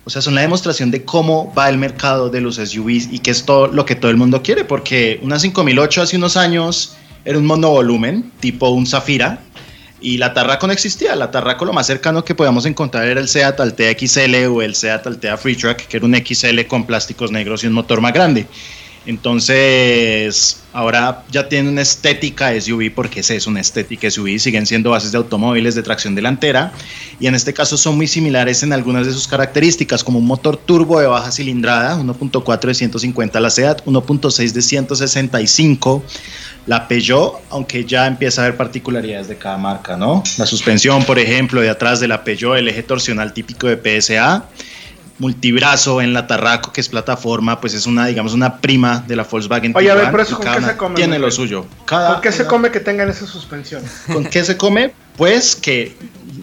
O 0.05 0.11
sea, 0.11 0.23
son 0.23 0.35
la 0.35 0.41
demostración 0.41 0.91
de 0.91 1.05
cómo 1.05 1.53
va 1.57 1.69
el 1.69 1.79
mercado 1.79 2.31
de 2.31 2.41
los 2.41 2.57
SUVs 2.57 3.09
y 3.13 3.21
que 3.21 3.31
es 3.31 3.45
todo 3.45 3.69
lo 3.69 3.85
que 3.85 3.95
todo 3.95 4.11
el 4.11 4.17
mundo 4.17 4.43
quiere, 4.43 4.65
porque 4.65 5.21
una 5.23 5.39
5008 5.39 6.03
hace 6.03 6.17
unos 6.17 6.37
años 6.37 6.97
era 7.25 7.39
un 7.39 7.47
monovolumen, 7.47 8.33
tipo 8.41 8.71
un 8.71 8.87
Zafira, 8.87 9.41
y 10.01 10.17
la 10.17 10.33
Tarraco 10.33 10.67
no 10.67 10.73
existía. 10.73 11.15
La 11.15 11.31
Tarraco 11.31 11.65
lo 11.65 11.73
más 11.73 11.87
cercano 11.87 12.25
que 12.25 12.35
podíamos 12.35 12.65
encontrar 12.67 13.07
era 13.07 13.21
el 13.21 13.29
Seat 13.29 13.61
Altea 13.61 13.95
XL 13.99 14.47
o 14.47 14.63
el 14.63 14.75
Seat 14.75 15.07
Altea 15.07 15.37
Freetrack, 15.37 15.87
que 15.87 15.99
era 15.99 16.07
un 16.07 16.15
XL 16.15 16.63
con 16.67 16.87
plásticos 16.87 17.31
negros 17.31 17.63
y 17.63 17.67
un 17.67 17.75
motor 17.75 18.01
más 18.01 18.13
grande. 18.13 18.47
Entonces, 19.07 20.63
ahora 20.73 21.25
ya 21.31 21.49
tiene 21.49 21.71
una 21.71 21.81
estética 21.81 22.53
SUV, 22.61 22.93
porque 22.95 23.21
ese 23.21 23.37
es 23.37 23.47
una 23.47 23.61
estética 23.61 24.11
SUV, 24.11 24.39
siguen 24.39 24.67
siendo 24.67 24.91
bases 24.91 25.13
de 25.13 25.19
automóviles 25.19 25.75
de 25.75 25.83
tracción 25.83 26.15
delantera, 26.15 26.73
y 27.19 27.27
en 27.27 27.35
este 27.35 27.55
caso 27.55 27.79
son 27.79 27.97
muy 27.97 28.07
similares 28.07 28.63
en 28.63 28.73
algunas 28.73 29.07
de 29.07 29.13
sus 29.13 29.27
características, 29.27 30.05
como 30.05 30.19
un 30.19 30.27
motor 30.27 30.59
turbo 30.59 31.01
de 31.01 31.07
baja 31.07 31.33
cilindrada, 31.33 31.97
1.4 31.99 32.61
de 32.61 32.75
150 32.75 33.41
la 33.41 33.51
SEAT, 33.51 33.85
1.6 33.87 34.53
de 34.53 34.63
165 34.63 36.05
la 36.67 36.87
Peugeot, 36.87 37.41
aunque 37.49 37.85
ya 37.87 38.07
empieza 38.07 38.43
a 38.43 38.45
haber 38.45 38.59
particularidades 38.59 39.29
de 39.29 39.37
cada 39.37 39.57
marca, 39.57 39.97
¿no? 39.97 40.23
La 40.37 40.45
suspensión, 40.45 41.05
por 41.05 41.19
ejemplo, 41.19 41.63
de 41.63 41.71
atrás 41.71 42.01
de 42.01 42.09
la 42.09 42.23
Peugeot, 42.23 42.59
el 42.59 42.69
eje 42.69 42.83
torsional 42.83 43.33
típico 43.33 43.67
de 43.67 43.77
PSA, 43.77 44.45
multibrazo 45.21 46.01
en 46.01 46.15
la 46.15 46.27
Tarraco, 46.27 46.73
que 46.73 46.81
es 46.81 46.89
plataforma, 46.89 47.61
pues 47.61 47.75
es 47.75 47.87
una, 47.87 48.07
digamos, 48.07 48.33
una 48.33 48.57
prima 48.57 49.05
de 49.07 49.15
la 49.17 49.25
Volkswagen. 49.25 49.73
Oye, 49.77 49.91
a 49.91 49.95
ver, 49.95 50.11
por 50.11 50.21
eso 50.21 50.39
con 50.39 50.53
qué 50.53 50.63
se 50.63 50.77
come. 50.77 50.95
Tiene 50.97 51.19
lo 51.19 51.31
suyo. 51.31 51.67
¿Con 51.87 52.21
qué 52.23 52.33
se 52.33 52.47
come 52.47 52.71
que 52.71 52.81
tengan 52.81 53.09
esas 53.09 53.29
suspensiones? 53.29 53.91
¿Con 54.11 54.25
qué 54.25 54.43
se 54.43 54.57
come? 54.57 54.95
Pues 55.17 55.55
que 55.55 55.95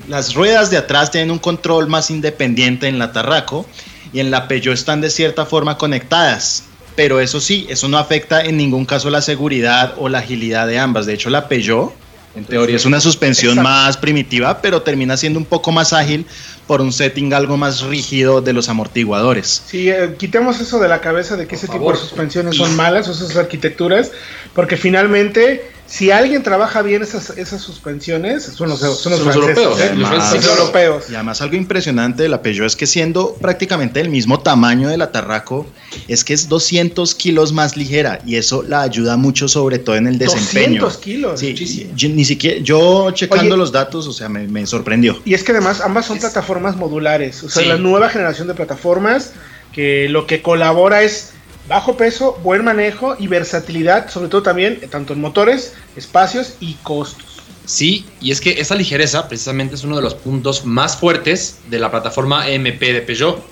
las 0.08 0.36
ruedas 0.36 0.70
de 0.70 0.78
atrás 0.78 1.10
tienen 1.10 1.32
un 1.32 1.40
control 1.40 1.88
más 1.88 2.12
independiente 2.12 2.88
en 2.88 3.00
la 3.00 3.12
Tarraco 3.12 3.66
y 4.14 4.20
en 4.20 4.30
la 4.30 4.48
Peugeot 4.48 4.76
están 4.76 5.02
de 5.02 5.10
cierta 5.10 5.48
forma 5.48 5.78
conectadas. 5.78 6.64
Pero 6.96 7.20
eso 7.20 7.42
sí, 7.42 7.66
eso 7.70 7.88
no 7.88 7.98
afecta 7.98 8.44
en 8.44 8.58
ningún 8.58 8.86
caso 8.86 9.10
la 9.10 9.22
seguridad 9.22 9.96
o 9.98 10.08
la 10.08 10.20
agilidad 10.20 10.68
de 10.68 10.78
ambas. 10.78 11.08
De 11.08 11.14
hecho, 11.14 11.32
la 11.32 11.48
Peugeot 11.48 11.94
en 12.36 12.46
teoría 12.46 12.76
es 12.76 12.86
una 12.86 13.00
suspensión 13.00 13.62
más 13.62 13.98
primitiva, 13.98 14.62
pero 14.62 14.82
termina 14.82 15.18
siendo 15.18 15.40
un 15.40 15.46
poco 15.46 15.72
más 15.72 15.94
ágil 15.94 16.26
por 16.68 16.82
un 16.82 16.92
setting 16.92 17.34
algo 17.34 17.58
más 17.58 17.82
rígido 17.82 18.42
de 18.42 18.54
los 18.54 18.70
amortiguadores. 18.70 19.64
Sí, 19.66 19.90
eh, 19.90 20.16
quitemos 20.18 20.60
eso 20.60 20.80
de 20.80 20.88
la 20.88 21.02
cabeza 21.02 21.38
de 21.38 21.48
que 21.48 21.56
ese 21.56 21.68
tipo 21.68 21.92
de 21.92 21.98
suspensiones 21.98 22.56
son 22.56 22.76
malas 22.76 23.08
o 23.08 23.12
esas 23.12 23.36
arquitecturas, 23.36 24.12
porque 24.54 24.78
finalmente 24.78 25.72
si 25.88 26.12
alguien 26.12 26.44
trabaja 26.44 26.82
bien 26.82 27.02
esas, 27.02 27.30
esas 27.38 27.62
suspensiones, 27.62 28.44
son 28.44 28.70
los, 28.70 28.80
son 28.80 29.14
los, 29.14 29.36
europeos. 29.36 29.80
¿eh? 29.80 29.96
los 29.96 30.46
europeos. 30.46 31.06
Y 31.10 31.16
además 31.16 31.42
algo 31.42 31.56
impresionante 31.56 32.24
de 32.24 32.30
la 32.30 32.42
Peugeot 32.42 32.68
es 32.68 32.76
que 32.76 32.86
siendo 32.86 33.36
prácticamente 33.36 34.02
el 34.02 34.10
mismo 34.10 34.40
tamaño 34.42 34.90
de 34.90 34.98
la 34.98 35.12
Tarraco, 35.12 35.66
es 36.10 36.26
que 36.26 36.34
es 36.34 36.50
200 36.50 37.16
kilos 37.16 37.54
más 37.54 37.78
ligera 37.78 38.20
y 38.26 38.36
eso 38.36 38.64
la 38.64 38.82
ayuda 38.82 39.16
mucho 39.16 39.48
sobre 39.48 39.80
todo 39.80 39.96
en 39.96 40.08
el 40.08 40.18
desempeño. 40.18 40.82
200 40.82 40.98
kilos. 40.98 41.40
Sí, 41.40 41.90
yo, 41.96 42.10
ni 42.10 42.26
siquiera, 42.26 42.60
yo 42.62 43.12
checando 43.12 43.56
los 43.56 43.72
datos, 43.72 44.08
o 44.08 44.14
sea, 44.14 44.28
me, 44.28 44.46
me, 44.48 44.68
sorprendió. 44.68 45.22
Y 45.24 45.34
es 45.34 45.44
que 45.44 45.54
además 45.54 45.80
ambas 45.80 46.06
son 46.06 46.20
plataformas 46.20 46.76
modulares, 46.76 47.44
o 47.44 47.50
sea, 47.50 47.66
la 47.66 47.78
nueva 47.78 48.10
generación 48.10 48.50
de 48.50 48.54
plataformas 48.54 49.32
que 49.72 50.10
lo 50.10 50.28
que 50.28 50.42
colabora 50.42 51.04
es 51.04 51.34
Bajo 51.68 51.98
peso, 51.98 52.40
buen 52.44 52.64
manejo 52.64 53.16
y 53.20 53.28
versatilidad, 53.28 54.10
sobre 54.10 54.30
todo 54.30 54.44
también 54.44 54.80
tanto 54.90 55.14
en 55.14 55.22
motores, 55.22 55.74
espacios 55.96 56.56
y 56.60 56.74
costos. 56.76 57.26
Sí, 57.66 58.06
y 58.22 58.32
es 58.32 58.40
que 58.40 58.62
esa 58.62 58.76
ligereza 58.76 59.28
precisamente 59.28 59.76
es 59.76 59.84
uno 59.84 59.98
de 59.98 60.02
los 60.02 60.14
puntos 60.16 60.66
más 60.66 60.96
fuertes 60.96 61.60
de 61.70 61.80
la 61.80 61.92
plataforma 61.92 62.48
MP 62.50 62.94
de 62.94 63.02
Peugeot. 63.02 63.44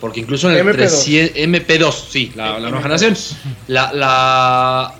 Porque 0.00 0.18
incluso 0.18 0.50
en 0.50 0.56
el 0.56 0.66
MP2, 0.66 1.32
MP2 1.34 1.92
sí, 2.10 2.32
la, 2.34 2.58
nueva 2.58 2.82
generación, 2.82 3.16
la, 3.68 3.92
la 3.92 4.94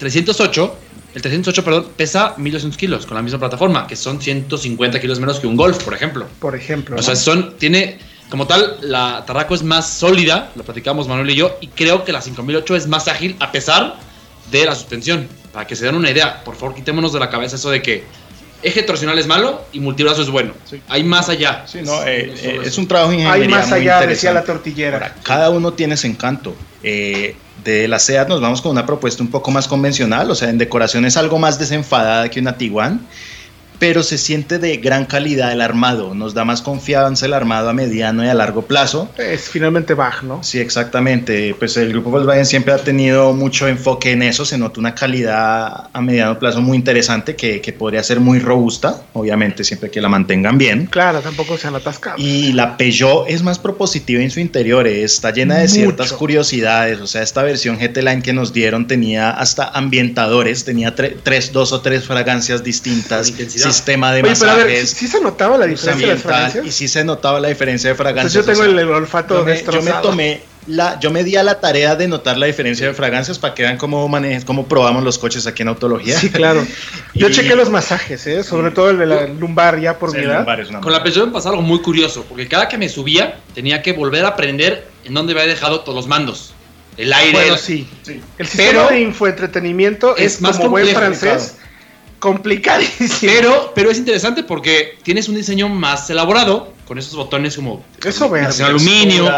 308 0.00 0.78
el 1.14 1.20
308, 1.20 1.64
perdón, 1.64 1.86
pesa 1.94 2.34
1200 2.38 2.76
kilos 2.78 3.06
con 3.06 3.16
la 3.16 3.22
misma 3.22 3.38
plataforma, 3.38 3.86
que 3.86 3.96
son 3.96 4.20
150 4.20 5.00
kilos 5.00 5.20
menos 5.20 5.40
que 5.40 5.46
un 5.46 5.56
Golf, 5.56 5.82
por 5.84 5.92
ejemplo. 5.92 6.26
Por 6.38 6.56
ejemplo. 6.56 6.96
O 6.96 7.02
sea, 7.02 7.16
son, 7.16 7.54
tiene 7.58 7.98
como 8.32 8.46
tal, 8.46 8.78
la 8.80 9.24
Tarraco 9.26 9.54
es 9.54 9.62
más 9.62 9.86
sólida, 9.86 10.52
lo 10.56 10.64
platicamos 10.64 11.06
Manuel 11.06 11.28
y 11.28 11.34
yo, 11.34 11.54
y 11.60 11.66
creo 11.66 12.02
que 12.02 12.12
la 12.12 12.22
5008 12.22 12.76
es 12.76 12.86
más 12.86 13.06
ágil 13.06 13.36
a 13.40 13.52
pesar 13.52 13.96
de 14.50 14.64
la 14.64 14.74
suspensión. 14.74 15.28
Para 15.52 15.66
que 15.66 15.76
se 15.76 15.84
den 15.84 15.96
una 15.96 16.10
idea, 16.10 16.42
por 16.42 16.56
favor, 16.56 16.74
quitémonos 16.74 17.12
de 17.12 17.20
la 17.20 17.28
cabeza 17.28 17.56
eso 17.56 17.68
de 17.68 17.82
que 17.82 18.04
eje 18.62 18.84
torsional 18.84 19.18
es 19.18 19.26
malo 19.26 19.60
y 19.74 19.80
multibrazo 19.80 20.22
es 20.22 20.30
bueno. 20.30 20.54
Hay 20.88 21.04
más 21.04 21.28
allá. 21.28 21.64
Sí, 21.66 21.80
no, 21.82 22.02
eh, 22.04 22.32
eh, 22.34 22.60
es 22.64 22.78
un 22.78 22.88
trabajo 22.88 23.12
ingeniería 23.12 23.42
Hay 23.42 23.48
más 23.48 23.70
allá, 23.70 24.00
decía 24.06 24.32
la 24.32 24.44
tortillera. 24.44 25.14
cada 25.22 25.50
uno 25.50 25.74
tiene 25.74 25.98
su 25.98 26.06
encanto. 26.06 26.56
Eh, 26.82 27.36
de 27.62 27.86
la 27.86 27.98
SEAT 27.98 28.28
nos 28.28 28.40
vamos 28.40 28.62
con 28.62 28.72
una 28.72 28.86
propuesta 28.86 29.22
un 29.22 29.30
poco 29.30 29.50
más 29.50 29.68
convencional, 29.68 30.30
o 30.30 30.34
sea, 30.34 30.48
en 30.48 30.56
decoración 30.56 31.04
es 31.04 31.18
algo 31.18 31.38
más 31.38 31.58
desenfadada 31.58 32.30
que 32.30 32.40
una 32.40 32.56
Tiguan 32.56 33.06
pero 33.82 34.04
se 34.04 34.16
siente 34.16 34.60
de 34.60 34.76
gran 34.76 35.06
calidad 35.06 35.50
el 35.50 35.60
armado, 35.60 36.14
nos 36.14 36.34
da 36.34 36.44
más 36.44 36.62
confianza 36.62 37.26
el 37.26 37.32
armado 37.32 37.68
a 37.68 37.72
mediano 37.72 38.24
y 38.24 38.28
a 38.28 38.34
largo 38.34 38.62
plazo. 38.62 39.10
Es 39.18 39.48
finalmente 39.48 39.94
Bach, 39.94 40.22
¿no? 40.22 40.40
Sí, 40.44 40.60
exactamente. 40.60 41.52
Pues 41.58 41.76
el 41.76 41.88
grupo 41.88 42.10
Volkswagen 42.10 42.46
siempre 42.46 42.74
ha 42.74 42.78
tenido 42.78 43.32
mucho 43.32 43.66
enfoque 43.66 44.12
en 44.12 44.22
eso, 44.22 44.44
se 44.44 44.56
nota 44.56 44.78
una 44.78 44.94
calidad 44.94 45.88
a 45.92 46.00
mediano 46.00 46.38
plazo 46.38 46.60
muy 46.60 46.76
interesante 46.76 47.34
que, 47.34 47.60
que 47.60 47.72
podría 47.72 48.04
ser 48.04 48.20
muy 48.20 48.38
robusta, 48.38 49.02
obviamente 49.14 49.64
siempre 49.64 49.90
que 49.90 50.00
la 50.00 50.08
mantengan 50.08 50.58
bien. 50.58 50.86
Claro, 50.86 51.18
tampoco 51.20 51.58
se 51.58 51.66
han 51.66 51.74
atascado. 51.74 52.18
Y 52.18 52.52
la 52.52 52.76
Peugeot 52.76 53.24
es 53.26 53.42
más 53.42 53.58
propositiva 53.58 54.22
en 54.22 54.30
su 54.30 54.38
interior, 54.38 54.86
está 54.86 55.32
llena 55.32 55.56
de 55.56 55.66
ciertas 55.66 56.12
curiosidades, 56.12 57.00
o 57.00 57.08
sea, 57.08 57.22
esta 57.22 57.42
versión 57.42 57.78
GT 57.78 57.96
Line 57.96 58.22
que 58.22 58.32
nos 58.32 58.52
dieron 58.52 58.86
tenía 58.86 59.30
hasta 59.30 59.70
ambientadores, 59.70 60.64
tenía 60.64 60.94
tres, 60.94 61.52
dos 61.52 61.72
o 61.72 61.80
tres 61.80 62.04
fragancias 62.04 62.62
distintas 62.62 63.32
sistema 63.72 64.12
de 64.12 64.22
Oye, 64.22 64.34
Pero 64.38 64.50
a 64.50 64.56
ver, 64.56 64.86
¿sí, 64.86 65.08
se 65.08 65.20
notaba 65.20 65.58
la 65.58 65.66
diferencia 65.66 66.06
de 66.06 66.14
las 66.14 66.22
fragancias? 66.22 66.66
Y 66.66 66.72
sí 66.72 66.88
se 66.88 67.04
notaba 67.04 67.40
la 67.40 67.48
diferencia 67.48 67.90
de 67.90 67.96
fragancias. 67.96 68.44
Pues 68.44 68.58
yo 68.58 68.64
tengo 68.64 68.80
el, 68.80 68.88
olfato 68.88 69.38
yo 69.38 69.44
me, 69.44 69.62
yo 69.62 69.82
me 69.82 69.92
tomé 70.02 70.52
la, 70.66 70.98
yo 71.00 71.10
me 71.10 71.24
di 71.24 71.36
a 71.36 71.42
la 71.42 71.60
tarea 71.60 71.96
de 71.96 72.06
notar 72.06 72.38
la 72.38 72.46
diferencia 72.46 72.86
de 72.86 72.94
fragancias 72.94 73.38
para 73.38 73.54
que 73.54 73.62
vean 73.62 73.76
cómo, 73.76 74.08
cómo 74.46 74.66
probamos 74.68 75.02
los 75.02 75.18
coches 75.18 75.46
aquí 75.46 75.62
en 75.62 75.68
Autología. 75.68 76.18
Sí, 76.18 76.30
claro. 76.30 76.64
Yo 77.14 77.30
chequé 77.30 77.56
los 77.56 77.68
masajes, 77.68 78.26
¿eh? 78.26 78.44
sobre 78.44 78.70
todo 78.70 78.90
el 78.90 78.98
de 78.98 79.06
la 79.06 79.26
lumbar 79.26 79.80
ya 79.80 79.98
por 79.98 80.12
mi 80.16 80.22
edad. 80.22 80.46
Con 80.80 80.92
la 80.92 81.02
Peugeot 81.02 81.26
me 81.26 81.32
pasó 81.32 81.50
algo 81.50 81.62
muy 81.62 81.80
curioso, 81.80 82.24
porque 82.28 82.46
cada 82.46 82.68
que 82.68 82.78
me 82.78 82.88
subía 82.88 83.40
tenía 83.54 83.82
que 83.82 83.92
volver 83.92 84.24
a 84.24 84.28
aprender 84.28 84.86
en 85.04 85.14
dónde 85.14 85.32
había 85.32 85.46
dejado 85.46 85.80
todos 85.80 85.96
los 85.96 86.06
mandos. 86.06 86.54
El 86.96 87.12
aire. 87.12 87.32
Bueno, 87.32 87.56
sí. 87.56 87.88
El 88.38 88.46
sistema 88.46 88.88
de 88.88 89.00
infoentretenimiento 89.00 90.16
es, 90.16 90.34
es 90.34 90.40
más 90.42 90.58
como 90.58 90.70
buen 90.70 90.86
francés 90.88 91.56
complicadísimo. 92.22 93.32
Pero, 93.32 93.72
pero 93.74 93.90
es 93.90 93.98
interesante 93.98 94.44
porque 94.44 94.96
tienes 95.02 95.28
un 95.28 95.34
diseño 95.34 95.68
más 95.68 96.08
elaborado 96.08 96.72
con 96.86 96.96
esos 96.96 97.16
botones 97.16 97.56
como 97.56 97.84
eso 98.02 98.30
verde, 98.30 98.62
aluminio. 98.62 99.28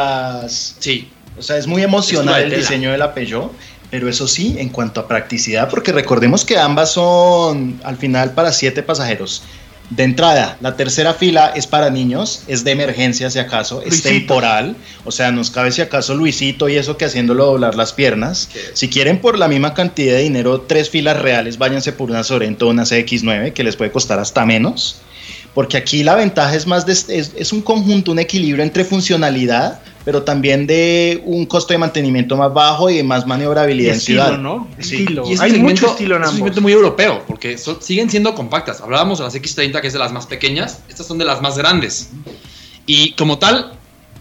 Sí. 0.49 1.11
O 1.39 1.43
sea, 1.43 1.57
es 1.57 1.67
muy 1.67 1.83
emocional 1.83 2.43
el 2.43 2.55
diseño 2.55 2.93
de 2.93 2.99
la 2.99 3.15
Peugeot. 3.15 3.51
Pero 3.91 4.09
eso 4.09 4.27
sí, 4.27 4.57
en 4.59 4.71
cuanto 4.71 5.01
a 5.01 5.07
practicidad, 5.07 5.69
porque 5.71 5.93
recordemos 5.93 6.45
que 6.45 6.59
ambas 6.59 6.93
son 6.93 7.81
al 7.85 7.97
final 7.97 8.33
para 8.33 8.53
siete 8.53 8.83
pasajeros. 8.83 9.45
De 9.91 10.03
entrada, 10.03 10.57
la 10.63 10.77
tercera 10.77 11.13
fila 11.13 11.53
es 11.55 11.67
para 11.67 11.91
niños, 11.91 12.43
es 12.47 12.65
de 12.65 12.71
emergencia 12.71 13.31
si 13.31 13.39
acaso, 13.39 13.83
es 13.83 14.03
temporal, 14.03 14.77
o 15.05 15.13
sea, 15.13 15.31
nos 15.31 15.51
cabe 15.51 15.73
si 15.73 15.83
acaso 15.83 16.15
Luisito 16.15 16.71
y 16.71 16.77
eso 16.77 16.97
que 16.97 17.05
haciéndolo 17.05 17.45
doblar 17.45 17.75
las 17.75 17.93
piernas. 17.93 18.49
Si 18.73 18.89
quieren 18.89 19.21
por 19.21 19.39
la 19.39 19.47
misma 19.47 19.75
cantidad 19.75 20.15
de 20.15 20.23
dinero, 20.23 20.63
tres 20.63 20.89
filas 20.89 21.21
reales, 21.21 21.59
váyanse 21.59 21.93
por 21.93 22.11
una 22.11 22.25
Sorento 22.25 22.67
o 22.67 22.71
una 22.71 22.85
CX9 22.85 23.53
que 23.53 23.63
les 23.63 23.77
puede 23.77 23.93
costar 23.93 24.19
hasta 24.19 24.47
menos. 24.47 25.03
Porque 25.55 25.77
aquí 25.77 26.03
la 26.03 26.17
ventaja 26.17 26.57
es 26.57 26.67
más 26.67 26.85
de, 26.85 26.93
es, 26.93 27.53
un 27.53 27.61
conjunto, 27.61 28.11
un 28.11 28.19
equilibrio 28.19 28.65
entre 28.65 28.85
funcionalidad, 28.85 29.81
pero 30.05 30.23
también 30.23 30.67
de 30.67 31.23
un 31.25 31.47
costo 31.47 31.73
de 31.73 31.79
mantenimiento 31.79 32.37
más 32.37 32.53
bajo 32.53 32.91
y 32.91 32.99
de 32.99 33.05
más 33.05 33.27
maniobrabilidad 33.27 33.95
en 33.95 34.01
ciudad. 34.01 34.39
¿no? 34.39 34.69
Estilo. 34.79 35.25
Y 35.27 35.39
Hay 35.41 35.59
mucho 35.59 35.89
estilo 35.89 36.17
en 36.17 36.25
ambos. 36.25 36.51
Es 36.51 36.57
un 36.57 36.63
muy 36.63 36.73
europeo, 36.73 37.25
porque 37.27 37.57
siguen 37.81 38.11
siendo 38.11 38.35
compactas. 38.35 38.81
Hablábamos 38.81 39.19
de 39.19 39.25
las 39.25 39.35
X30, 39.35 39.81
que 39.81 39.87
es 39.87 39.93
de 39.93 39.99
las 39.99 40.13
más 40.13 40.27
pequeñas, 40.27 40.81
estas 40.89 41.07
son 41.07 41.19
de 41.19 41.25
las 41.25 41.41
más 41.41 41.57
grandes. 41.57 42.11
Y 42.87 43.13
como 43.13 43.39
tal, 43.39 43.73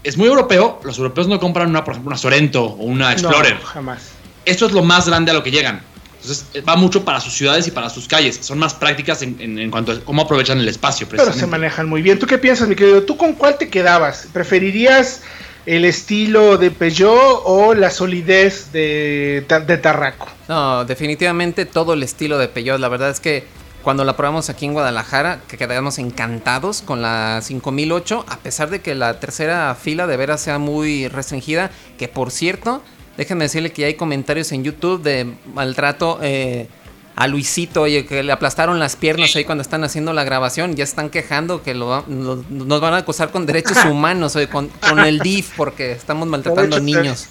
es 0.02 0.16
muy 0.16 0.26
europeo. 0.26 0.80
Los 0.84 0.96
europeos 0.96 1.28
no 1.28 1.38
compran 1.38 1.68
una, 1.68 1.84
por 1.84 1.92
ejemplo, 1.92 2.10
una 2.10 2.18
Sorento 2.18 2.64
o 2.64 2.84
una 2.84 3.12
Explorer. 3.12 3.54
No, 3.60 3.66
jamás. 3.66 4.02
Esto 4.46 4.66
es 4.66 4.72
lo 4.72 4.82
más 4.82 5.06
grande 5.06 5.30
a 5.32 5.34
lo 5.34 5.42
que 5.42 5.50
llegan. 5.50 5.82
Entonces 6.20 6.46
eh, 6.54 6.62
va 6.62 6.76
mucho 6.76 7.04
para 7.04 7.20
sus 7.20 7.34
ciudades 7.34 7.66
y 7.66 7.70
para 7.70 7.90
sus 7.90 8.08
calles. 8.08 8.38
Son 8.40 8.58
más 8.58 8.72
prácticas 8.72 9.20
en, 9.20 9.70
cuanto 9.70 9.92
a 9.92 10.00
cómo 10.00 10.22
aprovechan 10.22 10.58
el 10.58 10.68
espacio. 10.68 11.06
Pero 11.10 11.30
se 11.30 11.46
manejan 11.46 11.86
muy 11.86 12.00
bien. 12.00 12.18
¿Tú 12.18 12.26
qué 12.26 12.38
piensas, 12.38 12.66
mi 12.68 12.74
querido? 12.74 13.02
¿Tú 13.02 13.18
con 13.18 13.34
cuál 13.34 13.58
te 13.58 13.68
quedabas? 13.68 14.28
¿Preferirías 14.32 15.20
el 15.66 15.84
estilo 15.84 16.58
de 16.58 16.70
Peugeot 16.70 17.42
o 17.44 17.74
la 17.74 17.90
solidez 17.90 18.72
de, 18.72 19.44
de 19.66 19.78
Tarraco? 19.78 20.28
No, 20.48 20.84
definitivamente 20.84 21.64
todo 21.66 21.94
el 21.94 22.02
estilo 22.02 22.38
de 22.38 22.48
Peugeot. 22.48 22.78
La 22.78 22.88
verdad 22.88 23.10
es 23.10 23.20
que 23.20 23.44
cuando 23.82 24.04
la 24.04 24.16
probamos 24.16 24.48
aquí 24.48 24.64
en 24.64 24.72
Guadalajara, 24.72 25.42
que 25.46 25.58
quedamos 25.58 25.98
encantados 25.98 26.80
con 26.80 27.02
la 27.02 27.40
5008, 27.42 28.24
a 28.28 28.38
pesar 28.38 28.70
de 28.70 28.80
que 28.80 28.94
la 28.94 29.20
tercera 29.20 29.74
fila 29.74 30.06
de 30.06 30.16
veras 30.16 30.40
sea 30.40 30.58
muy 30.58 31.08
restringida, 31.08 31.70
que 31.98 32.08
por 32.08 32.30
cierto, 32.30 32.82
déjenme 33.18 33.44
decirle 33.44 33.72
que 33.72 33.84
hay 33.84 33.94
comentarios 33.94 34.52
en 34.52 34.64
YouTube 34.64 35.02
de 35.02 35.34
maltrato 35.52 36.18
eh, 36.22 36.68
a 37.16 37.26
Luisito, 37.28 37.82
oye, 37.82 38.06
que 38.06 38.22
le 38.22 38.32
aplastaron 38.32 38.78
las 38.80 38.96
piernas 38.96 39.34
ahí 39.36 39.44
cuando 39.44 39.62
están 39.62 39.84
haciendo 39.84 40.12
la 40.12 40.24
grabación, 40.24 40.74
ya 40.74 40.84
están 40.84 41.10
quejando 41.10 41.62
que 41.62 41.72
lo, 41.74 42.04
lo- 42.08 42.44
nos 42.50 42.80
van 42.80 42.94
a 42.94 42.98
acusar 42.98 43.30
con 43.30 43.46
derechos 43.46 43.76
humanos, 43.90 44.34
oye, 44.36 44.48
con, 44.48 44.68
con 44.68 44.98
el 44.98 45.20
DIF, 45.20 45.52
porque 45.56 45.92
estamos 45.92 46.26
maltratando 46.28 46.80
niños. 46.80 47.28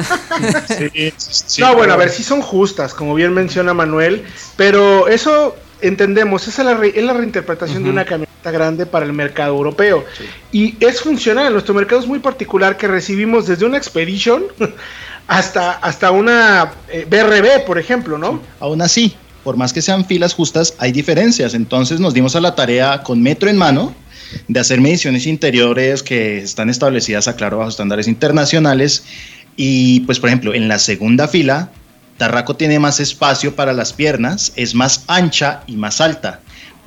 no, 1.59 1.75
bueno, 1.75 1.93
a 1.93 1.97
ver, 1.97 2.09
sí 2.09 2.23
son 2.23 2.41
justas, 2.41 2.93
como 2.93 3.13
bien 3.15 3.33
menciona 3.33 3.73
Manuel, 3.73 4.23
pero 4.55 5.07
eso 5.07 5.55
entendemos, 5.81 6.47
esa 6.47 6.61
es 6.61 6.65
la, 6.67 6.73
re- 6.75 6.93
es 6.97 7.03
la 7.03 7.13
reinterpretación 7.13 7.83
de 7.83 7.89
una 7.89 8.05
camioneta 8.05 8.51
grande 8.51 8.85
para 8.85 9.05
el 9.05 9.13
mercado 9.13 9.53
europeo. 9.55 10.05
Y 10.51 10.75
es 10.83 11.01
funcional, 11.01 11.51
nuestro 11.53 11.73
mercado 11.75 12.01
es 12.01 12.07
muy 12.07 12.19
particular 12.19 12.77
que 12.77 12.87
recibimos 12.87 13.45
desde 13.47 13.65
una 13.65 13.77
Expedition 13.77 14.45
hasta, 15.27 15.71
hasta 15.71 16.11
una 16.11 16.73
eh, 16.89 17.07
BRB, 17.09 17.65
por 17.65 17.77
ejemplo, 17.77 18.17
¿no? 18.17 18.41
Aún 18.59 18.81
así, 18.81 19.15
por 19.43 19.57
más 19.57 19.73
que 19.73 19.81
sean 19.81 20.05
filas 20.05 20.33
justas, 20.33 20.75
hay 20.77 20.91
diferencias. 20.91 21.53
Entonces 21.53 21.99
nos 21.99 22.13
dimos 22.13 22.35
a 22.35 22.41
la 22.41 22.55
tarea 22.55 23.03
con 23.03 23.21
metro 23.21 23.49
en 23.49 23.57
mano 23.57 23.93
de 24.47 24.59
hacer 24.59 24.81
mediciones 24.81 25.27
interiores 25.27 26.03
que 26.03 26.39
están 26.39 26.69
establecidas, 26.69 27.27
aclaro, 27.27 27.59
bajo 27.59 27.69
estándares 27.69 28.07
internacionales. 28.07 29.03
Y 29.55 30.01
pues, 30.01 30.19
por 30.19 30.29
ejemplo, 30.29 30.53
en 30.53 30.67
la 30.67 30.79
segunda 30.79 31.27
fila, 31.27 31.71
Tarraco 32.17 32.55
tiene 32.55 32.79
más 32.79 32.99
espacio 32.99 33.55
para 33.55 33.73
las 33.73 33.93
piernas, 33.93 34.53
es 34.55 34.75
más 34.75 35.03
ancha 35.07 35.63
y 35.67 35.75
más 35.75 36.01
alta. 36.01 36.41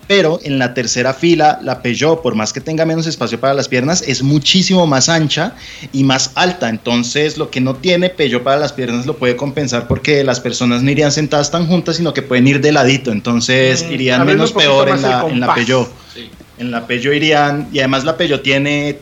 Pero 0.08 0.38
en 0.44 0.58
la 0.60 0.72
tercera 0.72 1.12
fila, 1.14 1.58
la 1.62 1.82
Peugeot, 1.82 2.22
por 2.22 2.36
más 2.36 2.52
que 2.52 2.60
tenga 2.60 2.86
menos 2.86 3.06
espacio 3.08 3.40
para 3.40 3.54
las 3.54 3.66
piernas, 3.68 4.02
es 4.06 4.22
muchísimo 4.22 4.86
más 4.86 5.08
ancha 5.08 5.54
y 5.92 6.04
más 6.04 6.30
alta. 6.36 6.68
Entonces, 6.68 7.36
lo 7.38 7.50
que 7.50 7.60
no 7.60 7.74
tiene 7.74 8.08
Peugeot 8.08 8.42
para 8.44 8.56
las 8.56 8.72
piernas 8.72 9.04
lo 9.06 9.16
puede 9.16 9.34
compensar 9.34 9.88
porque 9.88 10.22
las 10.22 10.38
personas 10.38 10.82
no 10.82 10.90
irían 10.92 11.10
sentadas 11.10 11.50
tan 11.50 11.66
juntas, 11.66 11.96
sino 11.96 12.14
que 12.14 12.22
pueden 12.22 12.46
ir 12.46 12.60
de 12.60 12.70
ladito. 12.70 13.10
Entonces, 13.10 13.84
Mm, 13.88 13.92
irían 13.92 14.26
menos 14.26 14.52
peor 14.52 14.88
en 14.90 15.02
la, 15.02 15.26
en 15.28 15.40
la. 15.40 15.54
Peugeot. 15.54 15.88
Sí. 16.14 16.30
En 16.58 16.70
la 16.70 16.86
Peugeot 16.86 17.14
irían, 17.14 17.68
y 17.72 17.80
además 17.80 18.04
la 18.04 18.16
Peugeot 18.16 18.42
tiene 18.42 18.98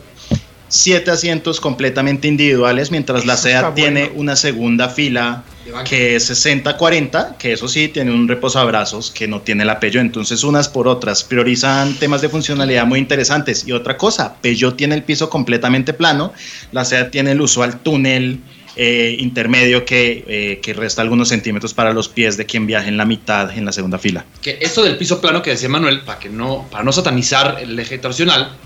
siete 0.67 1.11
asientos 1.11 1.61
completamente 1.61 2.27
individuales, 2.27 2.89
mientras 2.91 3.25
la 3.25 3.33
Eso 3.35 3.43
SEAT 3.43 3.75
tiene 3.75 4.05
bueno. 4.05 4.19
una 4.21 4.35
segunda 4.35 4.89
fila. 4.89 5.43
Que 5.83 6.15
es 6.15 6.29
60-40, 6.29 7.37
que 7.37 7.53
eso 7.53 7.67
sí 7.67 7.87
tiene 7.87 8.11
un 8.11 8.27
reposabrazos 8.27 9.11
que 9.11 9.27
no 9.27 9.41
tiene 9.41 9.65
la 9.65 9.79
Peugeot. 9.79 10.01
Entonces, 10.01 10.43
unas 10.43 10.69
por 10.69 10.87
otras 10.87 11.23
priorizan 11.23 11.95
temas 11.95 12.21
de 12.21 12.29
funcionalidad 12.29 12.85
muy 12.85 12.99
interesantes. 12.99 13.67
Y 13.67 13.71
otra 13.71 13.97
cosa, 13.97 14.35
Peugeot 14.41 14.77
tiene 14.77 14.95
el 14.95 15.03
piso 15.03 15.29
completamente 15.29 15.93
plano, 15.93 16.33
la 16.71 16.85
SEAT 16.85 17.11
tiene 17.11 17.31
el 17.31 17.41
usual 17.41 17.79
túnel 17.79 18.41
eh, 18.77 19.15
intermedio 19.19 19.85
que, 19.85 20.25
eh, 20.27 20.59
que 20.61 20.73
resta 20.73 21.01
algunos 21.01 21.29
centímetros 21.29 21.73
para 21.73 21.93
los 21.93 22.09
pies 22.09 22.35
de 22.35 22.45
quien 22.45 22.67
viaje 22.67 22.89
en 22.89 22.97
la 22.97 23.05
mitad, 23.05 23.49
en 23.57 23.65
la 23.65 23.71
segunda 23.71 23.97
fila. 23.97 24.25
Que 24.41 24.57
esto 24.61 24.83
del 24.83 24.97
piso 24.97 25.21
plano 25.21 25.41
que 25.41 25.51
decía 25.51 25.69
Manuel, 25.69 26.01
para 26.01 26.19
que 26.19 26.29
no, 26.29 26.67
para 26.69 26.83
no 26.83 26.91
satanizar 26.91 27.57
el 27.61 27.77
eje 27.79 27.97
torsional, 27.97 28.57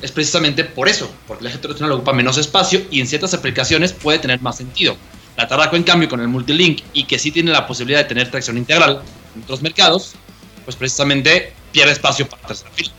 es 0.00 0.12
precisamente 0.12 0.64
por 0.64 0.88
eso, 0.88 1.12
porque 1.26 1.44
el 1.44 1.50
eje 1.50 1.58
torsional 1.58 1.92
ocupa 1.92 2.12
menos 2.12 2.38
espacio 2.38 2.80
y 2.90 3.00
en 3.00 3.06
ciertas 3.06 3.34
aplicaciones 3.34 3.92
puede 3.92 4.18
tener 4.18 4.40
más 4.40 4.56
sentido. 4.56 4.96
La 5.38 5.46
Tarraco, 5.46 5.76
en 5.76 5.84
cambio, 5.84 6.08
con 6.08 6.20
el 6.20 6.26
multilink 6.26 6.82
y 6.92 7.04
que 7.04 7.16
sí 7.16 7.30
tiene 7.30 7.52
la 7.52 7.64
posibilidad 7.64 8.00
de 8.00 8.06
tener 8.06 8.28
tracción 8.28 8.58
integral 8.58 9.02
en 9.36 9.42
otros 9.44 9.62
mercados, 9.62 10.16
pues 10.64 10.74
precisamente 10.74 11.52
pierde 11.70 11.92
espacio 11.92 12.28
para 12.28 12.42
la 12.42 12.48
tercera 12.48 12.70
fila. 12.72 12.90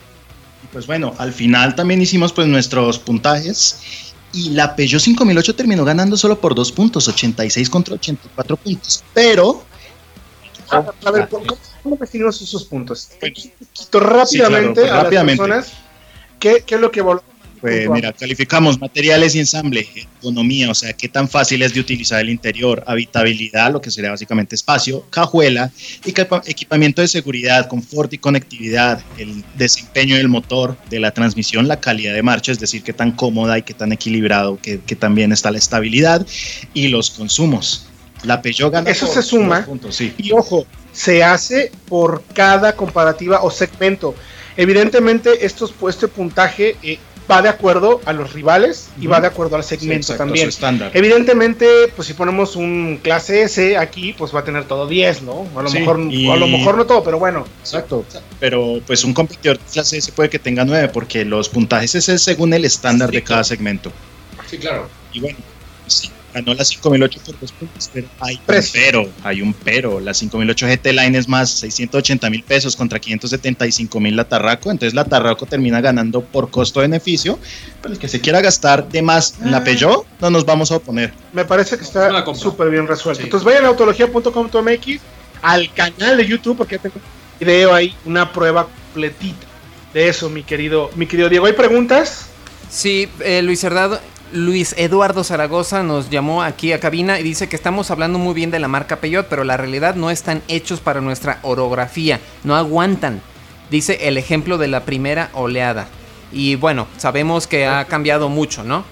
Pues 0.71 0.87
bueno, 0.87 1.13
al 1.17 1.33
final 1.33 1.75
también 1.75 2.01
hicimos 2.01 2.31
pues 2.31 2.47
nuestros 2.47 2.97
puntajes 2.97 4.13
y 4.31 4.51
la 4.51 4.73
Peugeot 4.73 5.01
5008 5.01 5.53
terminó 5.53 5.83
ganando 5.83 6.15
solo 6.15 6.39
por 6.39 6.55
dos 6.55 6.71
puntos, 6.71 7.09
86 7.09 7.69
contra 7.69 7.95
84 7.95 8.55
puntos, 8.55 9.03
pero 9.13 9.65
A, 10.69 10.85
a 11.05 11.11
ver, 11.11 11.27
¿cómo, 11.27 11.57
cómo 11.83 11.97
definimos 11.97 12.41
esos 12.41 12.63
puntos? 12.63 13.09
Quito 13.73 13.99
rápidamente 13.99 14.81
pues 14.81 14.91
a 14.93 15.03
rápidamente. 15.03 15.45
las 15.45 15.65
personas 15.65 15.89
qué, 16.39 16.63
qué 16.65 16.75
es 16.75 16.81
lo 16.81 16.89
que 16.89 17.01
evaluamos. 17.01 17.28
Pues 17.61 17.89
mira, 17.89 18.13
calificamos 18.13 18.79
materiales 18.79 19.35
y 19.35 19.39
ensamble, 19.39 19.87
economía, 20.19 20.69
o 20.69 20.75
sea, 20.75 20.93
qué 20.93 21.09
tan 21.09 21.27
fácil 21.27 21.61
es 21.61 21.73
de 21.73 21.79
utilizar 21.79 22.21
el 22.21 22.29
interior, 22.29 22.83
habitabilidad, 22.87 23.71
lo 23.71 23.81
que 23.81 23.91
sería 23.91 24.11
básicamente 24.11 24.55
espacio, 24.55 25.05
cajuela 25.09 25.71
y 26.05 26.13
equipamiento 26.45 27.01
de 27.01 27.07
seguridad, 27.07 27.67
confort 27.67 28.13
y 28.13 28.17
conectividad, 28.17 29.01
el 29.17 29.43
desempeño 29.55 30.15
del 30.15 30.29
motor, 30.29 30.77
de 30.89 30.99
la 30.99 31.11
transmisión, 31.11 31.67
la 31.67 31.79
calidad 31.79 32.13
de 32.13 32.23
marcha, 32.23 32.51
es 32.51 32.59
decir, 32.59 32.83
qué 32.83 32.93
tan 32.93 33.11
cómoda 33.11 33.57
y 33.57 33.63
qué 33.63 33.73
tan 33.73 33.91
equilibrado, 33.91 34.59
que, 34.61 34.79
que 34.79 34.95
también 34.95 35.31
está 35.31 35.51
la 35.51 35.57
estabilidad 35.57 36.25
y 36.73 36.87
los 36.87 37.09
consumos. 37.11 37.85
La 38.23 38.41
Peugeot 38.41 38.71
gana 38.71 38.89
Eso 38.89 39.05
por 39.05 39.15
se 39.15 39.21
suma. 39.21 39.65
puntos, 39.65 39.95
sí. 39.95 40.13
Y 40.17 40.31
ojo, 40.31 40.65
se 40.91 41.23
hace 41.23 41.71
por 41.87 42.23
cada 42.33 42.75
comparativa 42.75 43.41
o 43.41 43.51
segmento. 43.51 44.15
Evidentemente, 44.57 45.45
estos, 45.45 45.73
este 45.87 46.07
puntaje 46.09 46.75
eh, 46.83 46.99
va 47.29 47.41
de 47.41 47.49
acuerdo 47.49 48.01
a 48.05 48.13
los 48.13 48.33
rivales 48.33 48.89
y 48.99 49.07
va 49.07 49.21
de 49.21 49.27
acuerdo 49.27 49.55
al 49.55 49.63
Sí, 49.63 49.69
segmento 49.77 49.97
exacto, 50.13 50.23
también. 50.23 50.45
su 50.45 50.49
estándar. 50.49 50.91
Evidentemente, 50.93 51.67
pues 51.95 52.07
si 52.07 52.13
ponemos 52.13 52.55
un 52.55 52.99
clase 53.03 53.43
S 53.43 53.77
aquí, 53.77 54.13
pues 54.13 54.33
va 54.33 54.39
a 54.39 54.43
tener 54.43 54.65
todo 54.65 54.87
10, 54.87 55.21
¿no? 55.23 55.47
A 55.55 55.61
lo, 55.61 55.69
Sí, 55.69 55.79
mejor, 55.79 55.99
y- 56.09 56.27
o 56.27 56.33
a 56.33 56.37
lo 56.37 56.47
mejor 56.47 56.77
no 56.77 56.85
todo, 56.85 57.03
pero 57.03 57.19
bueno. 57.19 57.45
Exacto. 57.61 58.03
Pero 58.39 58.79
pues 58.87 59.03
un 59.03 59.13
competidor 59.13 59.57
de 59.59 59.63
clase 59.71 59.97
S 59.97 60.11
puede 60.11 60.29
que 60.29 60.39
tenga 60.39 60.65
9 60.65 60.89
porque 60.89 61.25
los 61.25 61.49
puntajes 61.49 61.93
es 61.95 62.21
según 62.23 62.53
el 62.53 62.65
estándar 62.65 63.11
de 63.11 63.21
cada 63.23 63.43
segmento. 63.43 63.91
Sí, 64.49 64.57
claro. 64.57 64.89
Y 65.13 65.19
bueno, 65.19 65.37
sí, 65.87 66.09
ganó 66.33 66.53
la 66.53 66.63
5008 66.65 67.19
por 67.25 67.39
dos 67.39 67.51
puntos, 67.51 67.89
pero 67.93 68.07
hay 68.19 68.35
un 68.35 68.41
pero, 68.71 69.09
hay 69.23 69.41
un 69.41 69.53
pero. 69.53 69.99
La 69.99 70.13
5008 70.13 70.67
GT 70.67 70.85
Line 70.93 71.17
es 71.17 71.27
más 71.27 71.49
680 71.51 72.29
mil 72.29 72.43
pesos 72.43 72.75
contra 72.75 72.99
575 72.99 73.99
mil 73.99 74.15
la 74.15 74.25
Tarraco, 74.25 74.71
entonces 74.71 74.93
la 74.93 75.05
Tarraco 75.05 75.45
termina 75.45 75.81
ganando 75.81 76.21
por 76.21 76.49
costo-beneficio. 76.49 77.39
Pero 77.81 77.93
el 77.93 77.99
que 77.99 78.07
se 78.07 78.19
quiera 78.21 78.41
gastar 78.41 78.87
de 78.89 79.01
más 79.01 79.35
en 79.41 79.47
Ah. 79.49 79.51
la 79.51 79.63
Peugeot, 79.63 80.05
no 80.21 80.29
nos 80.29 80.45
vamos 80.45 80.71
a 80.71 80.75
oponer. 80.77 81.13
Me 81.33 81.45
parece 81.45 81.77
que 81.77 81.83
está 81.83 82.09
compra. 82.23 82.35
súper 82.41 82.69
bien 82.69 82.87
resuelto. 82.87 83.19
Sí. 83.21 83.25
Entonces 83.25 83.45
vayan 83.45 83.65
a 83.65 83.67
autología.com.mx, 83.69 84.99
al 85.41 85.73
canal 85.73 86.17
de 86.17 86.27
YouTube, 86.27 86.57
porque 86.57 86.75
ya 86.75 86.81
tengo 86.81 86.95
un 86.97 87.39
video 87.39 87.73
ahí, 87.73 87.95
una 88.05 88.31
prueba 88.31 88.67
completita 88.67 89.47
de 89.93 90.07
eso, 90.09 90.29
mi 90.29 90.43
querido, 90.43 90.91
mi 90.95 91.07
querido 91.07 91.29
Diego. 91.29 91.45
¿Hay 91.45 91.53
preguntas? 91.53 92.25
Sí, 92.69 93.07
eh, 93.21 93.41
Luis, 93.41 93.63
Herdado- 93.63 93.99
Luis 94.31 94.75
Eduardo 94.77 95.23
Zaragoza 95.23 95.81
nos 95.81 96.11
llamó 96.11 96.43
aquí 96.43 96.71
a 96.71 96.79
cabina 96.79 97.19
y 97.19 97.23
dice 97.23 97.49
que 97.49 97.55
estamos 97.55 97.89
hablando 97.89 98.19
muy 98.19 98.35
bien 98.35 98.51
de 98.51 98.59
la 98.59 98.67
marca 98.67 98.97
Peugeot, 98.97 99.27
pero 99.27 99.43
la 99.43 99.57
realidad 99.57 99.95
no 99.95 100.11
están 100.11 100.43
hechos 100.47 100.81
para 100.81 101.01
nuestra 101.01 101.39
orografía, 101.41 102.19
no 102.43 102.55
aguantan. 102.55 103.21
Dice 103.71 104.07
el 104.07 104.17
ejemplo 104.17 104.59
de 104.59 104.67
la 104.67 104.85
primera 104.85 105.29
oleada. 105.33 105.87
Y 106.31 106.55
bueno, 106.55 106.85
sabemos 106.97 107.47
que 107.47 107.65
ha 107.65 107.85
cambiado 107.85 108.29
mucho, 108.29 108.63
¿no? 108.63 108.85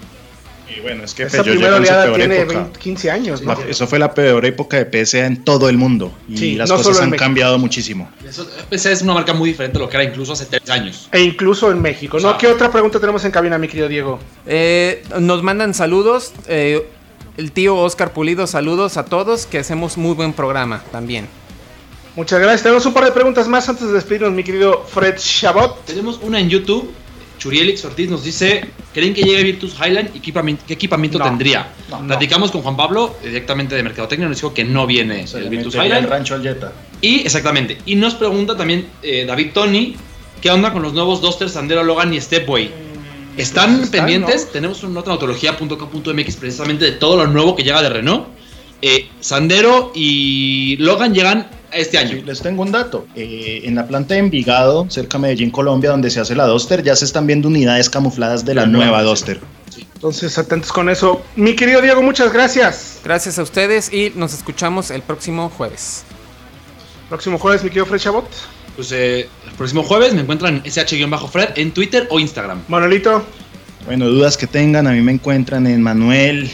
Y 0.76 0.80
bueno, 0.80 1.04
es 1.04 1.14
que 1.14 1.22
Esa 1.24 1.38
Peugeot 1.42 1.54
primera 1.56 1.76
oleada 1.76 2.14
tiene 2.14 2.40
época. 2.40 2.58
20, 2.60 2.78
15 2.78 3.10
años, 3.10 3.42
¿no? 3.42 3.54
La- 3.54 3.68
eso 3.70 3.86
fue 3.86 3.98
la 3.98 4.12
peor 4.14 4.44
época 4.44 4.76
de 4.82 4.84
PSA 5.06 5.26
en 5.26 5.42
todo 5.44 5.68
el 5.68 5.78
mundo 5.78 6.12
y 6.28 6.36
Sí, 6.36 6.54
las 6.56 6.68
no 6.68 6.76
cosas 6.76 7.00
han 7.00 7.10
México. 7.10 7.24
cambiado 7.24 7.58
muchísimo. 7.58 8.10
Eso, 8.28 8.46
PSA 8.70 8.92
es 8.92 9.02
una 9.02 9.14
marca 9.14 9.32
muy 9.32 9.48
diferente 9.50 9.78
a 9.78 9.80
lo 9.80 9.88
que 9.88 9.96
era 9.96 10.04
incluso 10.04 10.32
hace 10.34 10.46
tres 10.46 10.68
años. 10.68 11.08
E 11.12 11.20
incluso 11.20 11.70
en 11.72 11.80
México, 11.80 12.18
¿no? 12.20 12.28
O 12.28 12.30
sea- 12.32 12.38
¿Qué 12.38 12.46
otra 12.48 12.70
pregunta 12.70 13.00
tenemos 13.00 13.24
en 13.24 13.30
cabina, 13.30 13.56
mi 13.58 13.66
querido 13.68 13.88
Diego? 13.88 14.18
Eh, 14.46 15.02
nos 15.18 15.42
mandan 15.42 15.72
saludos. 15.74 16.32
eh, 16.46 16.86
el 17.38 17.52
tío 17.52 17.76
Oscar 17.76 18.12
Pulido, 18.12 18.46
saludos 18.48 18.96
a 18.96 19.04
todos, 19.04 19.46
que 19.46 19.58
hacemos 19.60 19.96
muy 19.96 20.12
buen 20.14 20.32
programa 20.32 20.82
también. 20.90 21.28
Muchas 22.16 22.40
gracias. 22.40 22.64
Tenemos 22.64 22.84
un 22.84 22.92
par 22.92 23.04
de 23.04 23.12
preguntas 23.12 23.46
más 23.46 23.68
antes 23.68 23.86
de 23.86 23.92
despedirnos, 23.92 24.32
mi 24.32 24.42
querido 24.42 24.84
Fred 24.88 25.14
Chabot. 25.18 25.84
Tenemos 25.84 26.18
una 26.22 26.40
en 26.40 26.48
YouTube. 26.50 26.90
Churielix 27.38 27.84
Ortiz 27.84 28.08
nos 28.10 28.24
dice, 28.24 28.64
¿creen 28.92 29.14
que 29.14 29.22
llegue 29.22 29.42
Virtus 29.44 29.74
Highland 29.74 30.10
y 30.14 30.20
qué 30.20 30.74
equipamiento 30.74 31.18
No. 31.18 31.24
tendría? 31.24 31.68
No. 31.90 32.06
Platicamos 32.06 32.50
con 32.50 32.62
Juan 32.62 32.76
Pablo 32.76 33.16
directamente 33.22 33.74
de 33.74 33.82
Mercadotecnia, 33.82 34.28
nos 34.28 34.36
dijo 34.38 34.52
que 34.52 34.64
no 34.64 34.86
viene 34.86 35.24
el 35.32 35.48
Virtus 35.48 35.74
Highland. 35.74 36.08
rancho 36.08 36.34
Aljeta. 36.34 36.72
Y 37.00 37.20
exactamente, 37.20 37.78
y 37.86 37.94
nos 37.94 38.14
pregunta 38.14 38.56
también 38.56 38.86
eh, 39.02 39.24
David 39.26 39.50
Tony, 39.54 39.94
¿qué 40.42 40.50
onda 40.50 40.72
con 40.72 40.82
los 40.82 40.92
nuevos 40.92 41.20
Duster, 41.20 41.48
Sandero, 41.48 41.82
Logan 41.84 42.12
y 42.12 42.20
Stepway? 42.20 42.70
¿Están 43.36 43.76
Pues 43.76 43.84
están, 43.86 43.90
pendientes? 43.90 44.50
Tenemos 44.52 44.82
una 44.82 44.94
nota 44.94 45.10
en 45.10 45.12
autología.com.mx 45.12 46.36
precisamente 46.36 46.84
de 46.86 46.92
todo 46.92 47.18
lo 47.18 47.26
nuevo 47.28 47.54
que 47.54 47.62
llega 47.62 47.80
de 47.82 47.88
Renault. 47.88 48.26
Eh, 48.82 49.08
Sandero 49.20 49.92
y 49.94 50.76
Logan 50.78 51.14
llegan 51.14 51.48
este 51.72 51.98
año. 51.98 52.16
Sí, 52.16 52.22
les 52.22 52.40
tengo 52.40 52.62
un 52.62 52.72
dato. 52.72 53.06
Eh, 53.14 53.62
en 53.64 53.74
la 53.74 53.86
planta 53.86 54.14
de 54.14 54.20
Envigado, 54.20 54.86
cerca 54.90 55.18
de 55.18 55.22
Medellín, 55.22 55.50
Colombia, 55.50 55.90
donde 55.90 56.10
se 56.10 56.20
hace 56.20 56.34
la 56.34 56.46
Duster, 56.46 56.82
ya 56.82 56.96
se 56.96 57.04
están 57.04 57.26
viendo 57.26 57.48
unidades 57.48 57.90
camufladas 57.90 58.44
de 58.44 58.54
la 58.54 58.62
La 58.62 58.66
nueva 58.68 58.86
nueva, 58.86 59.02
Duster. 59.02 59.40
Entonces, 59.94 60.38
atentos 60.38 60.72
con 60.72 60.88
eso. 60.88 61.22
Mi 61.36 61.54
querido 61.54 61.80
Diego, 61.80 62.02
muchas 62.02 62.32
gracias. 62.32 63.00
Gracias 63.04 63.38
a 63.38 63.42
ustedes 63.42 63.92
y 63.92 64.12
nos 64.14 64.32
escuchamos 64.32 64.90
el 64.90 65.02
próximo 65.02 65.50
jueves. 65.50 66.04
Próximo 67.08 67.38
jueves, 67.38 67.62
mi 67.62 67.70
querido 67.70 67.86
Fred 67.86 67.98
Chabot. 68.00 68.28
pues 68.76 68.92
eh, 68.92 69.28
el 69.46 69.52
próximo 69.56 69.82
jueves 69.82 70.14
me 70.14 70.20
encuentran 70.20 70.62
en 70.64 70.70
sh-fred 70.70 71.48
en 71.56 71.72
Twitter 71.72 72.06
o 72.10 72.20
Instagram. 72.20 72.62
Manuelito. 72.68 73.24
Bueno, 73.86 74.06
dudas 74.06 74.36
que 74.36 74.46
tengan, 74.46 74.86
a 74.86 74.92
mí 74.92 75.00
me 75.00 75.12
encuentran 75.12 75.66
en 75.66 75.82
Manuel 75.82 76.50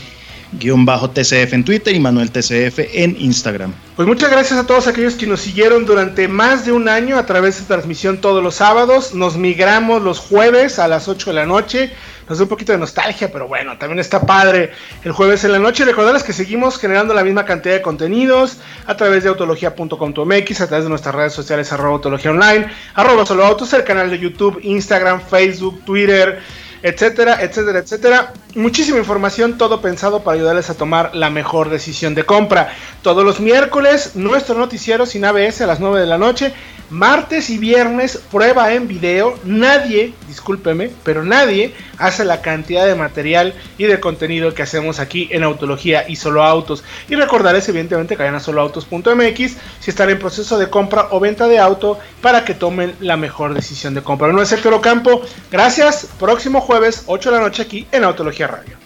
TCF 0.59 1.53
en 1.53 1.65
Twitter 1.65 1.95
y 1.95 2.01
Manuel 2.01 2.31
TCF 2.31 2.79
en 2.93 3.17
Instagram. 3.19 3.73
Pues 3.97 4.09
muchas 4.09 4.31
gracias 4.31 4.59
a 4.59 4.67
todos 4.67 4.87
aquellos 4.87 5.15
que 5.15 5.27
nos 5.27 5.41
siguieron 5.41 5.87
durante 5.87 6.27
más 6.29 6.67
de 6.67 6.73
un 6.73 6.89
año 6.89 7.19
a 7.19 7.27
través 7.27 7.59
de 7.61 7.67
transmisión 7.67 8.21
todos 8.21 8.43
los 8.43 8.57
sábados. 8.57 9.15
Nos 9.15 9.37
migramos 9.37 10.03
los 10.03 10.19
jueves 10.19 10.79
a 10.79 10.89
las 10.89 11.09
8 11.09 11.31
de 11.31 11.35
la 11.35 11.47
noche. 11.47 11.93
Nos 12.29 12.39
da 12.39 12.45
un 12.45 12.49
poquito 12.49 12.73
de 12.73 12.79
nostalgia, 12.79 13.31
pero 13.31 13.47
bueno, 13.47 13.77
también 13.77 13.99
está 13.99 14.21
padre 14.23 14.71
el 15.05 15.13
jueves 15.13 15.45
en 15.45 15.53
la 15.53 15.59
noche. 15.59 15.85
Recordarles 15.85 16.23
que 16.23 16.33
seguimos 16.33 16.79
generando 16.79 17.13
la 17.13 17.23
misma 17.23 17.45
cantidad 17.45 17.75
de 17.75 17.83
contenidos 17.83 18.59
a 18.87 18.97
través 18.97 19.23
de 19.23 19.29
autología.com.mx, 19.29 20.61
a 20.61 20.67
través 20.67 20.85
de 20.85 20.91
nuestras 20.91 21.15
redes 21.15 21.35
sociales, 21.35 21.71
arroba 21.73 21.97
autología 21.97 22.31
online, 22.31 22.67
arroba 22.95 23.27
solo 23.27 23.45
autos, 23.45 23.73
el 23.75 23.85
canal 23.85 24.11
de 24.11 24.19
YouTube, 24.19 24.59
Instagram, 24.63 25.21
Facebook, 25.21 25.85
Twitter 25.85 26.41
etcétera, 26.85 27.39
etcétera, 27.41 27.78
etcétera. 27.78 28.32
Muchísima 28.55 28.99
información, 28.99 29.57
todo 29.57 29.80
pensado 29.80 30.22
para 30.22 30.37
ayudarles 30.37 30.68
a 30.68 30.74
tomar 30.74 31.14
la 31.14 31.30
mejor 31.30 31.70
decisión 31.70 32.14
de 32.14 32.24
compra. 32.24 32.74
Todos 33.01 33.24
los 33.24 33.41
miércoles, 33.41 34.12
nuestro 34.16 34.55
noticiero 34.55 35.07
sin 35.07 35.24
ABS 35.24 35.62
a 35.62 35.66
las 35.66 35.80
9 35.80 35.99
de 35.99 36.07
la 36.07 36.18
noche. 36.18 36.53
Martes 36.91 37.49
y 37.49 37.57
viernes, 37.57 38.20
prueba 38.30 38.74
en 38.74 38.87
video. 38.87 39.39
Nadie, 39.45 40.12
discúlpeme, 40.28 40.91
pero 41.03 41.24
nadie 41.24 41.74
hace 41.99 42.24
la 42.24 42.43
cantidad 42.43 42.87
de 42.87 42.95
material 42.95 43.55
y 43.78 43.85
de 43.85 43.99
contenido 43.99 44.53
que 44.53 44.62
hacemos 44.62 45.01
aquí 45.01 45.28
en 45.32 45.43
Autología 45.43 46.05
y 46.07 46.16
Solo 46.16 46.45
Autos. 46.45 46.85
Y 47.09 47.14
recordarles, 47.14 47.68
evidentemente, 47.68 48.16
que 48.16 48.22
vayan 48.22 48.35
a 48.35 48.41
soloautos.mx 48.41 49.57
si 49.80 49.91
están 49.91 50.11
en 50.11 50.18
proceso 50.18 50.59
de 50.59 50.68
compra 50.68 51.09
o 51.11 51.20
venta 51.20 51.49
de 51.49 51.59
auto 51.59 51.99
para 52.20 52.45
que 52.45 52.55
tomen 52.55 52.95
la 53.01 53.16
mejor 53.16 53.55
decisión 53.55 53.95
de 53.95 54.03
compra. 54.03 54.28
No 54.28 54.43
es 54.43 54.53
Héctor 54.53 54.74
Ocampo. 54.74 55.22
Gracias. 55.51 56.07
Próximo 56.20 56.61
jueves, 56.75 57.05
8 57.07 57.31
de 57.31 57.37
la 57.37 57.43
noche, 57.43 57.62
aquí 57.62 57.87
en 57.93 58.03
Autología 58.03 58.49
Radio. 58.49 58.77